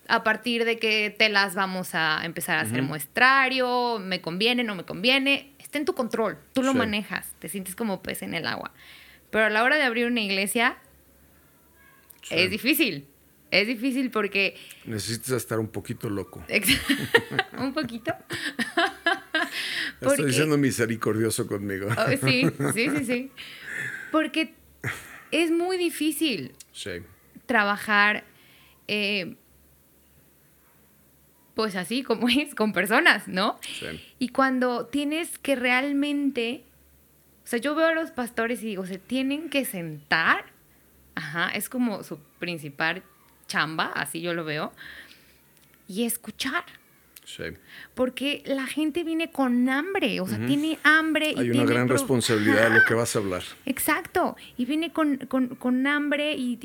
a 0.07 0.23
partir 0.23 0.65
de 0.65 0.77
que 0.77 1.13
te 1.15 1.29
las 1.29 1.55
vamos 1.55 1.95
a 1.95 2.21
empezar 2.23 2.57
a 2.57 2.61
hacer 2.61 2.83
muestrario, 2.83 3.99
me 3.99 4.21
conviene, 4.21 4.63
no 4.63 4.75
me 4.75 4.83
conviene. 4.83 5.53
Está 5.57 5.79
en 5.79 5.85
tu 5.85 5.95
control. 5.95 6.37
Tú 6.53 6.61
lo 6.61 6.73
manejas. 6.75 7.33
Te 7.39 7.49
sientes 7.49 7.75
como 7.75 8.03
pez 8.03 8.21
en 8.21 8.35
el 8.35 8.45
agua. 8.45 8.71
Pero 9.31 9.45
a 9.45 9.49
la 9.49 9.63
hora 9.63 9.77
de 9.77 9.83
abrir 9.83 10.05
una 10.05 10.21
iglesia 10.21 10.77
es 12.29 12.51
difícil. 12.51 13.07
Es 13.49 13.65
difícil 13.65 14.11
porque... 14.11 14.55
Necesitas 14.85 15.31
estar 15.31 15.59
un 15.59 15.69
poquito 15.69 16.09
loco. 16.09 16.43
un 17.57 17.73
poquito. 17.73 18.13
Estoy 20.01 20.27
diciendo 20.27 20.57
misericordioso 20.57 21.47
conmigo. 21.47 21.89
Oh, 21.97 22.09
sí, 22.27 22.45
sí, 22.73 22.89
sí, 22.89 23.05
sí. 23.05 23.31
Porque 24.11 24.53
es 25.31 25.51
muy 25.51 25.77
difícil 25.77 26.53
trabajar, 27.45 28.23
eh, 28.87 29.35
pues 31.55 31.75
así 31.75 32.03
como 32.03 32.27
es, 32.29 32.55
con 32.55 32.73
personas, 32.73 33.27
¿no? 33.27 33.59
Sí. 33.61 33.87
Y 34.19 34.29
cuando 34.29 34.85
tienes 34.85 35.37
que 35.37 35.55
realmente, 35.55 36.63
o 37.43 37.47
sea, 37.47 37.59
yo 37.59 37.75
veo 37.75 37.87
a 37.87 37.93
los 37.93 38.11
pastores 38.11 38.63
y 38.63 38.67
digo, 38.67 38.85
se 38.85 38.97
tienen 38.97 39.49
que 39.49 39.65
sentar, 39.65 40.45
ajá, 41.15 41.49
es 41.49 41.69
como 41.69 42.03
su 42.03 42.19
principal 42.39 43.03
chamba, 43.47 43.87
así 43.87 44.21
yo 44.21 44.33
lo 44.33 44.45
veo, 44.45 44.71
y 45.87 46.05
escuchar. 46.05 46.63
Porque 47.93 48.43
la 48.45 48.65
gente 48.65 49.03
viene 49.03 49.31
con 49.31 49.69
hambre, 49.69 50.19
o 50.21 50.27
sea, 50.27 50.43
tiene 50.45 50.79
hambre. 50.83 51.33
Hay 51.37 51.49
una 51.51 51.65
gran 51.65 51.87
responsabilidad 51.87 52.69
de 52.69 52.79
lo 52.79 52.85
que 52.85 52.93
vas 52.93 53.15
a 53.15 53.19
hablar. 53.19 53.43
Exacto, 53.65 54.35
y 54.57 54.65
viene 54.65 54.91
con, 54.91 55.87
hambre 55.87 56.35
y, 56.35 56.57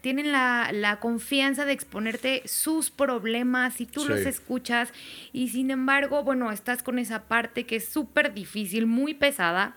tienen 0.00 0.32
la, 0.32 0.98
confianza 1.00 1.64
de 1.64 1.72
exponerte 1.72 2.42
sus 2.46 2.90
problemas 2.90 3.80
y 3.80 3.86
tú 3.86 4.04
los 4.06 4.20
escuchas 4.20 4.92
y 5.32 5.48
sin 5.48 5.70
embargo, 5.70 6.22
bueno, 6.24 6.50
estás 6.50 6.82
con 6.82 6.98
esa 6.98 7.24
parte 7.24 7.64
que 7.64 7.76
es 7.76 7.88
súper 7.88 8.34
difícil, 8.34 8.86
muy 8.86 9.14
pesada. 9.14 9.76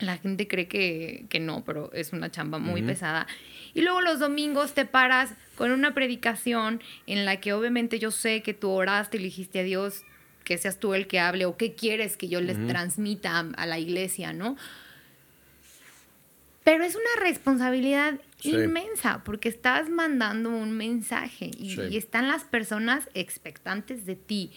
La 0.00 0.16
gente 0.16 0.48
cree 0.48 0.66
que, 0.66 1.40
no, 1.40 1.62
pero 1.64 1.92
es 1.92 2.12
una 2.12 2.30
chamba 2.30 2.58
muy 2.58 2.82
pesada. 2.82 3.26
Y 3.74 3.82
luego 3.82 4.00
los 4.00 4.18
domingos 4.18 4.74
te 4.74 4.84
paras 4.86 5.34
con 5.56 5.70
una 5.70 5.94
predicación 5.94 6.82
en 7.06 7.24
la 7.24 7.38
que 7.40 7.52
obviamente 7.52 7.98
yo 7.98 8.10
sé 8.10 8.42
que 8.42 8.54
tú 8.54 8.70
oraste 8.70 9.18
y 9.18 9.20
le 9.20 9.26
dijiste 9.26 9.60
a 9.60 9.62
Dios 9.62 10.04
que 10.44 10.58
seas 10.58 10.78
tú 10.78 10.94
el 10.94 11.06
que 11.06 11.20
hable 11.20 11.44
o 11.44 11.56
qué 11.56 11.74
quieres 11.74 12.16
que 12.16 12.28
yo 12.28 12.40
les 12.40 12.66
transmita 12.66 13.38
a, 13.38 13.66
la 13.66 13.78
iglesia, 13.78 14.32
¿no? 14.32 14.56
Pero 16.64 16.82
es 16.84 16.94
una 16.94 17.24
responsabilidad 17.24 18.18
inmensa 18.42 19.22
porque 19.24 19.48
estás 19.48 19.88
mandando 19.88 20.50
un 20.50 20.72
mensaje 20.72 21.50
y, 21.56 21.96
están 21.96 22.26
las 22.26 22.44
personas 22.44 23.08
expectantes 23.14 24.06
de 24.06 24.16
ti. 24.16 24.50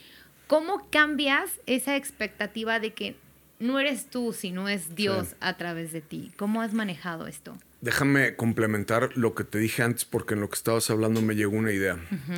¿Cómo 0.47 0.89
cambias 0.89 1.59
esa 1.65 1.95
expectativa 1.95 2.79
de 2.79 2.93
que 2.93 3.15
no 3.63 3.79
eres 3.79 4.07
tú, 4.09 4.33
sino 4.33 4.69
es 4.69 4.95
Dios 4.95 5.35
a 5.39 5.57
través 5.57 5.91
de 5.91 6.01
ti? 6.01 6.31
¿Cómo 6.37 6.61
has 6.61 6.73
manejado 6.73 7.27
esto? 7.27 7.57
Déjame 7.81 8.35
complementar 8.35 9.09
lo 9.15 9.33
que 9.33 9.43
te 9.43 9.57
dije 9.57 9.83
antes 9.83 10.05
porque 10.05 10.35
en 10.35 10.41
lo 10.41 10.49
que 10.49 10.55
estabas 10.55 10.89
hablando 10.89 11.21
me 11.21 11.35
llegó 11.35 11.57
una 11.57 11.71
idea. 11.71 11.97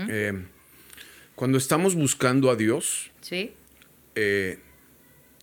Eh, 0.10 0.46
cuando 1.36 1.58
estamos 1.58 1.96
buscando 1.96 2.50
a 2.50 2.56
Dios 2.56 3.12
eh, 4.16 4.60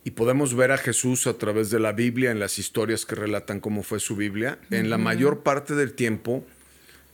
y 0.04 0.10
podemos 0.12 0.54
ver 0.54 0.72
a 0.72 0.78
Jesús 0.78 1.26
a 1.26 1.36
través 1.36 1.70
de 1.70 1.78
la 1.78 1.92
Biblia, 1.92 2.30
en 2.30 2.40
las 2.40 2.58
historias 2.58 3.04
que 3.04 3.14
relatan 3.14 3.60
cómo 3.60 3.82
fue 3.82 4.00
su 4.00 4.16
Biblia, 4.16 4.58
en 4.70 4.88
la 4.88 4.98
mayor 4.98 5.42
parte 5.42 5.74
del 5.74 5.92
tiempo 5.92 6.46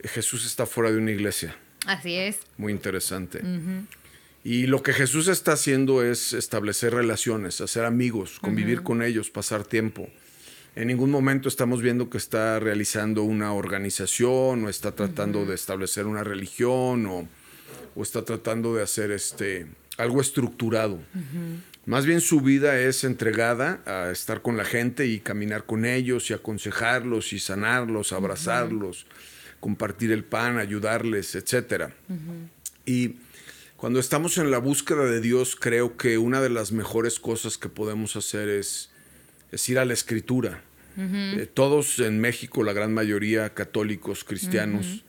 Jesús 0.04 0.46
está 0.46 0.66
fuera 0.66 0.90
de 0.90 0.98
una 0.98 1.10
iglesia. 1.10 1.56
Así 1.86 2.14
es. 2.14 2.40
Muy 2.56 2.72
interesante. 2.72 3.42
Y 4.48 4.66
lo 4.66 4.82
que 4.82 4.94
Jesús 4.94 5.28
está 5.28 5.52
haciendo 5.52 6.02
es 6.02 6.32
establecer 6.32 6.94
relaciones, 6.94 7.60
hacer 7.60 7.84
amigos, 7.84 8.38
convivir 8.40 8.82
con 8.82 9.02
ellos, 9.02 9.28
pasar 9.28 9.62
tiempo. 9.62 10.08
En 10.74 10.88
ningún 10.88 11.10
momento 11.10 11.50
estamos 11.50 11.82
viendo 11.82 12.08
que 12.08 12.16
está 12.16 12.58
realizando 12.58 13.24
una 13.24 13.52
organización 13.52 14.64
o 14.64 14.70
está 14.70 14.92
tratando 14.92 15.44
de 15.44 15.54
establecer 15.54 16.06
una 16.06 16.24
religión 16.24 17.04
o, 17.04 17.28
está 18.02 18.24
tratando 18.24 18.74
de 18.74 18.82
hacer 18.82 19.10
este, 19.10 19.66
algo 19.98 20.22
estructurado. 20.22 20.98
Más 21.84 22.06
bien 22.06 22.22
su 22.22 22.40
vida 22.40 22.80
es 22.80 23.04
entregada 23.04 23.82
a 23.84 24.10
estar 24.10 24.40
con 24.40 24.56
la 24.56 24.64
gente 24.64 25.06
y 25.08 25.20
caminar 25.20 25.66
con 25.66 25.84
ellos 25.84 26.30
y 26.30 26.32
aconsejarlos 26.32 27.34
y 27.34 27.38
sanarlos, 27.38 28.14
abrazarlos, 28.14 29.04
compartir 29.60 30.10
el 30.10 30.24
pan, 30.24 30.56
ayudarles, 30.56 31.34
etc. 31.34 31.92
Y 32.86 33.16
cuando 33.78 33.98
estamos 33.98 34.36
en 34.36 34.50
la 34.50 34.58
búsqueda 34.58 35.06
de 35.06 35.22
Dios, 35.22 35.56
creo 35.56 35.96
que 35.96 36.18
una 36.18 36.42
de 36.42 36.50
las 36.50 36.70
mejores 36.72 37.18
cosas 37.18 37.56
que 37.56 37.70
podemos 37.70 38.16
hacer 38.16 38.50
es, 38.50 38.90
es 39.50 39.66
ir 39.70 39.78
a 39.78 39.86
la 39.86 39.94
escritura 39.94 40.62
eh, 41.00 41.48
todos 41.52 42.00
en 42.00 42.20
México, 42.20 42.64
la 42.64 42.72
gran 42.72 42.92
mayoría 42.92 43.54
católicos, 43.54 44.24
cristianos, 44.24 45.04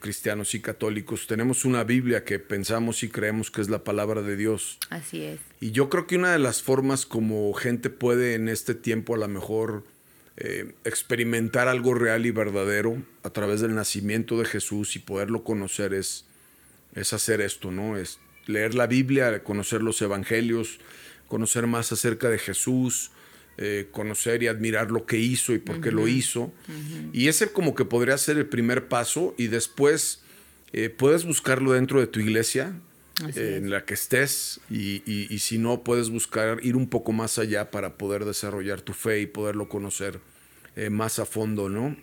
cristianos 0.00 0.54
y 0.54 0.60
católicos, 0.60 1.26
tenemos 1.26 1.66
una 1.66 1.84
Biblia 1.84 2.24
que 2.24 2.38
pensamos 2.38 3.02
y 3.02 3.10
creemos 3.10 3.50
que 3.50 3.60
es 3.60 3.68
la 3.68 3.84
palabra 3.84 4.22
de 4.22 4.36
Dios. 4.36 4.78
Así 4.88 5.22
es. 5.22 5.40
Y 5.60 5.72
yo 5.72 5.90
creo 5.90 6.06
que 6.06 6.16
una 6.16 6.32
de 6.32 6.38
las 6.38 6.62
formas 6.62 7.04
como 7.04 7.52
gente 7.52 7.90
puede 7.90 8.34
en 8.34 8.48
este 8.48 8.74
tiempo 8.74 9.14
a 9.14 9.18
lo 9.18 9.28
mejor 9.28 9.84
eh, 10.38 10.72
experimentar 10.84 11.68
algo 11.68 11.92
real 11.92 12.24
y 12.24 12.30
verdadero 12.30 12.96
a 13.22 13.28
través 13.28 13.60
del 13.60 13.74
nacimiento 13.74 14.38
de 14.38 14.46
Jesús 14.46 14.96
y 14.96 15.00
poderlo 15.00 15.44
conocer 15.44 15.92
es, 15.92 16.24
es 16.94 17.12
hacer 17.12 17.40
esto, 17.40 17.70
¿no? 17.70 17.96
Es 17.96 18.18
leer 18.46 18.74
la 18.74 18.86
Biblia, 18.86 19.42
conocer 19.42 19.82
los 19.82 20.00
evangelios, 20.02 20.78
conocer 21.28 21.66
más 21.66 21.92
acerca 21.92 22.28
de 22.28 22.38
Jesús, 22.38 23.12
eh, 23.58 23.88
conocer 23.90 24.42
y 24.42 24.48
admirar 24.48 24.90
lo 24.90 25.06
que 25.06 25.18
hizo 25.18 25.52
y 25.52 25.58
por 25.58 25.80
qué 25.80 25.90
lo 25.90 26.08
hizo. 26.08 26.52
Y 27.12 27.28
ese 27.28 27.52
como 27.52 27.74
que 27.74 27.84
podría 27.84 28.16
ser 28.18 28.38
el 28.38 28.46
primer 28.46 28.88
paso 28.88 29.34
y 29.36 29.48
después 29.48 30.22
eh, 30.72 30.88
puedes 30.88 31.24
buscarlo 31.24 31.72
dentro 31.72 32.00
de 32.00 32.06
tu 32.06 32.20
iglesia. 32.20 32.74
Eh, 33.36 33.58
en 33.58 33.68
la 33.68 33.84
que 33.84 33.92
estés 33.92 34.62
y, 34.70 35.36
si 35.40 35.58
no 35.58 35.84
puedes 35.84 36.08
buscar 36.08 36.58
ir 36.62 36.74
un 36.74 36.88
poco 36.88 37.12
más 37.12 37.38
allá 37.38 37.70
para 37.70 37.98
poder 37.98 38.24
desarrollar 38.24 38.80
tu 38.80 38.94
fe 38.94 39.20
y 39.20 39.26
poderlo 39.26 39.68
conocer 39.68 40.20
más 40.88 41.18
a 41.18 41.26
fondo, 41.26 41.68
¿no? 41.68 41.94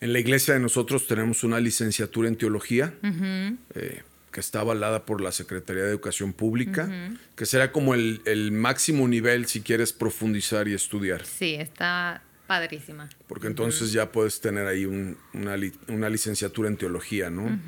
En 0.00 0.12
la 0.12 0.18
iglesia 0.18 0.54
de 0.54 0.60
nosotros 0.60 1.06
tenemos 1.06 1.44
una 1.44 1.60
licenciatura 1.60 2.28
en 2.28 2.36
teología, 2.36 2.94
que 3.02 4.40
está 4.40 4.60
avalada 4.60 5.04
por 5.04 5.20
la 5.20 5.32
Secretaría 5.32 5.82
de 5.82 5.90
Educación 5.90 6.32
Pública, 6.32 6.88
que 7.34 7.46
será 7.46 7.72
como 7.72 7.94
el, 7.94 8.20
el, 8.24 8.52
máximo 8.52 9.08
nivel 9.08 9.46
si 9.46 9.62
quieres 9.62 9.92
profundizar 9.92 10.68
y 10.68 10.74
estudiar. 10.74 11.24
Sí, 11.24 11.54
está 11.54 12.22
padrísima. 12.46 13.08
Porque 13.26 13.46
entonces 13.46 13.92
ya 13.92 14.12
puedes 14.12 14.40
tener 14.40 14.66
ahí 14.66 14.86
una, 14.86 15.56
una, 15.88 16.08
licenciatura 16.08 16.68
en 16.68 16.76
teología, 16.76 17.30
¿no? 17.30 17.58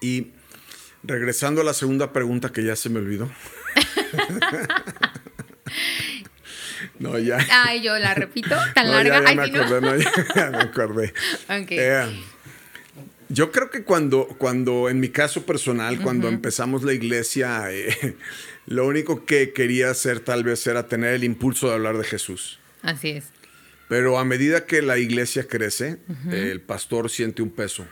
Y 0.00 0.32
regresando 1.02 1.60
a 1.60 1.64
la 1.64 1.74
segunda 1.74 2.12
pregunta 2.12 2.52
que 2.52 2.64
ya 2.64 2.76
se 2.76 2.90
me 2.90 2.98
olvidó. 2.98 3.30
no, 6.98 7.18
ya. 7.18 7.38
Ay, 7.50 7.82
yo 7.82 7.98
la 7.98 8.14
repito, 8.14 8.56
tan 8.74 8.90
larga. 8.90 9.22
Ya, 9.24 9.34
me 9.34 9.42
acordé, 9.42 9.80
no. 9.80 9.96
ya, 10.34 10.50
me 10.50 10.58
acordé. 10.58 11.14
Okay. 11.44 11.78
Eh, 11.78 12.22
yo 13.28 13.52
creo 13.52 13.70
que 13.70 13.84
cuando, 13.84 14.26
cuando 14.26 14.88
en 14.88 15.00
mi 15.00 15.10
caso 15.10 15.44
personal, 15.44 16.00
cuando 16.00 16.28
empezamos 16.28 16.82
la 16.82 16.92
iglesia, 16.92 17.70
eh, 17.70 18.16
lo 18.66 18.86
único 18.86 19.24
que 19.26 19.52
quería 19.52 19.90
hacer 19.90 20.20
tal 20.20 20.44
vez 20.44 20.66
era 20.66 20.88
tener 20.88 21.14
el 21.14 21.24
impulso 21.24 21.68
de 21.68 21.74
hablar 21.74 21.98
de 21.98 22.04
Jesús. 22.04 22.58
Así 22.82 23.10
es. 23.10 23.24
Pero 23.88 24.18
a 24.18 24.24
medida 24.24 24.66
que 24.66 24.82
la 24.82 24.98
iglesia 24.98 25.48
crece, 25.48 25.98
el 26.30 26.60
pastor 26.60 27.08
siente 27.08 27.40
un 27.42 27.50
peso. 27.50 27.86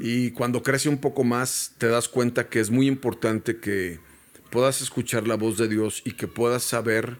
Y 0.00 0.30
cuando 0.30 0.62
crece 0.62 0.88
un 0.88 0.98
poco 0.98 1.24
más, 1.24 1.72
te 1.78 1.88
das 1.88 2.08
cuenta 2.08 2.48
que 2.48 2.60
es 2.60 2.70
muy 2.70 2.86
importante 2.86 3.56
que 3.56 3.98
puedas 4.50 4.80
escuchar 4.80 5.26
la 5.26 5.34
voz 5.34 5.58
de 5.58 5.66
Dios 5.66 6.02
y 6.04 6.12
que 6.12 6.28
puedas 6.28 6.62
saber, 6.62 7.16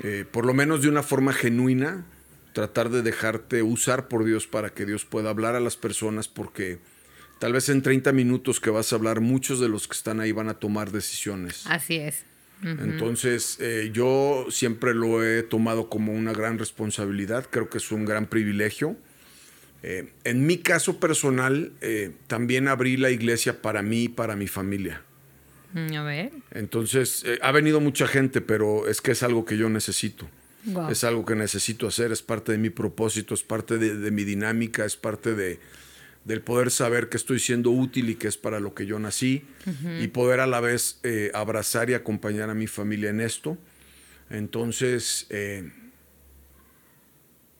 eh, 0.00 0.24
por 0.30 0.46
lo 0.46 0.54
menos 0.54 0.82
de 0.82 0.88
una 0.88 1.02
forma 1.02 1.32
genuina, 1.32 2.04
tratar 2.52 2.90
de 2.90 3.02
dejarte 3.02 3.62
usar 3.62 4.08
por 4.08 4.24
Dios 4.24 4.46
para 4.46 4.70
que 4.70 4.86
Dios 4.86 5.04
pueda 5.04 5.30
hablar 5.30 5.54
a 5.54 5.60
las 5.60 5.76
personas 5.76 6.28
porque 6.28 6.78
tal 7.38 7.52
vez 7.52 7.68
en 7.68 7.82
30 7.82 8.12
minutos 8.12 8.60
que 8.60 8.70
vas 8.70 8.92
a 8.92 8.96
hablar, 8.96 9.20
muchos 9.20 9.60
de 9.60 9.68
los 9.68 9.88
que 9.88 9.96
están 9.96 10.20
ahí 10.20 10.32
van 10.32 10.48
a 10.48 10.54
tomar 10.54 10.90
decisiones. 10.90 11.66
Así 11.66 11.96
es. 11.96 12.24
Entonces, 12.62 13.58
eh, 13.60 13.90
yo 13.92 14.46
siempre 14.48 14.94
lo 14.94 15.22
he 15.22 15.42
tomado 15.42 15.90
como 15.90 16.12
una 16.14 16.32
gran 16.32 16.58
responsabilidad, 16.58 17.46
creo 17.50 17.68
que 17.68 17.76
es 17.76 17.92
un 17.92 18.06
gran 18.06 18.26
privilegio. 18.26 18.96
Eh, 19.82 20.08
en 20.24 20.46
mi 20.46 20.56
caso 20.56 20.98
personal, 20.98 21.72
eh, 21.82 22.12
también 22.26 22.68
abrí 22.68 22.96
la 22.96 23.10
iglesia 23.10 23.60
para 23.60 23.82
mí 23.82 24.04
y 24.04 24.08
para 24.08 24.34
mi 24.34 24.48
familia. 24.48 25.02
Mm, 25.74 25.94
a 25.96 26.02
ver. 26.02 26.32
Entonces, 26.52 27.24
ha 27.42 27.52
venido 27.52 27.80
mucha 27.80 28.06
gente, 28.06 28.40
pero 28.40 28.88
es 28.88 29.00
que 29.00 29.12
es 29.12 29.22
algo 29.22 29.44
que 29.44 29.58
yo 29.58 29.68
necesito. 29.68 30.26
Es 30.90 31.04
algo 31.04 31.26
que 31.26 31.34
necesito 31.34 31.86
hacer, 31.86 32.10
es 32.10 32.22
parte 32.22 32.52
de 32.52 32.58
mi 32.58 32.70
propósito, 32.70 33.34
es 33.34 33.42
parte 33.42 33.76
de, 33.76 34.10
mi 34.10 34.24
dinámica, 34.24 34.86
es 34.86 34.96
parte 34.96 35.34
de, 35.34 35.60
del 36.24 36.40
poder 36.40 36.70
saber 36.70 37.10
que 37.10 37.18
estoy 37.18 37.38
siendo 37.38 37.70
útil 37.70 38.08
y 38.08 38.14
que 38.14 38.28
es 38.28 38.38
para 38.38 38.60
lo 38.60 38.74
que 38.74 38.86
yo 38.86 38.98
nací 38.98 39.44
y 40.00 40.08
poder 40.08 40.40
a 40.40 40.46
la 40.46 40.60
vez 40.60 41.00
eh, 41.02 41.30
abrazar 41.34 41.90
y 41.90 41.94
acompañar 41.94 42.48
a 42.48 42.54
mi 42.54 42.66
familia 42.66 43.10
en 43.10 43.20
esto. 43.20 43.58
Entonces, 44.30 45.26
eh, 45.28 45.70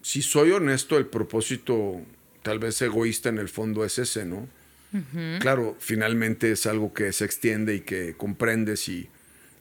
si 0.00 0.22
soy 0.22 0.52
honesto, 0.52 0.96
el 0.96 1.06
propósito 1.06 2.00
tal 2.42 2.58
vez 2.58 2.80
egoísta 2.80 3.28
en 3.28 3.38
el 3.38 3.50
fondo 3.50 3.84
es 3.84 3.98
ese, 3.98 4.24
¿no? 4.24 4.48
Claro, 5.40 5.76
finalmente 5.80 6.52
es 6.52 6.66
algo 6.66 6.92
que 6.92 7.12
se 7.12 7.24
extiende 7.24 7.74
y 7.74 7.80
que 7.80 8.14
comprendes 8.16 8.88
y, 8.88 9.08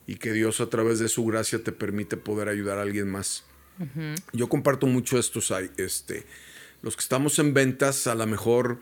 y 0.06 0.16
que 0.16 0.32
Dios 0.32 0.60
a 0.60 0.70
través 0.70 0.98
de 1.00 1.08
su 1.08 1.24
gracia 1.24 1.62
te 1.62 1.72
permite 1.72 2.16
poder 2.16 2.48
ayudar 2.48 2.78
a 2.78 2.82
alguien 2.82 3.08
más. 3.08 3.44
Yo 4.32 4.48
comparto 4.48 4.86
mucho 4.86 5.18
estos, 5.18 5.52
este, 5.76 6.24
los 6.82 6.96
que 6.96 7.00
estamos 7.00 7.38
en 7.40 7.54
ventas, 7.54 8.06
a 8.06 8.14
lo 8.14 8.26
mejor 8.26 8.78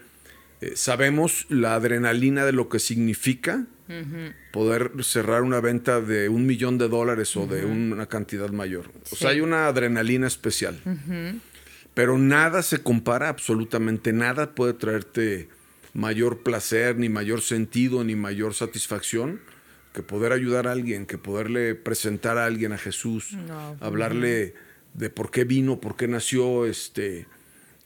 eh, 0.61 0.73
sabemos 0.77 1.47
la 1.49 1.75
adrenalina 1.75 2.45
de 2.45 2.53
lo 2.53 2.69
que 2.69 2.79
significa 2.79 3.67
poder 4.53 4.93
cerrar 5.03 5.43
una 5.43 5.61
venta 5.61 6.01
de 6.01 6.31
un 6.31 6.47
millón 6.47 6.79
de 6.79 6.89
dólares 6.89 7.37
o 7.37 7.47
de 7.47 7.67
una 7.67 8.07
cantidad 8.07 8.49
mayor. 8.51 8.91
O 9.11 9.17
sea, 9.17 9.31
hay 9.31 9.41
una 9.41 9.67
adrenalina 9.67 10.27
especial. 10.27 10.81
Pero 11.95 12.17
nada 12.17 12.63
se 12.63 12.79
compara, 12.79 13.29
absolutamente 13.29 14.13
nada 14.13 14.55
puede 14.55 14.73
traerte 14.73 15.49
mayor 15.95 16.43
placer, 16.43 16.97
ni 16.97 17.09
mayor 17.09 17.41
sentido, 17.41 18.05
ni 18.05 18.17
mayor 18.17 18.55
satisfacción 18.55 19.41
que 19.93 20.03
poder 20.03 20.33
ayudar 20.33 20.67
a 20.67 20.73
alguien, 20.73 21.07
que 21.07 21.19
poderle 21.19 21.75
presentar 21.75 22.39
a 22.39 22.47
alguien 22.47 22.73
a 22.73 22.79
Jesús, 22.79 23.37
hablarle 23.81 24.55
de 24.95 25.11
por 25.11 25.31
qué 25.31 25.45
vino, 25.45 25.81
por 25.81 25.97
qué 25.97 26.09
nació, 26.09 26.67
este, 26.67 27.27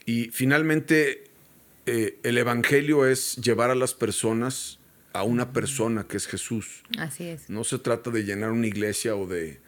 y 0.04 0.30
finalmente 0.30 1.24
eh, 1.86 2.18
el 2.22 2.38
Evangelio 2.38 3.07
es 3.07 3.36
llevar 3.36 3.70
a 3.70 3.74
las 3.74 3.94
personas 3.94 4.78
a 5.12 5.22
una 5.22 5.52
persona 5.52 6.04
que 6.04 6.16
es 6.16 6.26
Jesús. 6.26 6.82
Así 6.98 7.24
es. 7.24 7.48
No 7.48 7.64
se 7.64 7.78
trata 7.78 8.11
de 8.11 8.22
llenar 8.24 8.52
una 8.52 8.66
iglesia 8.66 9.16
o 9.16 9.26
de, 9.26 9.61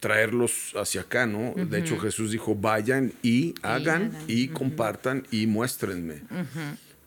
traerlos 0.00 0.72
hacia 0.74 1.02
acá, 1.02 1.26
¿no? 1.26 1.54
De 1.54 1.78
hecho, 1.78 1.98
Jesús 1.98 2.32
dijo, 2.32 2.56
vayan 2.56 3.12
y 3.22 3.54
hagan 3.62 4.16
y, 4.26 4.48
compartan 4.48 5.26
y 5.30 5.46
muéstrenme. 5.46 6.22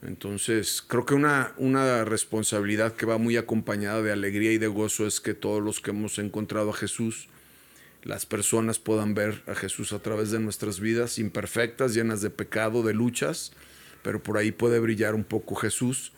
Entonces, 0.02 0.82
creo 0.86 1.04
que 1.04 1.14
una, 1.14 1.52
una 1.56 2.04
responsabilidad 2.04 2.94
que 2.94 3.06
va 3.06 3.18
muy 3.18 3.36
acompañada 3.36 4.00
de 4.02 4.12
alegría 4.12 4.52
y 4.52 4.58
de 4.58 4.68
gozo 4.68 5.06
es 5.06 5.20
que 5.20 5.34
todos 5.34 5.62
los 5.62 5.80
que 5.80 5.90
hemos 5.90 6.18
encontrado 6.18 6.70
a 6.70 6.74
Jesús, 6.74 7.28
las 8.04 8.24
personas 8.24 8.78
puedan 8.78 9.14
ver 9.14 9.42
a 9.48 9.54
Jesús 9.54 9.92
a 9.92 9.98
través 9.98 10.30
de 10.30 10.38
nuestras 10.38 10.78
vidas 10.78 11.18
imperfectas, 11.18 11.94
llenas 11.94 12.20
de 12.20 12.30
pecado, 12.30 12.82
de 12.84 12.94
luchas, 12.94 13.52
pero 14.02 14.22
por 14.22 14.38
ahí 14.38 14.52
puede 14.52 14.78
brillar 14.78 15.14
un 15.14 15.24
poco 15.24 15.56
Jesús 15.56 16.12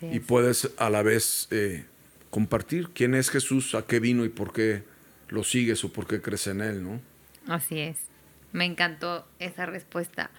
y 0.00 0.20
puedes 0.20 0.70
a 0.78 0.88
la 0.88 1.02
vez 1.02 1.48
eh, 1.50 1.84
compartir 2.30 2.88
quién 2.94 3.14
es 3.14 3.28
Jesús, 3.28 3.74
a 3.74 3.82
qué 3.86 4.00
vino 4.00 4.24
y 4.24 4.30
por 4.30 4.52
qué 4.52 4.84
lo 5.28 5.44
sigues 5.44 5.84
o 5.84 5.92
por 5.92 6.06
qué 6.06 6.22
crees 6.22 6.46
en 6.46 6.62
él, 6.62 6.82
¿no? 6.82 7.00
Así 7.46 7.80
es. 7.80 7.98
Me 8.52 8.64
encantó 8.64 9.26
esa 9.38 9.66
respuesta. 9.66 10.30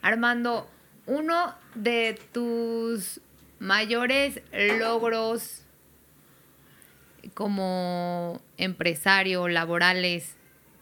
Armando, 0.00 0.70
uno 1.06 1.54
de 1.74 2.18
tus 2.32 3.20
mayores 3.58 4.40
logros 4.78 5.62
como 7.34 8.40
empresario, 8.56 9.48
laborales, 9.48 10.36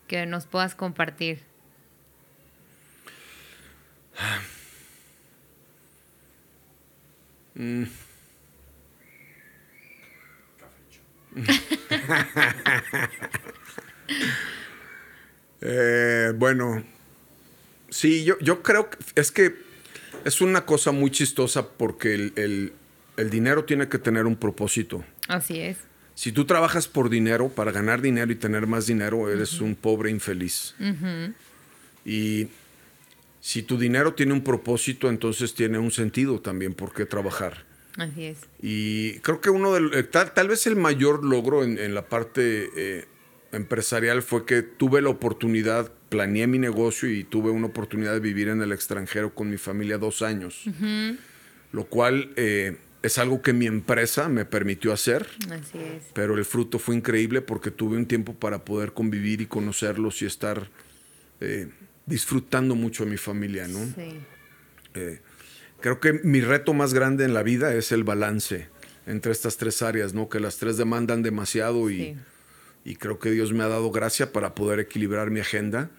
que 0.06 0.26
nos 0.26 0.46
puedas 0.46 0.74
compartir? 0.74 1.42
Mm. 7.54 7.84
eh, 15.60 16.32
bueno, 16.36 16.84
sí, 17.90 18.24
yo, 18.24 18.38
yo 18.40 18.62
creo 18.62 18.90
que 18.90 18.98
es 19.16 19.30
que 19.30 19.67
es 20.29 20.41
una 20.41 20.64
cosa 20.64 20.93
muy 20.93 21.11
chistosa 21.11 21.66
porque 21.66 22.14
el, 22.14 22.72
dinero 23.31 23.64
tiene 23.64 23.89
que 23.89 23.99
tener 23.99 24.26
un 24.26 24.37
propósito. 24.37 25.05
Así 25.26 25.59
es. 25.59 25.79
Si 26.14 26.33
tú 26.33 26.45
trabajas 26.45 26.87
por 26.87 27.11
dinero, 27.11 27.49
para 27.49 27.72
ganar 27.72 28.01
dinero 28.01 28.31
y 28.31 28.37
tener 28.37 28.66
más 28.66 28.87
dinero, 28.87 29.31
eres 29.31 29.61
un 29.61 29.74
pobre 29.74 30.11
infeliz. 30.11 30.74
Y 32.05 32.49
si 33.41 33.62
tu 33.62 33.79
dinero 33.79 34.14
tiene 34.14 34.33
un 34.33 34.43
propósito, 34.43 35.09
entonces 35.09 35.55
tiene 35.55 35.79
un 35.79 35.91
sentido 35.91 36.41
también 36.41 36.74
por 36.74 36.93
qué 36.93 37.07
trabajar. 37.07 37.64
Así 37.97 38.26
es. 38.26 38.39
Y 38.62 39.18
creo 39.20 39.41
que 39.41 39.51
uno 39.51 39.72
del, 39.72 39.93
eh, 39.95 40.03
tal, 40.05 40.49
vez 40.49 40.66
el 40.66 40.76
mayor 40.76 41.24
logro 41.24 41.64
en, 41.64 41.95
la 41.95 42.09
parte 42.09 42.68
eh, 42.76 43.05
empresarial 43.53 44.22
fue 44.22 44.45
que 44.45 44.62
tuve 44.62 45.03
la 45.03 45.09
oportunidad 45.09 45.91
planeé 46.09 46.46
mi 46.46 46.59
negocio 46.59 47.11
y 47.11 47.24
tuve 47.24 47.50
una 47.50 47.66
oportunidad 47.66 48.12
de 48.12 48.20
vivir 48.20 48.48
en 48.48 48.62
el 48.62 48.72
extranjero 48.72 49.34
con 49.34 49.50
mi 49.50 49.59
familia 49.59 49.98
dos 49.98 50.22
años, 50.22 50.64
lo 51.72 51.86
cual 51.86 52.32
eh, 52.36 52.76
es 53.02 53.18
algo 53.18 53.42
que 53.42 53.52
mi 53.52 53.66
empresa 53.66 54.28
me 54.28 54.44
permitió 54.44 54.92
hacer. 54.92 55.26
Así 55.50 55.78
es. 55.78 56.04
Pero 56.14 56.36
el 56.36 56.44
fruto 56.44 56.78
fue 56.78 56.96
increíble 56.96 57.42
porque 57.42 57.70
tuve 57.70 57.96
un 57.96 58.06
tiempo 58.06 58.34
para 58.34 58.64
poder 58.64 58.92
convivir 58.92 59.40
y 59.40 59.46
conocerlos 59.46 60.22
y 60.22 60.26
estar 60.26 60.68
eh, 61.40 61.68
disfrutando 62.06 62.74
mucho 62.74 63.04
de 63.04 63.11
mi 63.11 63.16
familia, 63.16 63.68
¿no? 63.68 63.84
Sí. 63.94 64.18
Eh, 64.94 65.20
creo 65.80 66.00
que 66.00 66.14
mi 66.24 66.40
reto 66.40 66.74
más 66.74 66.94
grande 66.94 67.24
en 67.24 67.34
la 67.34 67.42
vida 67.42 67.74
es 67.74 67.92
el 67.92 68.04
balance 68.04 68.68
entre 69.06 69.32
estas 69.32 69.56
tres 69.56 69.82
áreas, 69.82 70.12
¿no? 70.14 70.28
Que 70.28 70.40
las 70.40 70.59
tres 70.59 70.76
demandan 70.76 71.22
demasiado 71.22 71.90
y 71.90 72.16
y 72.89 72.97
creo 72.97 73.18
que 73.18 73.30
Dios 73.30 73.53
me 73.53 73.64
ha 73.64 73.68
dado 73.68 73.91
gracia 73.91 74.32
para 74.32 74.55
poder 74.55 74.80
equilibrar 74.80 75.30
mi 75.30 75.41
agenda. 75.41 75.91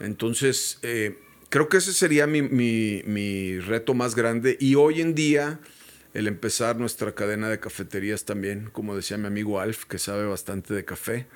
Entonces, 0.00 0.80
eh, 0.82 1.16
creo 1.50 1.68
que 1.68 1.76
ese 1.76 1.92
sería 1.92 2.26
mi, 2.26 3.60
reto 3.60 3.94
más 3.94 4.16
grande 4.16 4.56
y 4.58 4.74
hoy 4.74 5.00
en 5.00 5.14
día 5.14 5.60
el 6.14 6.26
empezar 6.26 6.78
nuestra 6.78 7.14
cadena 7.14 7.48
de 7.48 7.60
cafeterías 7.60 8.24
también, 8.24 8.70
como 8.72 8.96
decía 8.96 9.18
mi 9.18 9.28
amigo 9.28 9.60
Alf, 9.60 9.84
que 9.84 9.98
sabe 9.98 10.26
bastante 10.26 10.74
de 10.74 10.84
café. 10.84 11.26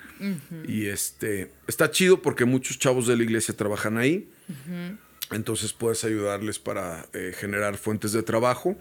Y 0.67 0.87
este 0.87 1.51
está 1.67 1.89
chido 1.89 2.21
porque 2.21 2.43
muchos 2.43 2.77
chavos 2.77 3.07
de 3.07 3.15
la 3.15 3.23
iglesia 3.23 3.55
trabajan 3.55 3.97
ahí. 3.97 4.27
Entonces 5.31 5.71
puedes 5.71 6.03
ayudarles 6.03 6.59
para 6.59 7.07
eh, 7.13 7.33
generar 7.33 7.77
fuentes 7.77 8.11
de 8.11 8.23
trabajo. 8.23 8.77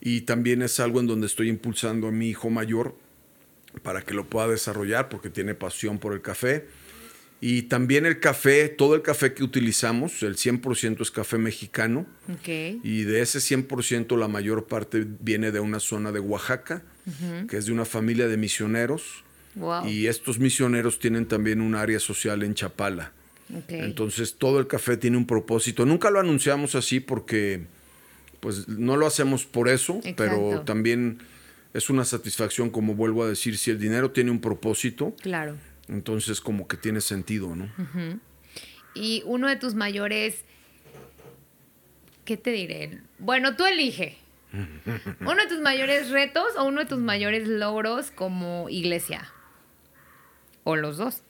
Y 0.00 0.20
también 0.20 0.62
es 0.62 0.78
algo 0.78 1.00
en 1.00 1.08
donde 1.08 1.26
estoy 1.26 1.48
impulsando 1.48 2.06
a 2.06 2.12
mi 2.12 2.28
hijo 2.28 2.50
mayor 2.50 2.94
para 3.82 4.02
que 4.02 4.14
lo 4.14 4.26
pueda 4.26 4.48
desarrollar 4.48 5.08
porque 5.08 5.30
tiene 5.30 5.54
pasión 5.54 5.98
por 5.98 6.12
el 6.12 6.22
café. 6.22 6.66
Y 7.40 7.62
también 7.62 8.06
el 8.06 8.20
café, 8.20 8.68
todo 8.70 8.94
el 8.94 9.02
café 9.02 9.34
que 9.34 9.44
utilizamos, 9.44 10.22
el 10.22 10.36
100% 10.36 11.02
es 11.02 11.10
café 11.10 11.36
mexicano. 11.36 12.06
Ok. 12.32 12.48
Y 12.82 13.02
de 13.02 13.20
ese 13.20 13.38
100% 13.38 14.16
la 14.18 14.28
mayor 14.28 14.66
parte 14.66 15.04
viene 15.20 15.52
de 15.52 15.60
una 15.60 15.78
zona 15.78 16.10
de 16.10 16.20
Oaxaca, 16.20 16.82
que 17.48 17.58
es 17.58 17.66
de 17.66 17.72
una 17.72 17.84
familia 17.84 18.28
de 18.28 18.38
misioneros. 18.38 19.24
Wow. 19.56 19.86
Y 19.86 20.06
estos 20.06 20.38
misioneros 20.38 20.98
tienen 20.98 21.26
también 21.26 21.60
un 21.60 21.74
área 21.74 22.00
social 22.00 22.42
en 22.42 22.54
Chapala. 22.54 23.12
Ok. 23.54 23.70
Entonces 23.72 24.36
todo 24.36 24.58
el 24.58 24.66
café 24.66 24.96
tiene 24.96 25.18
un 25.18 25.26
propósito. 25.26 25.84
Nunca 25.84 26.10
lo 26.10 26.20
anunciamos 26.20 26.74
así 26.74 26.98
porque 26.98 27.66
pues 28.40 28.68
no 28.68 28.96
lo 28.96 29.06
hacemos 29.06 29.44
por 29.44 29.68
eso, 29.68 30.00
pero 30.16 30.34
Exacto. 30.34 30.64
también 30.64 31.18
es 31.74 31.90
una 31.90 32.04
satisfacción, 32.04 32.70
como 32.70 32.94
vuelvo 32.94 33.24
a 33.24 33.28
decir, 33.28 33.58
si 33.58 33.70
el 33.70 33.78
dinero 33.78 34.12
tiene 34.12 34.30
un 34.30 34.40
propósito, 34.40 35.14
Claro. 35.20 35.56
entonces 35.88 36.40
como 36.40 36.66
que 36.68 36.76
tiene 36.76 37.00
sentido, 37.00 37.54
¿no? 37.54 37.68
Y 38.94 39.22
uno 39.26 39.48
de 39.48 39.56
tus 39.56 39.74
mayores. 39.74 40.36
¿Qué 42.24 42.36
te 42.38 42.50
diré? 42.52 43.00
Bueno, 43.18 43.56
tú 43.56 43.66
elige. 43.66 44.16
Uno 45.20 45.34
de 45.34 45.48
tus 45.48 45.58
mayores 45.58 46.10
retos 46.10 46.46
o 46.56 46.64
uno 46.64 46.80
de 46.82 46.86
tus 46.86 47.00
mayores 47.00 47.48
logros 47.48 48.12
como 48.12 48.68
iglesia. 48.70 49.28
O 50.62 50.76
los 50.76 50.96
dos. 50.96 51.22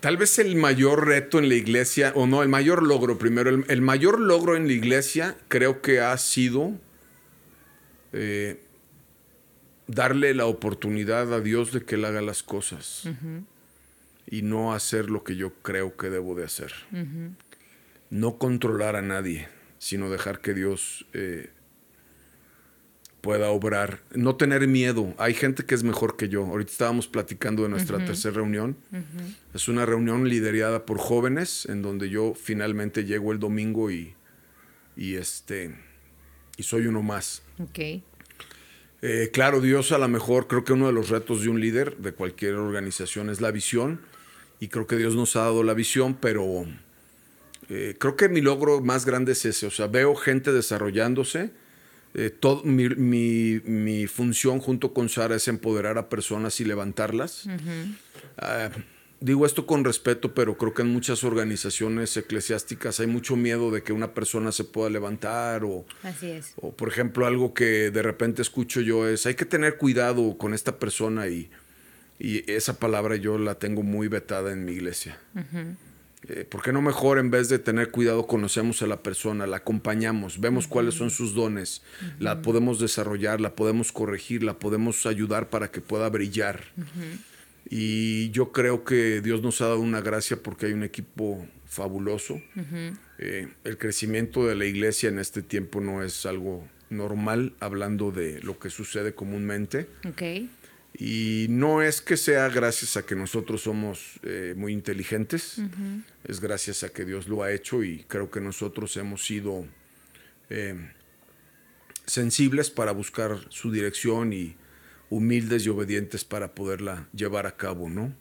Tal 0.00 0.16
vez 0.16 0.38
el 0.40 0.56
mayor 0.56 1.06
reto 1.06 1.38
en 1.38 1.48
la 1.48 1.54
iglesia, 1.54 2.12
o 2.16 2.26
no, 2.26 2.42
el 2.42 2.48
mayor 2.48 2.82
logro 2.82 3.16
primero, 3.16 3.48
el, 3.48 3.64
el 3.68 3.80
mayor 3.80 4.20
logro 4.20 4.56
en 4.56 4.66
la 4.66 4.72
iglesia 4.72 5.36
creo 5.48 5.80
que 5.82 6.00
ha 6.00 6.16
sido 6.18 6.72
eh, 8.16 8.60
darle 9.86 10.34
la 10.34 10.46
oportunidad 10.46 11.32
a 11.32 11.40
Dios 11.40 11.72
de 11.72 11.84
que 11.84 11.96
Él 11.96 12.04
haga 12.04 12.22
las 12.22 12.42
cosas 12.42 13.08
y 14.26 14.42
no 14.42 14.72
hacer 14.74 15.10
lo 15.10 15.22
que 15.22 15.36
yo 15.36 15.52
creo 15.62 15.96
que 15.96 16.10
debo 16.10 16.34
de 16.34 16.44
hacer. 16.44 16.72
No 18.10 18.38
controlar 18.38 18.96
a 18.96 19.02
nadie, 19.02 19.48
sino 19.78 20.10
dejar 20.10 20.40
que 20.40 20.54
Dios 20.54 21.06
eh, 21.12 21.50
pueda 23.20 23.50
obrar. 23.50 24.00
No 24.14 24.36
tener 24.36 24.66
miedo. 24.66 25.14
Hay 25.18 25.34
gente 25.34 25.64
que 25.64 25.74
es 25.74 25.82
mejor 25.82 26.16
que 26.16 26.28
yo. 26.28 26.44
Ahorita 26.46 26.72
estábamos 26.72 27.06
platicando 27.06 27.64
de 27.64 27.68
nuestra 27.68 28.04
tercera 28.04 28.34
reunión. 28.34 28.76
Es 29.54 29.68
una 29.68 29.84
reunión 29.84 30.28
liderada 30.28 30.86
por 30.86 30.98
jóvenes 30.98 31.66
en 31.66 31.82
donde 31.82 32.08
yo 32.08 32.34
finalmente 32.34 33.04
llego 33.04 33.32
el 33.32 33.38
domingo 33.38 33.90
y, 33.90 34.14
y 34.96 35.16
este 35.16 35.76
y 36.56 36.62
soy 36.62 36.86
uno 36.86 37.02
más. 37.02 37.42
Ok. 37.58 37.78
Eh, 39.02 39.30
claro, 39.32 39.60
Dios 39.60 39.92
a 39.92 39.98
lo 39.98 40.08
mejor 40.08 40.46
creo 40.48 40.64
que 40.64 40.72
uno 40.72 40.86
de 40.86 40.92
los 40.92 41.10
retos 41.10 41.42
de 41.42 41.48
un 41.50 41.60
líder 41.60 41.96
de 41.98 42.12
cualquier 42.12 42.54
organización 42.54 43.28
es 43.30 43.40
la 43.40 43.50
visión 43.50 44.00
y 44.58 44.68
creo 44.68 44.86
que 44.86 44.96
Dios 44.96 45.14
nos 45.14 45.36
ha 45.36 45.40
dado 45.42 45.62
la 45.62 45.74
visión, 45.74 46.14
pero 46.14 46.64
eh, 47.68 47.94
creo 47.98 48.16
que 48.16 48.28
mi 48.28 48.40
logro 48.40 48.80
más 48.80 49.04
grande 49.04 49.32
es 49.32 49.44
ese, 49.44 49.66
o 49.66 49.70
sea, 49.70 49.86
veo 49.86 50.14
gente 50.16 50.52
desarrollándose. 50.52 51.50
eh, 52.14 52.30
todo, 52.30 52.62
mi, 52.64 52.88
mi- 52.88 53.60
mi 53.64 54.06
función 54.06 54.58
junto 54.60 54.94
con 54.94 55.10
Sara 55.10 55.36
es 55.36 55.48
empoderar 55.48 55.98
a 55.98 56.08
personas 56.08 56.58
y 56.60 56.64
levantarlas. 56.64 57.46
Ah, 58.38 58.70
digo 59.20 59.46
esto 59.46 59.66
con 59.66 59.84
respeto, 59.84 60.34
pero 60.34 60.56
creo 60.56 60.74
que 60.74 60.82
en 60.82 60.92
muchas 60.92 61.24
organizaciones 61.24 62.16
eclesiásticas 62.16 63.00
hay 63.00 63.06
mucho 63.06 63.36
miedo 63.36 63.70
de 63.70 63.82
que 63.82 63.92
una 63.92 64.14
persona 64.14 64.52
se 64.52 64.64
pueda 64.64 64.90
levantar 64.90 65.64
o, 65.64 65.86
Así 66.02 66.30
es. 66.30 66.52
o 66.56 66.72
por 66.72 66.88
ejemplo, 66.88 67.26
algo 67.26 67.54
que 67.54 67.90
de 67.90 68.02
repente 68.02 68.42
escucho 68.42 68.80
yo 68.80 69.08
es, 69.08 69.26
hay 69.26 69.34
que 69.34 69.44
tener 69.44 69.78
cuidado 69.78 70.36
con 70.38 70.54
esta 70.54 70.78
persona 70.78 71.28
y, 71.28 71.50
y 72.18 72.50
esa 72.50 72.78
palabra 72.78 73.16
yo 73.16 73.38
la 73.38 73.58
tengo 73.58 73.82
muy 73.82 74.08
vetada 74.08 74.52
en 74.52 74.64
mi 74.64 74.72
iglesia. 74.72 75.18
Eh, 76.28 76.44
¿Por 76.44 76.62
qué 76.62 76.72
no 76.72 76.82
mejor 76.82 77.18
en 77.18 77.30
vez 77.30 77.48
de 77.48 77.58
tener 77.58 77.90
cuidado 77.90 78.26
conocemos 78.26 78.82
a 78.82 78.86
la 78.86 79.02
persona, 79.02 79.46
la 79.46 79.58
acompañamos, 79.58 80.40
vemos 80.40 80.66
cuáles 80.66 80.94
son 80.94 81.10
sus 81.10 81.34
dones, 81.34 81.82
la 82.18 82.42
podemos 82.42 82.80
desarrollar, 82.80 83.40
la 83.40 83.54
podemos 83.54 83.92
corregir, 83.92 84.42
la 84.42 84.58
podemos 84.58 85.06
ayudar 85.06 85.50
para 85.50 85.70
que 85.70 85.80
pueda 85.80 86.08
brillar? 86.08 86.64
Y 87.68 88.30
yo 88.30 88.52
creo 88.52 88.84
que 88.84 89.20
Dios 89.20 89.42
nos 89.42 89.60
ha 89.60 89.66
dado 89.66 89.80
una 89.80 90.00
gracia 90.00 90.36
porque 90.42 90.66
hay 90.66 90.72
un 90.72 90.84
equipo 90.84 91.46
fabuloso. 91.66 92.40
Eh, 93.18 93.48
el 93.64 93.78
crecimiento 93.78 94.46
de 94.46 94.54
la 94.54 94.66
iglesia 94.66 95.08
en 95.08 95.18
este 95.18 95.42
tiempo 95.42 95.80
no 95.80 96.02
es 96.02 96.26
algo 96.26 96.66
normal, 96.90 97.54
hablando 97.60 98.12
de 98.12 98.40
lo 98.42 98.58
que 98.58 98.70
sucede 98.70 99.14
comúnmente. 99.14 99.88
Y 100.98 101.46
no 101.50 101.82
es 101.82 102.00
que 102.00 102.16
sea 102.16 102.48
gracias 102.48 102.96
a 102.96 103.04
que 103.04 103.14
nosotros 103.14 103.62
somos 103.62 104.18
eh, 104.22 104.54
muy 104.56 104.72
inteligentes, 104.72 105.60
es 106.24 106.40
gracias 106.40 106.84
a 106.84 106.88
que 106.88 107.04
Dios 107.04 107.28
lo 107.28 107.42
ha 107.42 107.52
hecho 107.52 107.84
y 107.84 108.04
creo 108.08 108.30
que 108.30 108.40
nosotros 108.40 108.96
hemos 108.96 109.26
sido 109.26 109.66
eh, 110.48 110.90
sensibles 112.06 112.70
para 112.70 112.92
buscar 112.92 113.40
su 113.50 113.70
dirección 113.70 114.32
y 114.32 114.56
humildes 115.10 115.64
y 115.66 115.68
obedientes 115.68 116.24
para 116.24 116.54
poderla 116.54 117.08
llevar 117.14 117.46
a 117.46 117.56
cabo, 117.56 117.88
¿no? 117.88 118.12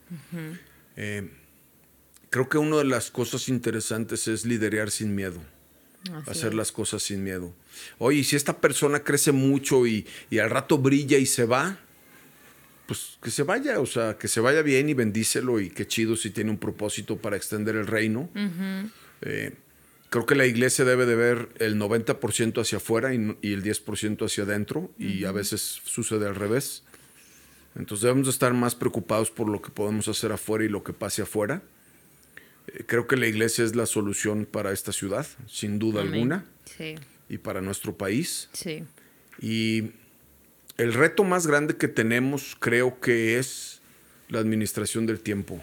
Eh, 0.95 1.29
creo 2.29 2.47
que 2.49 2.57
una 2.57 2.77
de 2.77 2.85
las 2.85 3.11
cosas 3.11 3.49
interesantes 3.49 4.27
es 4.27 4.45
liderar 4.45 4.91
sin 4.91 5.15
miedo 5.15 5.41
Así 6.13 6.29
hacer 6.31 6.49
es. 6.49 6.55
las 6.55 6.71
cosas 6.71 7.01
sin 7.03 7.23
miedo. 7.23 7.53
Oye, 7.97 8.23
si 8.23 8.35
esta 8.35 8.59
persona 8.61 8.99
crece 9.03 9.31
mucho 9.31 9.87
y, 9.87 10.05
y 10.29 10.37
al 10.39 10.49
rato 10.49 10.77
brilla 10.77 11.17
y 11.17 11.25
se 11.25 11.45
va, 11.45 11.79
pues 12.87 13.17
que 13.21 13.31
se 13.31 13.41
vaya, 13.43 13.79
o 13.79 13.85
sea, 13.87 14.17
que 14.17 14.27
se 14.27 14.39
vaya 14.39 14.61
bien 14.61 14.87
y 14.89 14.93
bendícelo 14.93 15.59
y 15.59 15.71
qué 15.71 15.87
chido 15.87 16.15
si 16.15 16.29
tiene 16.29 16.51
un 16.51 16.57
propósito 16.59 17.17
para 17.17 17.35
extender 17.35 17.75
el 17.75 17.87
reino. 17.87 18.29
Eh, 19.21 19.55
creo 20.15 20.25
que 20.25 20.35
la 20.35 20.45
iglesia 20.45 20.85
debe 20.85 21.05
de 21.05 21.15
ver 21.15 21.49
el 21.59 21.77
90% 21.77 22.61
hacia 22.61 22.77
afuera 22.77 23.13
y, 23.13 23.37
y 23.41 23.51
el 23.51 23.61
10% 23.63 24.25
hacia 24.25 24.45
adentro 24.45 24.89
y 24.97 25.25
a 25.25 25.33
veces 25.33 25.81
sucede 25.83 26.25
al 26.25 26.35
revés. 26.35 26.83
Entonces 27.75 28.03
debemos 28.03 28.27
de 28.27 28.31
estar 28.31 28.53
más 28.53 28.75
preocupados 28.75 29.29
por 29.29 29.49
lo 29.49 29.61
que 29.61 29.71
podemos 29.71 30.07
hacer 30.07 30.31
afuera 30.31 30.63
y 30.63 30.69
lo 30.69 30.85
que 30.85 30.93
pase 30.93 31.21
afuera. 31.21 31.61
Eh, 32.67 32.85
creo 32.87 33.07
que 33.07 33.17
la 33.17 33.27
iglesia 33.27 33.65
es 33.65 33.75
la 33.75 33.85
solución 33.85 34.45
para 34.49 34.71
esta 34.71 34.93
ciudad, 34.93 35.27
sin 35.47 35.79
duda 35.79 35.99
Amén. 35.99 36.13
alguna, 36.13 36.45
Sí, 36.77 36.95
y 37.27 37.37
para 37.37 37.59
nuestro 37.59 37.97
país. 37.97 38.47
sí. 38.53 38.85
Y 39.41 39.91
el 40.77 40.93
reto 40.93 41.25
más 41.25 41.45
grande 41.45 41.75
que 41.75 41.89
tenemos 41.89 42.55
creo 42.57 43.01
que 43.01 43.37
es 43.37 43.81
la 44.29 44.39
administración 44.39 45.05
del 45.07 45.19
tiempo. 45.19 45.61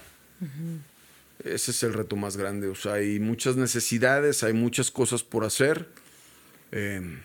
Ese 1.44 1.70
es 1.70 1.82
el 1.82 1.92
reto 1.92 2.16
más 2.16 2.36
grande. 2.36 2.68
O 2.68 2.74
sea, 2.74 2.94
hay 2.94 3.18
muchas 3.18 3.56
necesidades, 3.56 4.42
hay 4.42 4.52
muchas 4.52 4.90
cosas 4.90 5.22
por 5.22 5.44
hacer. 5.44 5.88
Eh, 6.70 7.18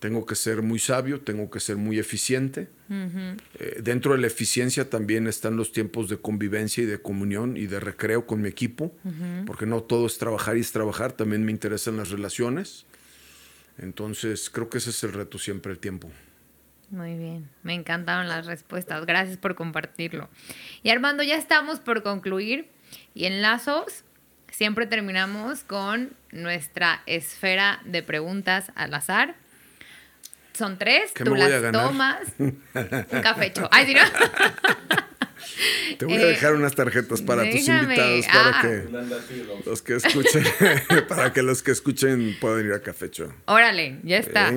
tengo 0.00 0.24
que 0.24 0.34
ser 0.34 0.62
muy 0.62 0.78
sabio, 0.78 1.20
tengo 1.20 1.50
que 1.50 1.60
ser 1.60 1.76
muy 1.76 1.98
eficiente. 1.98 2.68
Eh, 2.88 3.80
dentro 3.82 4.12
de 4.12 4.18
la 4.18 4.26
eficiencia 4.26 4.88
también 4.88 5.28
están 5.28 5.56
los 5.56 5.72
tiempos 5.72 6.08
de 6.08 6.16
convivencia 6.16 6.82
y 6.82 6.86
de 6.86 7.00
comunión 7.00 7.56
y 7.56 7.66
de 7.66 7.78
recreo 7.78 8.26
con 8.26 8.40
mi 8.40 8.48
equipo, 8.48 8.92
porque 9.46 9.66
no 9.66 9.82
todo 9.82 10.06
es 10.06 10.18
trabajar 10.18 10.56
y 10.56 10.60
es 10.60 10.72
trabajar, 10.72 11.12
también 11.12 11.44
me 11.44 11.52
interesan 11.52 11.98
las 11.98 12.10
relaciones. 12.10 12.86
Entonces, 13.78 14.50
creo 14.50 14.68
que 14.68 14.78
ese 14.78 14.90
es 14.90 15.04
el 15.04 15.12
reto 15.12 15.38
siempre, 15.38 15.70
el 15.70 15.78
tiempo. 15.78 16.10
Muy 16.90 17.16
bien, 17.16 17.48
me 17.62 17.74
encantaron 17.74 18.28
las 18.28 18.46
respuestas. 18.46 19.06
Gracias 19.06 19.36
por 19.36 19.54
compartirlo. 19.54 20.28
Y 20.82 20.90
Armando, 20.90 21.22
ya 21.22 21.36
estamos 21.36 21.78
por 21.78 22.02
concluir. 22.02 22.68
Y 23.14 23.24
en 23.26 23.42
Lazos 23.42 24.04
siempre 24.50 24.86
terminamos 24.86 25.64
con 25.64 26.12
nuestra 26.32 27.02
esfera 27.06 27.80
de 27.84 28.02
preguntas 28.02 28.72
al 28.74 28.94
azar. 28.94 29.34
Son 30.52 30.78
tres, 30.78 31.12
¿Qué 31.14 31.24
tú 31.24 31.30
me 31.32 31.38
voy 31.38 31.46
a 31.46 31.50
las 31.50 31.62
ganar? 31.62 31.86
tomas. 31.86 32.20
Un 32.38 32.62
cafecho. 33.22 33.68
Ay, 33.72 33.94
¿no? 33.94 34.00
Te 35.98 36.04
voy 36.04 36.14
a 36.14 36.20
Eh, 36.22 36.24
dejar 36.26 36.54
unas 36.54 36.74
tarjetas 36.74 37.22
para 37.22 37.42
tus 37.50 37.66
invitados 37.68 38.26
para 38.26 38.58
Ah. 38.58 38.62
que 38.62 38.88
los 39.66 39.82
que 39.82 39.94
escuchen, 39.96 40.44
para 41.08 41.32
que 41.32 41.42
los 41.42 41.62
que 41.62 41.70
escuchen 41.72 42.36
puedan 42.40 42.64
ir 42.66 42.72
a 42.72 42.80
Cafecho. 42.82 43.34
Órale, 43.46 43.98
ya 44.02 44.18
está. 44.18 44.52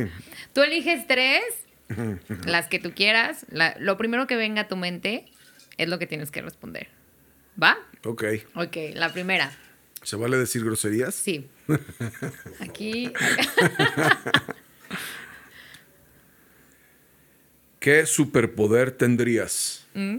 Tú 0.53 0.61
eliges 0.61 1.05
tres, 1.07 1.41
las 2.45 2.67
que 2.67 2.79
tú 2.79 2.93
quieras. 2.93 3.45
La- 3.49 3.75
lo 3.79 3.97
primero 3.97 4.27
que 4.27 4.35
venga 4.35 4.61
a 4.63 4.67
tu 4.67 4.75
mente 4.77 5.25
es 5.77 5.87
lo 5.89 5.99
que 5.99 6.07
tienes 6.07 6.31
que 6.31 6.41
responder. 6.41 6.87
¿Va? 7.61 7.77
Ok. 8.05 8.23
Ok, 8.55 8.77
la 8.93 9.11
primera. 9.13 9.51
¿Se 10.01 10.15
vale 10.17 10.37
decir 10.37 10.65
groserías? 10.65 11.15
Sí. 11.15 11.47
Aquí. 12.59 13.11
¿Qué 17.79 18.05
superpoder 18.05 18.91
tendrías? 18.91 19.87
Mm. 19.93 20.17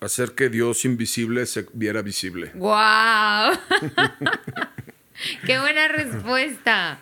Hacer 0.00 0.32
que 0.32 0.48
Dios 0.48 0.84
invisible 0.84 1.46
se 1.46 1.66
viera 1.72 2.02
visible. 2.02 2.50
¡Wow! 2.54 2.70
¡Qué 5.46 5.58
buena 5.58 5.88
respuesta! 5.88 7.00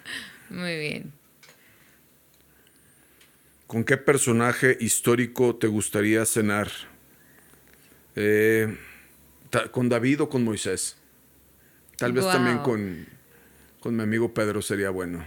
Muy 0.51 0.79
bien. 0.79 1.13
¿Con 3.67 3.85
qué 3.85 3.97
personaje 3.97 4.77
histórico 4.81 5.57
te 5.57 5.67
gustaría 5.67 6.25
cenar? 6.27 6.71
Eh, 8.15 8.79
¿Con 9.71 9.89
David 9.89 10.23
o 10.23 10.29
con 10.29 10.45
Moisés? 10.45 10.97
Tal 11.97 12.13
vez 12.13 12.27
también 12.27 12.59
con, 12.59 13.07
con 13.81 13.97
mi 13.97 14.03
amigo 14.03 14.33
Pedro 14.35 14.61
sería 14.63 14.91
bueno. 14.91 15.25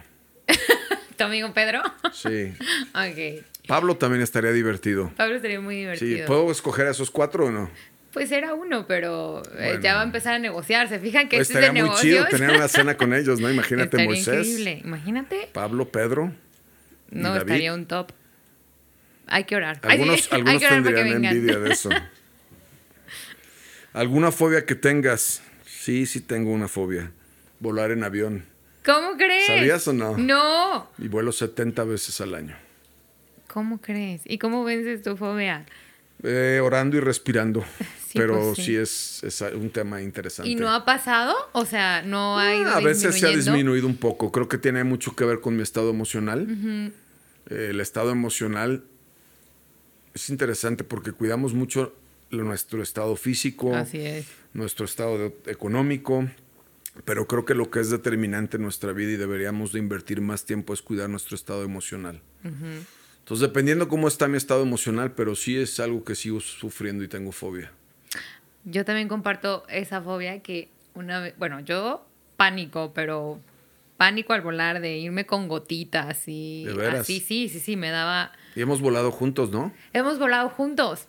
¿Tu 1.17 1.23
amigo 1.23 1.53
Pedro? 1.53 1.81
Sí. 2.13 2.53
ok. 2.93 3.45
Pablo 3.67 3.97
también 3.97 4.21
estaría 4.21 4.51
divertido. 4.51 5.11
Pablo 5.17 5.39
sería 5.39 5.59
muy 5.59 5.75
Sí, 5.75 5.79
divertido. 6.05 6.25
¿puedo 6.27 6.51
escoger 6.51 6.87
a 6.87 6.91
esos 6.91 7.09
cuatro 7.11 7.45
o 7.45 7.51
no? 7.51 7.69
Pues 8.13 8.31
era 8.31 8.53
uno, 8.53 8.85
pero 8.87 9.43
eh, 9.57 9.65
Bueno. 9.65 9.79
ya 9.81 9.95
va 9.95 10.01
a 10.01 10.03
empezar 10.03 10.33
a 10.35 10.39
negociar. 10.39 10.87
¿Se 10.89 10.99
fijan 10.99 11.27
que 11.29 11.37
Pues 11.37 11.49
este 11.49 11.59
es 11.59 11.59
de 11.61 11.65
estaría 11.67 11.83
muy 11.83 11.89
negocios? 11.89 12.27
chido 12.29 12.37
tener 12.37 12.55
una 12.55 12.67
cena 12.67 12.95
con 12.97 13.13
ellos, 13.13 13.39
¿no? 13.39 13.49
Imagínate 13.49 13.85
Estaría 13.97 14.05
Moisés, 14.05 14.47
increíble. 14.47 14.81
Imagínate. 14.85 15.49
Pablo, 15.53 15.89
Pedro. 15.91 16.33
No, 17.11 17.29
David. 17.29 17.39
estaría 17.41 17.73
un 17.73 17.85
top. 17.85 18.11
Hay 19.27 19.43
que 19.43 19.55
orar. 19.55 19.79
Algunos, 19.83 20.21
sí, 20.21 20.29
hay 20.31 20.43
que 20.57 20.65
orar 20.65 20.83
tendrían 20.83 21.25
envidia 21.25 21.59
de 21.59 21.71
eso. 21.71 21.89
¿Alguna 23.97 24.31
fobia 24.31 24.63
que 24.63 24.75
tengas? 24.75 25.41
Sí, 25.65 26.05
sí 26.05 26.21
tengo 26.21 26.51
una 26.51 26.67
fobia. 26.67 27.11
Volar 27.59 27.89
en 27.89 28.03
avión. 28.03 28.45
¿Cómo 28.85 29.17
crees? 29.17 29.47
¿Sabías 29.47 29.87
o 29.87 29.93
no? 29.93 30.15
No. 30.15 30.87
Y 30.99 31.07
vuelo 31.07 31.31
70 31.31 31.83
veces 31.83 32.21
al 32.21 32.35
año. 32.35 32.55
¿Cómo 33.47 33.81
crees? 33.81 34.21
¿Y 34.25 34.37
cómo 34.37 34.63
vences 34.63 35.01
tu 35.01 35.17
fobia? 35.17 35.65
Eh, 36.21 36.61
orando 36.63 36.97
y 36.97 36.99
respirando. 36.99 37.65
Sí, 38.07 38.17
pero 38.19 38.35
pues 38.35 38.55
sí, 38.55 38.63
sí. 38.63 38.75
es, 38.77 39.23
es 39.25 39.41
un 39.53 39.69
tema 39.69 40.01
interesante. 40.01 40.49
¿Y 40.49 40.55
no 40.55 40.71
ha 40.71 40.85
pasado? 40.85 41.35
O 41.51 41.65
sea, 41.65 42.03
no 42.03 42.39
ha 42.39 42.55
ido 42.55 42.69
Ah, 42.69 42.77
a 42.77 42.79
veces 42.79 43.19
se 43.19 43.27
ha 43.27 43.31
disminuido 43.31 43.85
un 43.85 43.97
poco. 43.97 44.31
Creo 44.31 44.47
que 44.47 44.57
tiene 44.57 44.85
mucho 44.85 45.13
que 45.13 45.25
ver 45.25 45.41
con 45.41 45.57
mi 45.57 45.61
estado 45.61 45.89
emocional. 45.89 46.47
Eh, 47.49 47.67
el 47.71 47.81
estado 47.81 48.11
emocional 48.11 48.85
es 50.13 50.29
interesante 50.29 50.85
porque 50.85 51.11
cuidamos 51.11 51.53
mucho 51.53 51.93
nuestro 52.31 52.81
estado 52.83 53.15
físico, 53.15 53.75
Así 53.75 53.99
es. 53.99 54.27
nuestro 54.53 54.85
estado 54.85 55.33
económico, 55.45 56.27
pero 57.05 57.27
creo 57.27 57.45
que 57.45 57.53
lo 57.53 57.69
que 57.69 57.79
es 57.79 57.89
determinante 57.89 58.57
en 58.57 58.63
nuestra 58.63 58.91
vida 58.93 59.11
y 59.11 59.17
deberíamos 59.17 59.71
de 59.71 59.79
invertir 59.79 60.21
más 60.21 60.45
tiempo 60.45 60.73
es 60.73 60.81
cuidar 60.81 61.09
nuestro 61.09 61.35
estado 61.35 61.63
emocional. 61.63 62.21
Entonces, 62.43 63.41
dependiendo 63.41 63.87
cómo 63.89 64.07
está 64.07 64.27
mi 64.27 64.37
estado 64.37 64.61
emocional, 64.63 65.13
pero 65.13 65.35
sí 65.35 65.57
es 65.57 65.79
algo 65.79 66.03
que 66.03 66.15
sigo 66.15 66.39
sufriendo 66.39 67.03
y 67.03 67.07
tengo 67.07 67.31
fobia. 67.31 67.71
Yo 68.63 68.83
también 68.85 69.07
comparto 69.07 69.63
esa 69.69 70.01
fobia 70.01 70.41
que 70.41 70.69
una 70.93 71.19
vez, 71.19 71.33
bueno, 71.37 71.59
yo 71.59 72.05
pánico, 72.37 72.91
pero 72.93 73.39
pánico 73.97 74.33
al 74.33 74.41
volar 74.41 74.79
de 74.81 74.97
irme 74.97 75.25
con 75.25 75.47
gotitas 75.47 76.23
y 76.27 76.65
¿De 76.65 76.73
veras? 76.73 77.01
así, 77.01 77.19
sí, 77.19 77.49
sí, 77.49 77.59
sí, 77.59 77.75
me 77.75 77.89
daba. 77.89 78.31
Y 78.55 78.61
hemos 78.61 78.79
volado 78.81 79.11
juntos, 79.11 79.51
¿no? 79.51 79.73
Hemos 79.93 80.19
volado 80.19 80.49
juntos. 80.49 81.07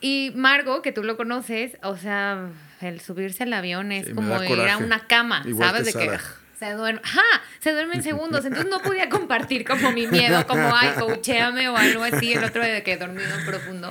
Y 0.00 0.32
Margo, 0.36 0.82
que 0.82 0.92
tú 0.92 1.02
lo 1.02 1.16
conoces, 1.16 1.76
o 1.82 1.96
sea, 1.96 2.50
el 2.80 3.00
subirse 3.00 3.44
al 3.44 3.52
avión 3.52 3.92
es 3.92 4.06
Sí, 4.06 4.12
como 4.12 4.42
ir 4.44 4.60
a 4.60 4.76
una 4.78 5.06
cama, 5.06 5.42
Igual 5.46 5.70
¿sabes? 5.70 5.92
que 5.94 5.98
de 5.98 6.04
que 6.04 6.10
Sara. 6.18 6.24
se 6.58 6.72
duerme, 6.72 7.00
ajá, 7.02 7.22
se 7.60 7.72
duerme 7.72 7.94
en 7.94 8.02
segundos, 8.02 8.44
entonces 8.44 8.70
no 8.70 8.80
podía 8.82 9.08
compartir 9.08 9.64
como 9.66 9.92
mi 9.92 10.06
miedo, 10.06 10.46
como 10.46 10.74
ay, 10.76 10.90
coachéame 10.98 11.68
o 11.70 11.76
algo 11.76 12.02
así, 12.04 12.32
el 12.34 12.44
otro 12.44 12.62
de 12.62 12.82
que 12.82 12.96
dormido 12.98 13.34
profundo. 13.46 13.90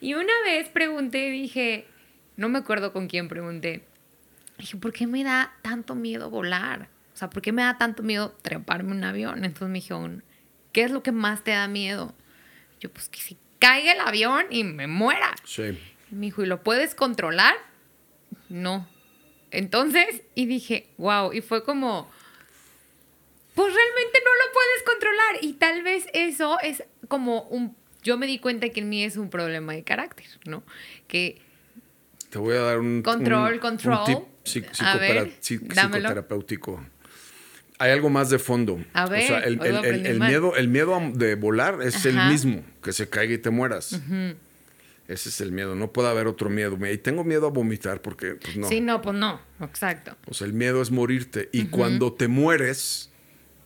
Y 0.00 0.14
una 0.14 0.32
vez 0.44 0.68
pregunté, 0.68 1.30
dije, 1.30 1.86
no 2.36 2.48
me 2.48 2.58
acuerdo 2.58 2.92
con 2.92 3.06
quién 3.06 3.28
pregunté, 3.28 3.84
dije, 4.58 4.76
¿por 4.76 4.92
qué 4.92 5.06
me 5.06 5.22
da 5.24 5.52
tanto 5.62 5.94
miedo 5.94 6.30
volar? 6.30 6.88
O 7.14 7.16
sea, 7.16 7.30
¿por 7.30 7.40
qué 7.42 7.52
me 7.52 7.62
da 7.62 7.78
tanto 7.78 8.02
miedo 8.02 8.36
treparme 8.42 8.90
un 8.90 9.04
avión? 9.04 9.44
Entonces 9.44 9.68
me 9.68 9.78
dijeron, 9.78 10.22
¿qué 10.72 10.82
es 10.82 10.90
lo 10.90 11.02
que 11.02 11.12
más 11.12 11.44
te 11.44 11.52
da 11.52 11.66
miedo? 11.68 12.14
Yo, 12.80 12.90
pues 12.92 13.08
que 13.08 13.20
si 13.20 13.38
caiga 13.58 13.92
el 13.92 14.00
avión 14.00 14.46
y 14.50 14.64
me 14.64 14.86
muera. 14.86 15.34
Sí. 15.44 15.78
Me 16.10 16.26
dijo, 16.26 16.42
¿y 16.42 16.46
lo 16.46 16.62
puedes 16.62 16.94
controlar? 16.94 17.54
No. 18.48 18.88
Entonces, 19.50 20.22
y 20.34 20.46
dije, 20.46 20.88
wow, 20.98 21.32
y 21.32 21.40
fue 21.40 21.64
como, 21.64 22.10
pues 23.54 23.72
realmente 23.74 24.18
no 24.24 24.30
lo 24.34 24.52
puedes 24.52 24.82
controlar. 24.84 25.36
Y 25.42 25.52
tal 25.54 25.82
vez 25.82 26.06
eso 26.12 26.58
es 26.60 26.84
como 27.08 27.42
un, 27.42 27.74
yo 28.02 28.18
me 28.18 28.26
di 28.26 28.38
cuenta 28.38 28.68
que 28.68 28.80
en 28.80 28.88
mí 28.88 29.04
es 29.04 29.16
un 29.16 29.30
problema 29.30 29.72
de 29.72 29.82
carácter, 29.84 30.26
¿no? 30.44 30.62
Que 31.08 31.40
Te 32.30 32.38
voy 32.38 32.56
a 32.56 32.60
dar 32.60 32.78
un 32.80 33.02
Control, 33.02 33.54
un- 33.54 33.58
control. 33.60 33.98
un 34.00 34.04
tip 34.06 34.18
psi- 34.44 34.64
A 34.68 34.72
psicopera- 34.72 35.22
ver, 35.24 35.32
psi- 35.40 35.58
dámelo. 35.62 36.08
psicoterapéutico. 36.08 36.84
Hay 37.78 37.90
algo 37.90 38.08
más 38.08 38.30
de 38.30 38.38
fondo. 38.38 38.78
A 38.94 39.04
o 39.04 39.08
sea, 39.08 39.40
ver, 39.40 39.44
el, 39.44 39.58
miedo, 40.20 40.56
el 40.56 40.68
miedo 40.68 40.98
de 41.14 41.34
volar 41.34 41.82
es 41.82 42.06
el 42.06 42.16
mismo, 42.28 42.64
que 42.82 42.92
se 42.92 43.08
caiga 43.08 43.34
y 43.34 43.38
te 43.38 43.50
mueras. 43.50 44.00
Ese 45.08 45.28
es 45.28 45.40
el 45.40 45.52
miedo. 45.52 45.74
No 45.76 45.92
puede 45.92 46.08
haber 46.08 46.26
otro 46.26 46.50
miedo. 46.50 46.76
Y 46.90 46.98
tengo 46.98 47.22
miedo 47.22 47.46
a 47.46 47.50
vomitar 47.50 48.02
porque, 48.02 48.34
pues 48.34 48.56
no. 48.56 48.68
sí, 48.68 48.80
no, 48.80 49.02
pues 49.02 49.14
no, 49.16 49.40
exacto. 49.60 50.16
O 50.26 50.34
sea, 50.34 50.46
el 50.46 50.52
miedo 50.52 50.82
es 50.82 50.90
morirte. 50.90 51.48
Y 51.52 51.66
cuando 51.66 52.12
te 52.12 52.28
mueres, 52.28 53.10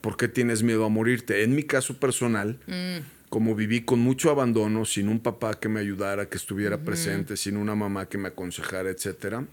¿por 0.01 0.17
qué 0.17 0.29
tienes 0.29 0.63
miedo 0.63 0.85
a 0.85 0.89
morirte? 0.89 1.43
En 1.45 1.55
mi 1.55 1.63
caso 1.63 1.99
personal, 1.99 2.59
Mm. 2.67 2.99
como 3.31 3.55
viví 3.55 3.83
con 3.83 4.01
mucho 4.01 4.31
abandono, 4.31 4.85
sin 4.85 5.09
un 5.09 5.21
papá 5.21 5.59
que 5.59 5.69
me 5.69 5.81
ayudara, 5.81 6.29
que 6.29 6.37
estuviera 6.37 6.79
presente, 6.79 7.37
sin 7.37 7.57
una 7.57 7.75
mamá 7.75 8.07
que 8.09 8.19
me 8.19 8.29
aconsejara, 8.29 8.91
etcétera, 8.91 9.47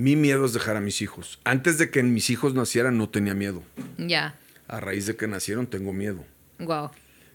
mi 0.00 0.16
miedo 0.16 0.44
es 0.46 0.52
dejar 0.52 0.76
a 0.76 0.80
mis 0.80 1.02
hijos. 1.02 1.38
Antes 1.44 1.78
de 1.78 1.90
que 1.90 2.02
mis 2.02 2.30
hijos 2.30 2.54
nacieran, 2.54 2.96
no 2.98 3.08
tenía 3.08 3.34
miedo. 3.34 3.62
Ya, 3.98 4.34
A 4.68 4.80
raíz 4.80 5.06
de 5.06 5.16
que 5.16 5.26
nacieron, 5.26 5.66
tengo 5.66 5.92
miedo. 5.92 6.24
wow. 6.58 6.90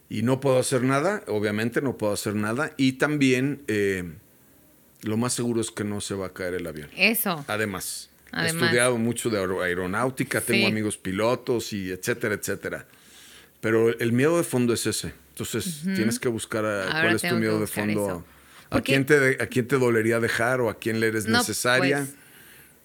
Y 0.08 0.22
no 0.22 0.40
puedo 0.40 0.60
hacer 0.60 0.84
nada, 0.84 1.24
obviamente 1.28 1.82
no 1.82 1.98
puedo 1.98 2.14
hacer 2.14 2.36
nada. 2.36 2.74
Y 2.78 2.94
también 2.94 3.64
eh, 3.68 4.04
lo 5.02 5.18
más 5.18 5.34
seguro 5.34 5.62
es 5.62 5.72
que 5.72 5.84
no 5.84 6.00
se 6.00 6.14
va 6.14 6.28
a 6.28 6.34
caer 6.34 6.54
el 6.54 6.68
avión. 6.68 6.90
Eso. 6.96 7.44
Además, 7.48 8.10
he 8.32 8.46
estudiado 8.46 8.98
mucho 9.00 9.30
de 9.32 9.40
aero- 9.40 9.64
aeronáutica, 9.64 10.42
tengo 10.42 10.68
amigos 10.68 10.98
pilotos 10.98 11.74
y 11.74 11.90
etcétera, 11.92 12.36
etcétera. 12.36 12.86
Pero 13.62 13.90
el 13.98 14.12
miedo 14.12 14.38
de 14.38 14.44
fondo 14.44 14.74
es 14.76 14.86
ese. 14.86 15.14
Entonces 15.32 15.82
tienes 15.96 16.20
que 16.20 16.28
buscar 16.30 16.64
a- 16.66 16.86
cuál 17.02 17.16
es 17.16 17.22
tu 17.24 17.36
miedo 17.36 17.60
de 17.60 17.68
fondo. 17.68 18.06
eso. 18.08 18.26
¿A 18.70 18.82
quién, 18.82 19.06
te, 19.08 19.42
¿A 19.42 19.48
quién 19.48 19.68
te 19.68 19.78
dolería 19.78 20.20
dejar 20.20 20.62
o 20.62 20.70
a 20.70 20.78
quién 20.78 21.00
le 21.00 21.08
eres 21.08 21.26
No, 21.28 21.40
necesaria? 21.40 21.98
pues, 22.06 22.16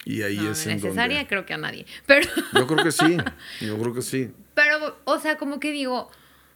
y 0.05 0.21
ahí 0.23 0.37
No, 0.37 0.51
es 0.51 0.65
en 0.65 0.75
necesaria 0.75 1.17
donde... 1.17 1.27
creo 1.29 1.45
que 1.45 1.53
a 1.53 1.57
nadie. 1.57 1.85
Pero, 2.05 2.27
Yo 2.53 2.67
creo 2.67 2.83
que 2.83 2.91
sí, 2.91 3.17
yo 3.61 3.77
creo 3.79 3.93
que 3.93 4.01
sí. 4.01 4.31
pero, 4.55 4.97
o 5.05 5.19
sea, 5.19 5.37
como 5.37 5.59
que 5.59 5.71
digo, 5.71 6.09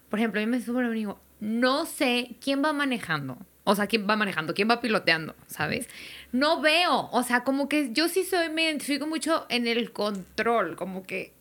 por 0.10 0.20
ejemplo, 0.20 0.42
yo 0.42 0.48
me 0.48 0.62
subo 0.62 0.82
y 0.82 0.94
digo, 0.94 1.20
no 1.40 1.86
sé 1.86 2.36
quién 2.42 2.64
va 2.64 2.74
manejando. 2.74 3.38
O 3.68 3.74
sea, 3.76 3.88
quién 3.88 4.08
va 4.08 4.16
manejando, 4.16 4.54
quién 4.54 4.70
va 4.70 4.80
piloteando, 4.80 5.36
¿sabes? 5.48 5.90
No 6.32 6.62
veo. 6.62 7.10
O 7.12 7.24
sea, 7.24 7.44
como 7.44 7.68
que 7.68 7.92
yo 7.94 8.08
sí 8.10 8.24
soy, 8.24 8.50
me 8.50 8.66
identifico 8.66 9.08
mucho 9.08 9.48
en 9.50 9.66
el 9.68 9.92
control, 9.92 10.76
como 10.76 11.02
que 11.04 11.34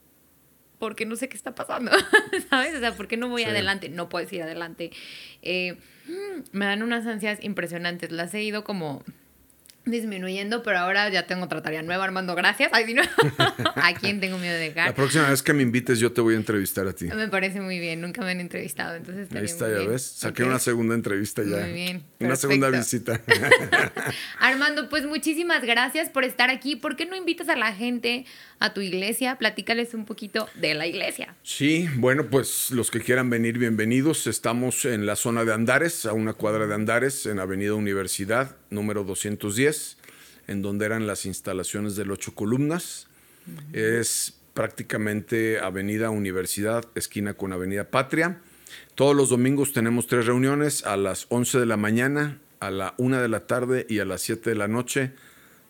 porque 0.79 1.05
no 1.07 1.17
sé 1.17 1.29
qué 1.29 1.37
está 1.37 1.55
pasando, 1.55 1.93
¿sabes? 2.51 2.75
O 2.75 2.81
sea, 2.81 2.95
¿por 2.97 3.09
qué 3.09 3.17
no 3.19 3.29
voy 3.29 3.43
Sí. 3.43 3.49
adelante? 3.51 3.89
No 3.91 4.09
puedes 4.09 4.33
ir 4.33 4.43
adelante. 4.43 4.91
Eh, 5.43 5.77
mm, 6.07 6.43
me 6.53 6.65
dan 6.67 6.83
unas 6.83 7.07
ansias 7.07 7.43
impresionantes. 7.43 8.11
Las 8.11 8.33
he 8.35 8.43
ido 8.43 8.65
como 8.65 9.03
disminuyendo, 9.85 10.63
pero 10.63 10.79
ahora 10.79 11.09
ya 11.11 11.27
tengo 11.27 11.45
otra 11.45 11.63
tarea 11.63 11.83
nueva, 11.83 12.05
Armando. 12.05 12.35
Gracias. 12.35 12.71
Ay, 12.73 12.87
sí, 12.87 12.95
no. 12.95 13.03
¿A 13.77 13.95
quién 13.95 14.21
tengo 14.21 14.39
miedo 14.39 14.55
de 14.55 14.69
La 14.69 14.75
dejar? 14.75 14.95
próxima 14.95 15.29
vez 15.31 15.43
que 15.43 15.53
me 15.53 15.63
invites 15.63 15.99
yo 16.01 16.13
te 16.13 16.21
voy 16.21 16.35
a 16.35 16.37
entrevistar 16.37 16.87
a 16.87 16.93
ti. 16.93 17.07
Me 17.07 17.29
parece 17.29 17.61
muy 17.61 17.79
bien. 17.79 18.01
Nunca 18.01 18.23
me 18.23 18.31
han 18.31 18.41
entrevistado, 18.41 18.95
entonces 18.97 19.29
Ahí 19.35 19.45
está, 19.45 19.69
ya 19.69 19.79
bien. 19.79 19.91
ves. 19.91 20.03
Saqué 20.03 20.45
una 20.45 20.59
segunda 20.59 20.95
entrevista 20.95 21.43
ya. 21.43 21.59
Muy 21.65 21.73
bien, 21.73 22.03
Una 22.21 22.37
segunda 22.37 22.71
visita. 22.71 23.21
Armando, 24.41 24.89
pues 24.89 25.07
muchísimas 25.07 25.63
gracias 25.65 26.09
por 26.09 26.25
estar 26.25 26.51
aquí. 26.51 26.77
¿Por 26.77 26.97
qué 26.97 27.07
no 27.07 27.17
invitas 27.17 27.49
a 27.49 27.57
la 27.57 27.73
gente 27.73 28.25
a 28.61 28.73
tu 28.75 28.81
iglesia? 28.81 29.37
Platícales 29.37 29.95
un 29.95 30.05
poquito 30.05 30.49
de 30.55 30.75
la 30.75 30.87
iglesia. 30.87 31.35
Sí, 31.43 31.89
bueno, 31.97 32.27
pues 32.31 32.71
los 32.71 32.91
que 32.91 33.01
quieran 33.01 33.31
venir, 33.31 33.59
bienvenidos. 33.59 34.27
Estamos 34.27 34.85
en 34.85 35.07
la 35.07 35.17
zona 35.17 35.45
de 35.45 35.53
Andares, 35.53 36.07
a 36.07 36.13
una 36.13 36.33
cuadra 36.33 36.67
de 36.67 36.75
Andares, 36.75 37.27
en 37.27 37.39
Avenida 37.39 37.75
Universidad, 37.75 38.57
número 38.75 39.05
210, 39.05 39.97
en 40.49 40.63
donde 40.63 40.87
eran 40.87 41.07
las 41.07 41.27
instalaciones 41.27 41.97
del 41.97 42.11
Ocho 42.11 42.35
Columnas. 42.35 43.09
Es 43.73 44.35
prácticamente 44.55 45.59
Avenida 45.59 46.11
Universidad, 46.11 46.85
esquina 46.95 47.35
con 47.35 47.53
Avenida 47.53 47.91
Patria. 47.91 48.41
Todos 48.95 49.15
los 49.15 49.29
domingos 49.29 49.73
tenemos 49.73 50.07
tres 50.07 50.27
reuniones 50.27 50.85
a 50.87 50.97
las 50.97 51.27
11 51.29 51.61
de 51.61 51.67
la 51.67 51.77
mañana, 51.77 52.39
a 52.61 52.71
la 52.71 52.95
1 52.99 53.21
de 53.21 53.29
la 53.29 53.47
tarde 53.47 53.87
y 53.89 53.99
a 53.99 54.05
las 54.05 54.23
7 54.23 54.51
de 54.51 54.57
la 54.57 54.69
noche. 54.69 55.13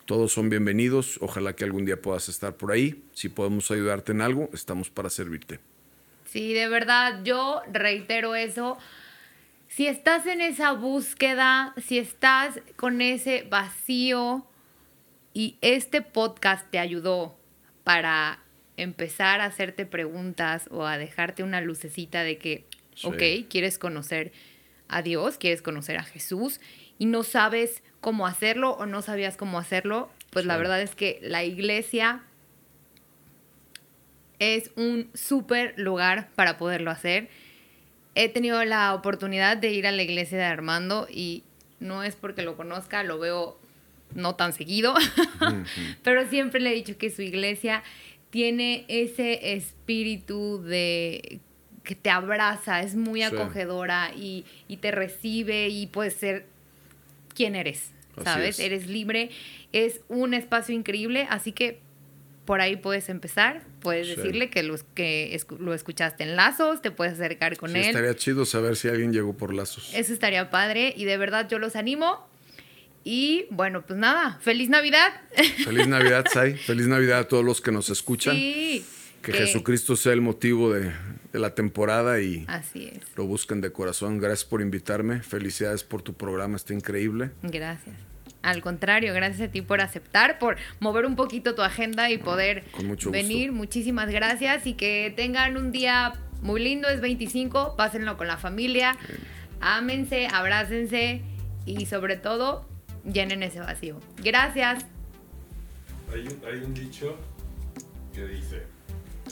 Todos 0.04 0.32
son 0.32 0.50
bienvenidos. 0.50 1.18
Ojalá 1.22 1.56
que 1.56 1.64
algún 1.64 1.86
día 1.86 2.00
puedas 2.00 2.28
estar 2.28 2.56
por 2.56 2.72
ahí. 2.72 3.02
Si 3.14 3.30
podemos 3.30 3.70
ayudarte 3.70 4.12
en 4.12 4.20
algo, 4.20 4.50
estamos 4.52 4.90
para 4.90 5.08
servirte. 5.08 5.60
Sí, 6.26 6.52
de 6.52 6.68
verdad, 6.68 7.20
yo 7.24 7.62
reitero 7.72 8.34
eso. 8.34 8.76
Si 9.74 9.88
estás 9.88 10.24
en 10.26 10.40
esa 10.40 10.70
búsqueda, 10.70 11.74
si 11.84 11.98
estás 11.98 12.60
con 12.76 13.00
ese 13.00 13.42
vacío 13.42 14.46
y 15.32 15.58
este 15.62 16.00
podcast 16.00 16.70
te 16.70 16.78
ayudó 16.78 17.36
para 17.82 18.38
empezar 18.76 19.40
a 19.40 19.46
hacerte 19.46 19.84
preguntas 19.84 20.68
o 20.70 20.86
a 20.86 20.96
dejarte 20.96 21.42
una 21.42 21.60
lucecita 21.60 22.22
de 22.22 22.38
que, 22.38 22.66
Sí. 22.94 23.08
ok, 23.08 23.48
quieres 23.50 23.80
conocer 23.80 24.30
a 24.86 25.02
Dios, 25.02 25.38
quieres 25.38 25.60
conocer 25.60 25.96
a 25.98 26.04
Jesús 26.04 26.60
y 26.96 27.06
no 27.06 27.24
sabes 27.24 27.82
cómo 28.00 28.28
hacerlo 28.28 28.74
o 28.74 28.86
no 28.86 29.02
sabías 29.02 29.36
cómo 29.36 29.58
hacerlo, 29.58 30.08
pues 30.30 30.46
la 30.46 30.56
verdad 30.56 30.82
es 30.82 30.94
que 30.94 31.18
la 31.20 31.42
iglesia 31.42 32.22
es 34.38 34.70
un 34.76 35.10
súper 35.14 35.74
lugar 35.76 36.28
para 36.36 36.58
poderlo 36.58 36.92
hacer. 36.92 37.28
He 38.14 38.28
tenido 38.28 38.64
la 38.64 38.94
oportunidad 38.94 39.56
de 39.56 39.72
ir 39.72 39.86
a 39.86 39.92
la 39.92 40.02
iglesia 40.02 40.38
de 40.38 40.44
Armando 40.44 41.06
y 41.10 41.42
no 41.80 42.02
es 42.02 42.14
porque 42.14 42.42
lo 42.42 42.56
conozca, 42.56 43.02
lo 43.02 43.18
veo 43.18 43.58
no 44.14 44.36
tan 44.36 44.52
seguido, 44.52 44.94
pero 46.02 46.28
siempre 46.28 46.60
le 46.60 46.70
he 46.70 46.74
dicho 46.74 46.96
que 46.96 47.10
su 47.10 47.22
iglesia 47.22 47.82
tiene 48.30 48.84
ese 48.88 49.54
espíritu 49.54 50.62
de 50.62 51.40
que 51.82 51.94
te 51.94 52.10
abraza, 52.10 52.80
es 52.80 52.94
muy 52.94 53.20
Sí. 53.20 53.26
acogedora 53.26 54.12
y, 54.16 54.44
y 54.68 54.78
te 54.78 54.90
recibe 54.90 55.68
y 55.68 55.86
puedes 55.86 56.14
ser 56.14 56.46
quien 57.34 57.54
eres, 57.56 57.90
¿sabes? 58.22 58.58
es. 58.58 58.64
Eres 58.64 58.86
libre, 58.86 59.30
es 59.72 60.00
un 60.08 60.32
espacio 60.34 60.74
increíble, 60.74 61.26
así 61.28 61.52
que 61.52 61.80
por 62.44 62.60
ahí 62.60 62.76
puedes 62.76 63.08
empezar, 63.08 63.62
puedes 63.80 64.06
Sí. 64.08 64.16
decirle 64.16 64.50
que, 64.50 64.62
los, 64.62 64.84
que 64.94 65.38
lo 65.58 65.72
escuchaste 65.74 66.22
en 66.24 66.36
Lazos, 66.36 66.82
te 66.82 66.90
puedes 66.90 67.14
acercar 67.14 67.56
con 67.56 67.70
Sí, 67.72 67.78
él. 67.78 67.84
estaría 67.86 68.14
chido 68.16 68.44
saber 68.44 68.76
si 68.76 68.88
alguien 68.88 69.12
llegó 69.12 69.36
por 69.36 69.54
lazos. 69.54 69.90
Eso 69.94 70.12
estaría 70.12 70.50
padre 70.50 70.92
y 70.96 71.04
de 71.06 71.16
verdad 71.16 71.48
yo 71.48 71.58
los 71.58 71.74
animo. 71.76 72.28
Y 73.02 73.46
bueno, 73.50 73.84
pues 73.86 73.98
nada, 73.98 74.38
feliz 74.40 74.68
Navidad. 74.70 75.12
Feliz 75.64 75.86
Navidad, 75.88 76.24
Sai. 76.32 76.54
Feliz 76.56 76.86
Navidad 76.86 77.18
a 77.20 77.28
todos 77.28 77.44
los 77.44 77.60
que 77.60 77.70
nos 77.72 77.90
escuchan. 77.90 78.34
Sí. 78.34 78.84
Que 79.22 79.32
Jesucristo 79.32 79.96
sea 79.96 80.12
el 80.12 80.20
motivo 80.20 80.70
de, 80.72 80.90
de 81.32 81.38
la 81.38 81.54
temporada 81.54 82.20
y 82.20 82.44
Así 82.46 82.90
es. 82.94 83.00
lo 83.16 83.24
busquen 83.26 83.60
de 83.62 83.72
corazón. 83.72 84.18
Gracias 84.18 84.44
por 84.46 84.60
invitarme. 84.60 85.22
Felicidades 85.22 85.82
por 85.82 86.02
tu 86.02 86.12
programa, 86.14 86.56
está 86.56 86.74
increíble. 86.74 87.30
Gracias. 87.42 87.94
Al 88.44 88.60
contrario, 88.60 89.14
gracias 89.14 89.48
a 89.48 89.50
ti 89.50 89.62
por 89.62 89.80
aceptar, 89.80 90.38
por 90.38 90.56
mover 90.78 91.06
un 91.06 91.16
poquito 91.16 91.54
tu 91.54 91.62
agenda 91.62 92.10
y 92.10 92.18
poder 92.18 92.64
con 92.72 92.86
mucho 92.86 93.08
gusto. 93.08 93.10
venir. 93.10 93.52
Muchísimas 93.52 94.10
gracias 94.10 94.66
y 94.66 94.74
que 94.74 95.12
tengan 95.16 95.56
un 95.56 95.72
día 95.72 96.12
muy 96.42 96.62
lindo. 96.62 96.88
Es 96.88 97.00
25, 97.00 97.74
pásenlo 97.74 98.18
con 98.18 98.26
la 98.26 98.36
familia. 98.36 98.98
Ámense, 99.62 100.28
abrácense 100.30 101.22
y 101.64 101.86
sobre 101.86 102.16
todo 102.18 102.66
llenen 103.10 103.42
ese 103.42 103.60
vacío. 103.60 103.98
Gracias. 104.22 104.84
Hay 106.12 106.20
un, 106.20 106.42
hay 106.46 106.58
un 106.58 106.74
dicho 106.74 107.16
que 108.12 108.26
dice, 108.26 108.62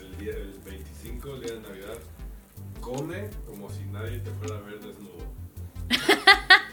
el, 0.00 0.16
día, 0.16 0.32
el 0.32 0.58
25, 0.64 1.34
el 1.34 1.40
día 1.42 1.52
de 1.52 1.60
Navidad, 1.60 1.98
come 2.80 3.28
como 3.46 3.68
si 3.68 3.84
nadie 3.92 4.20
te 4.20 4.30
fuera 4.30 4.56
a 4.56 4.60
ver 4.62 4.80
desnudo. 4.80 5.30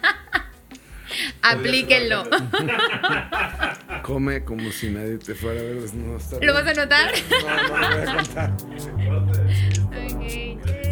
Aplíquenlo. 1.41 2.24
Come 4.03 4.43
como 4.43 4.72
si 4.72 4.89
nadie 4.89 5.18
te 5.18 5.36
fuera 5.36 5.60
a 5.60 5.64
ver. 5.64 5.93
No, 5.93 6.18
está 6.18 6.36
¿Lo 6.36 6.39
bien. 6.41 6.53
vas 6.53 6.68
a 6.68 6.72
anotar? 6.72 7.12
No, 7.41 7.68
no 7.68 7.78
lo 7.80 7.88
voy 7.89 8.07
a 8.07 8.16
contar. 8.16 8.51
Ok. 9.89 10.89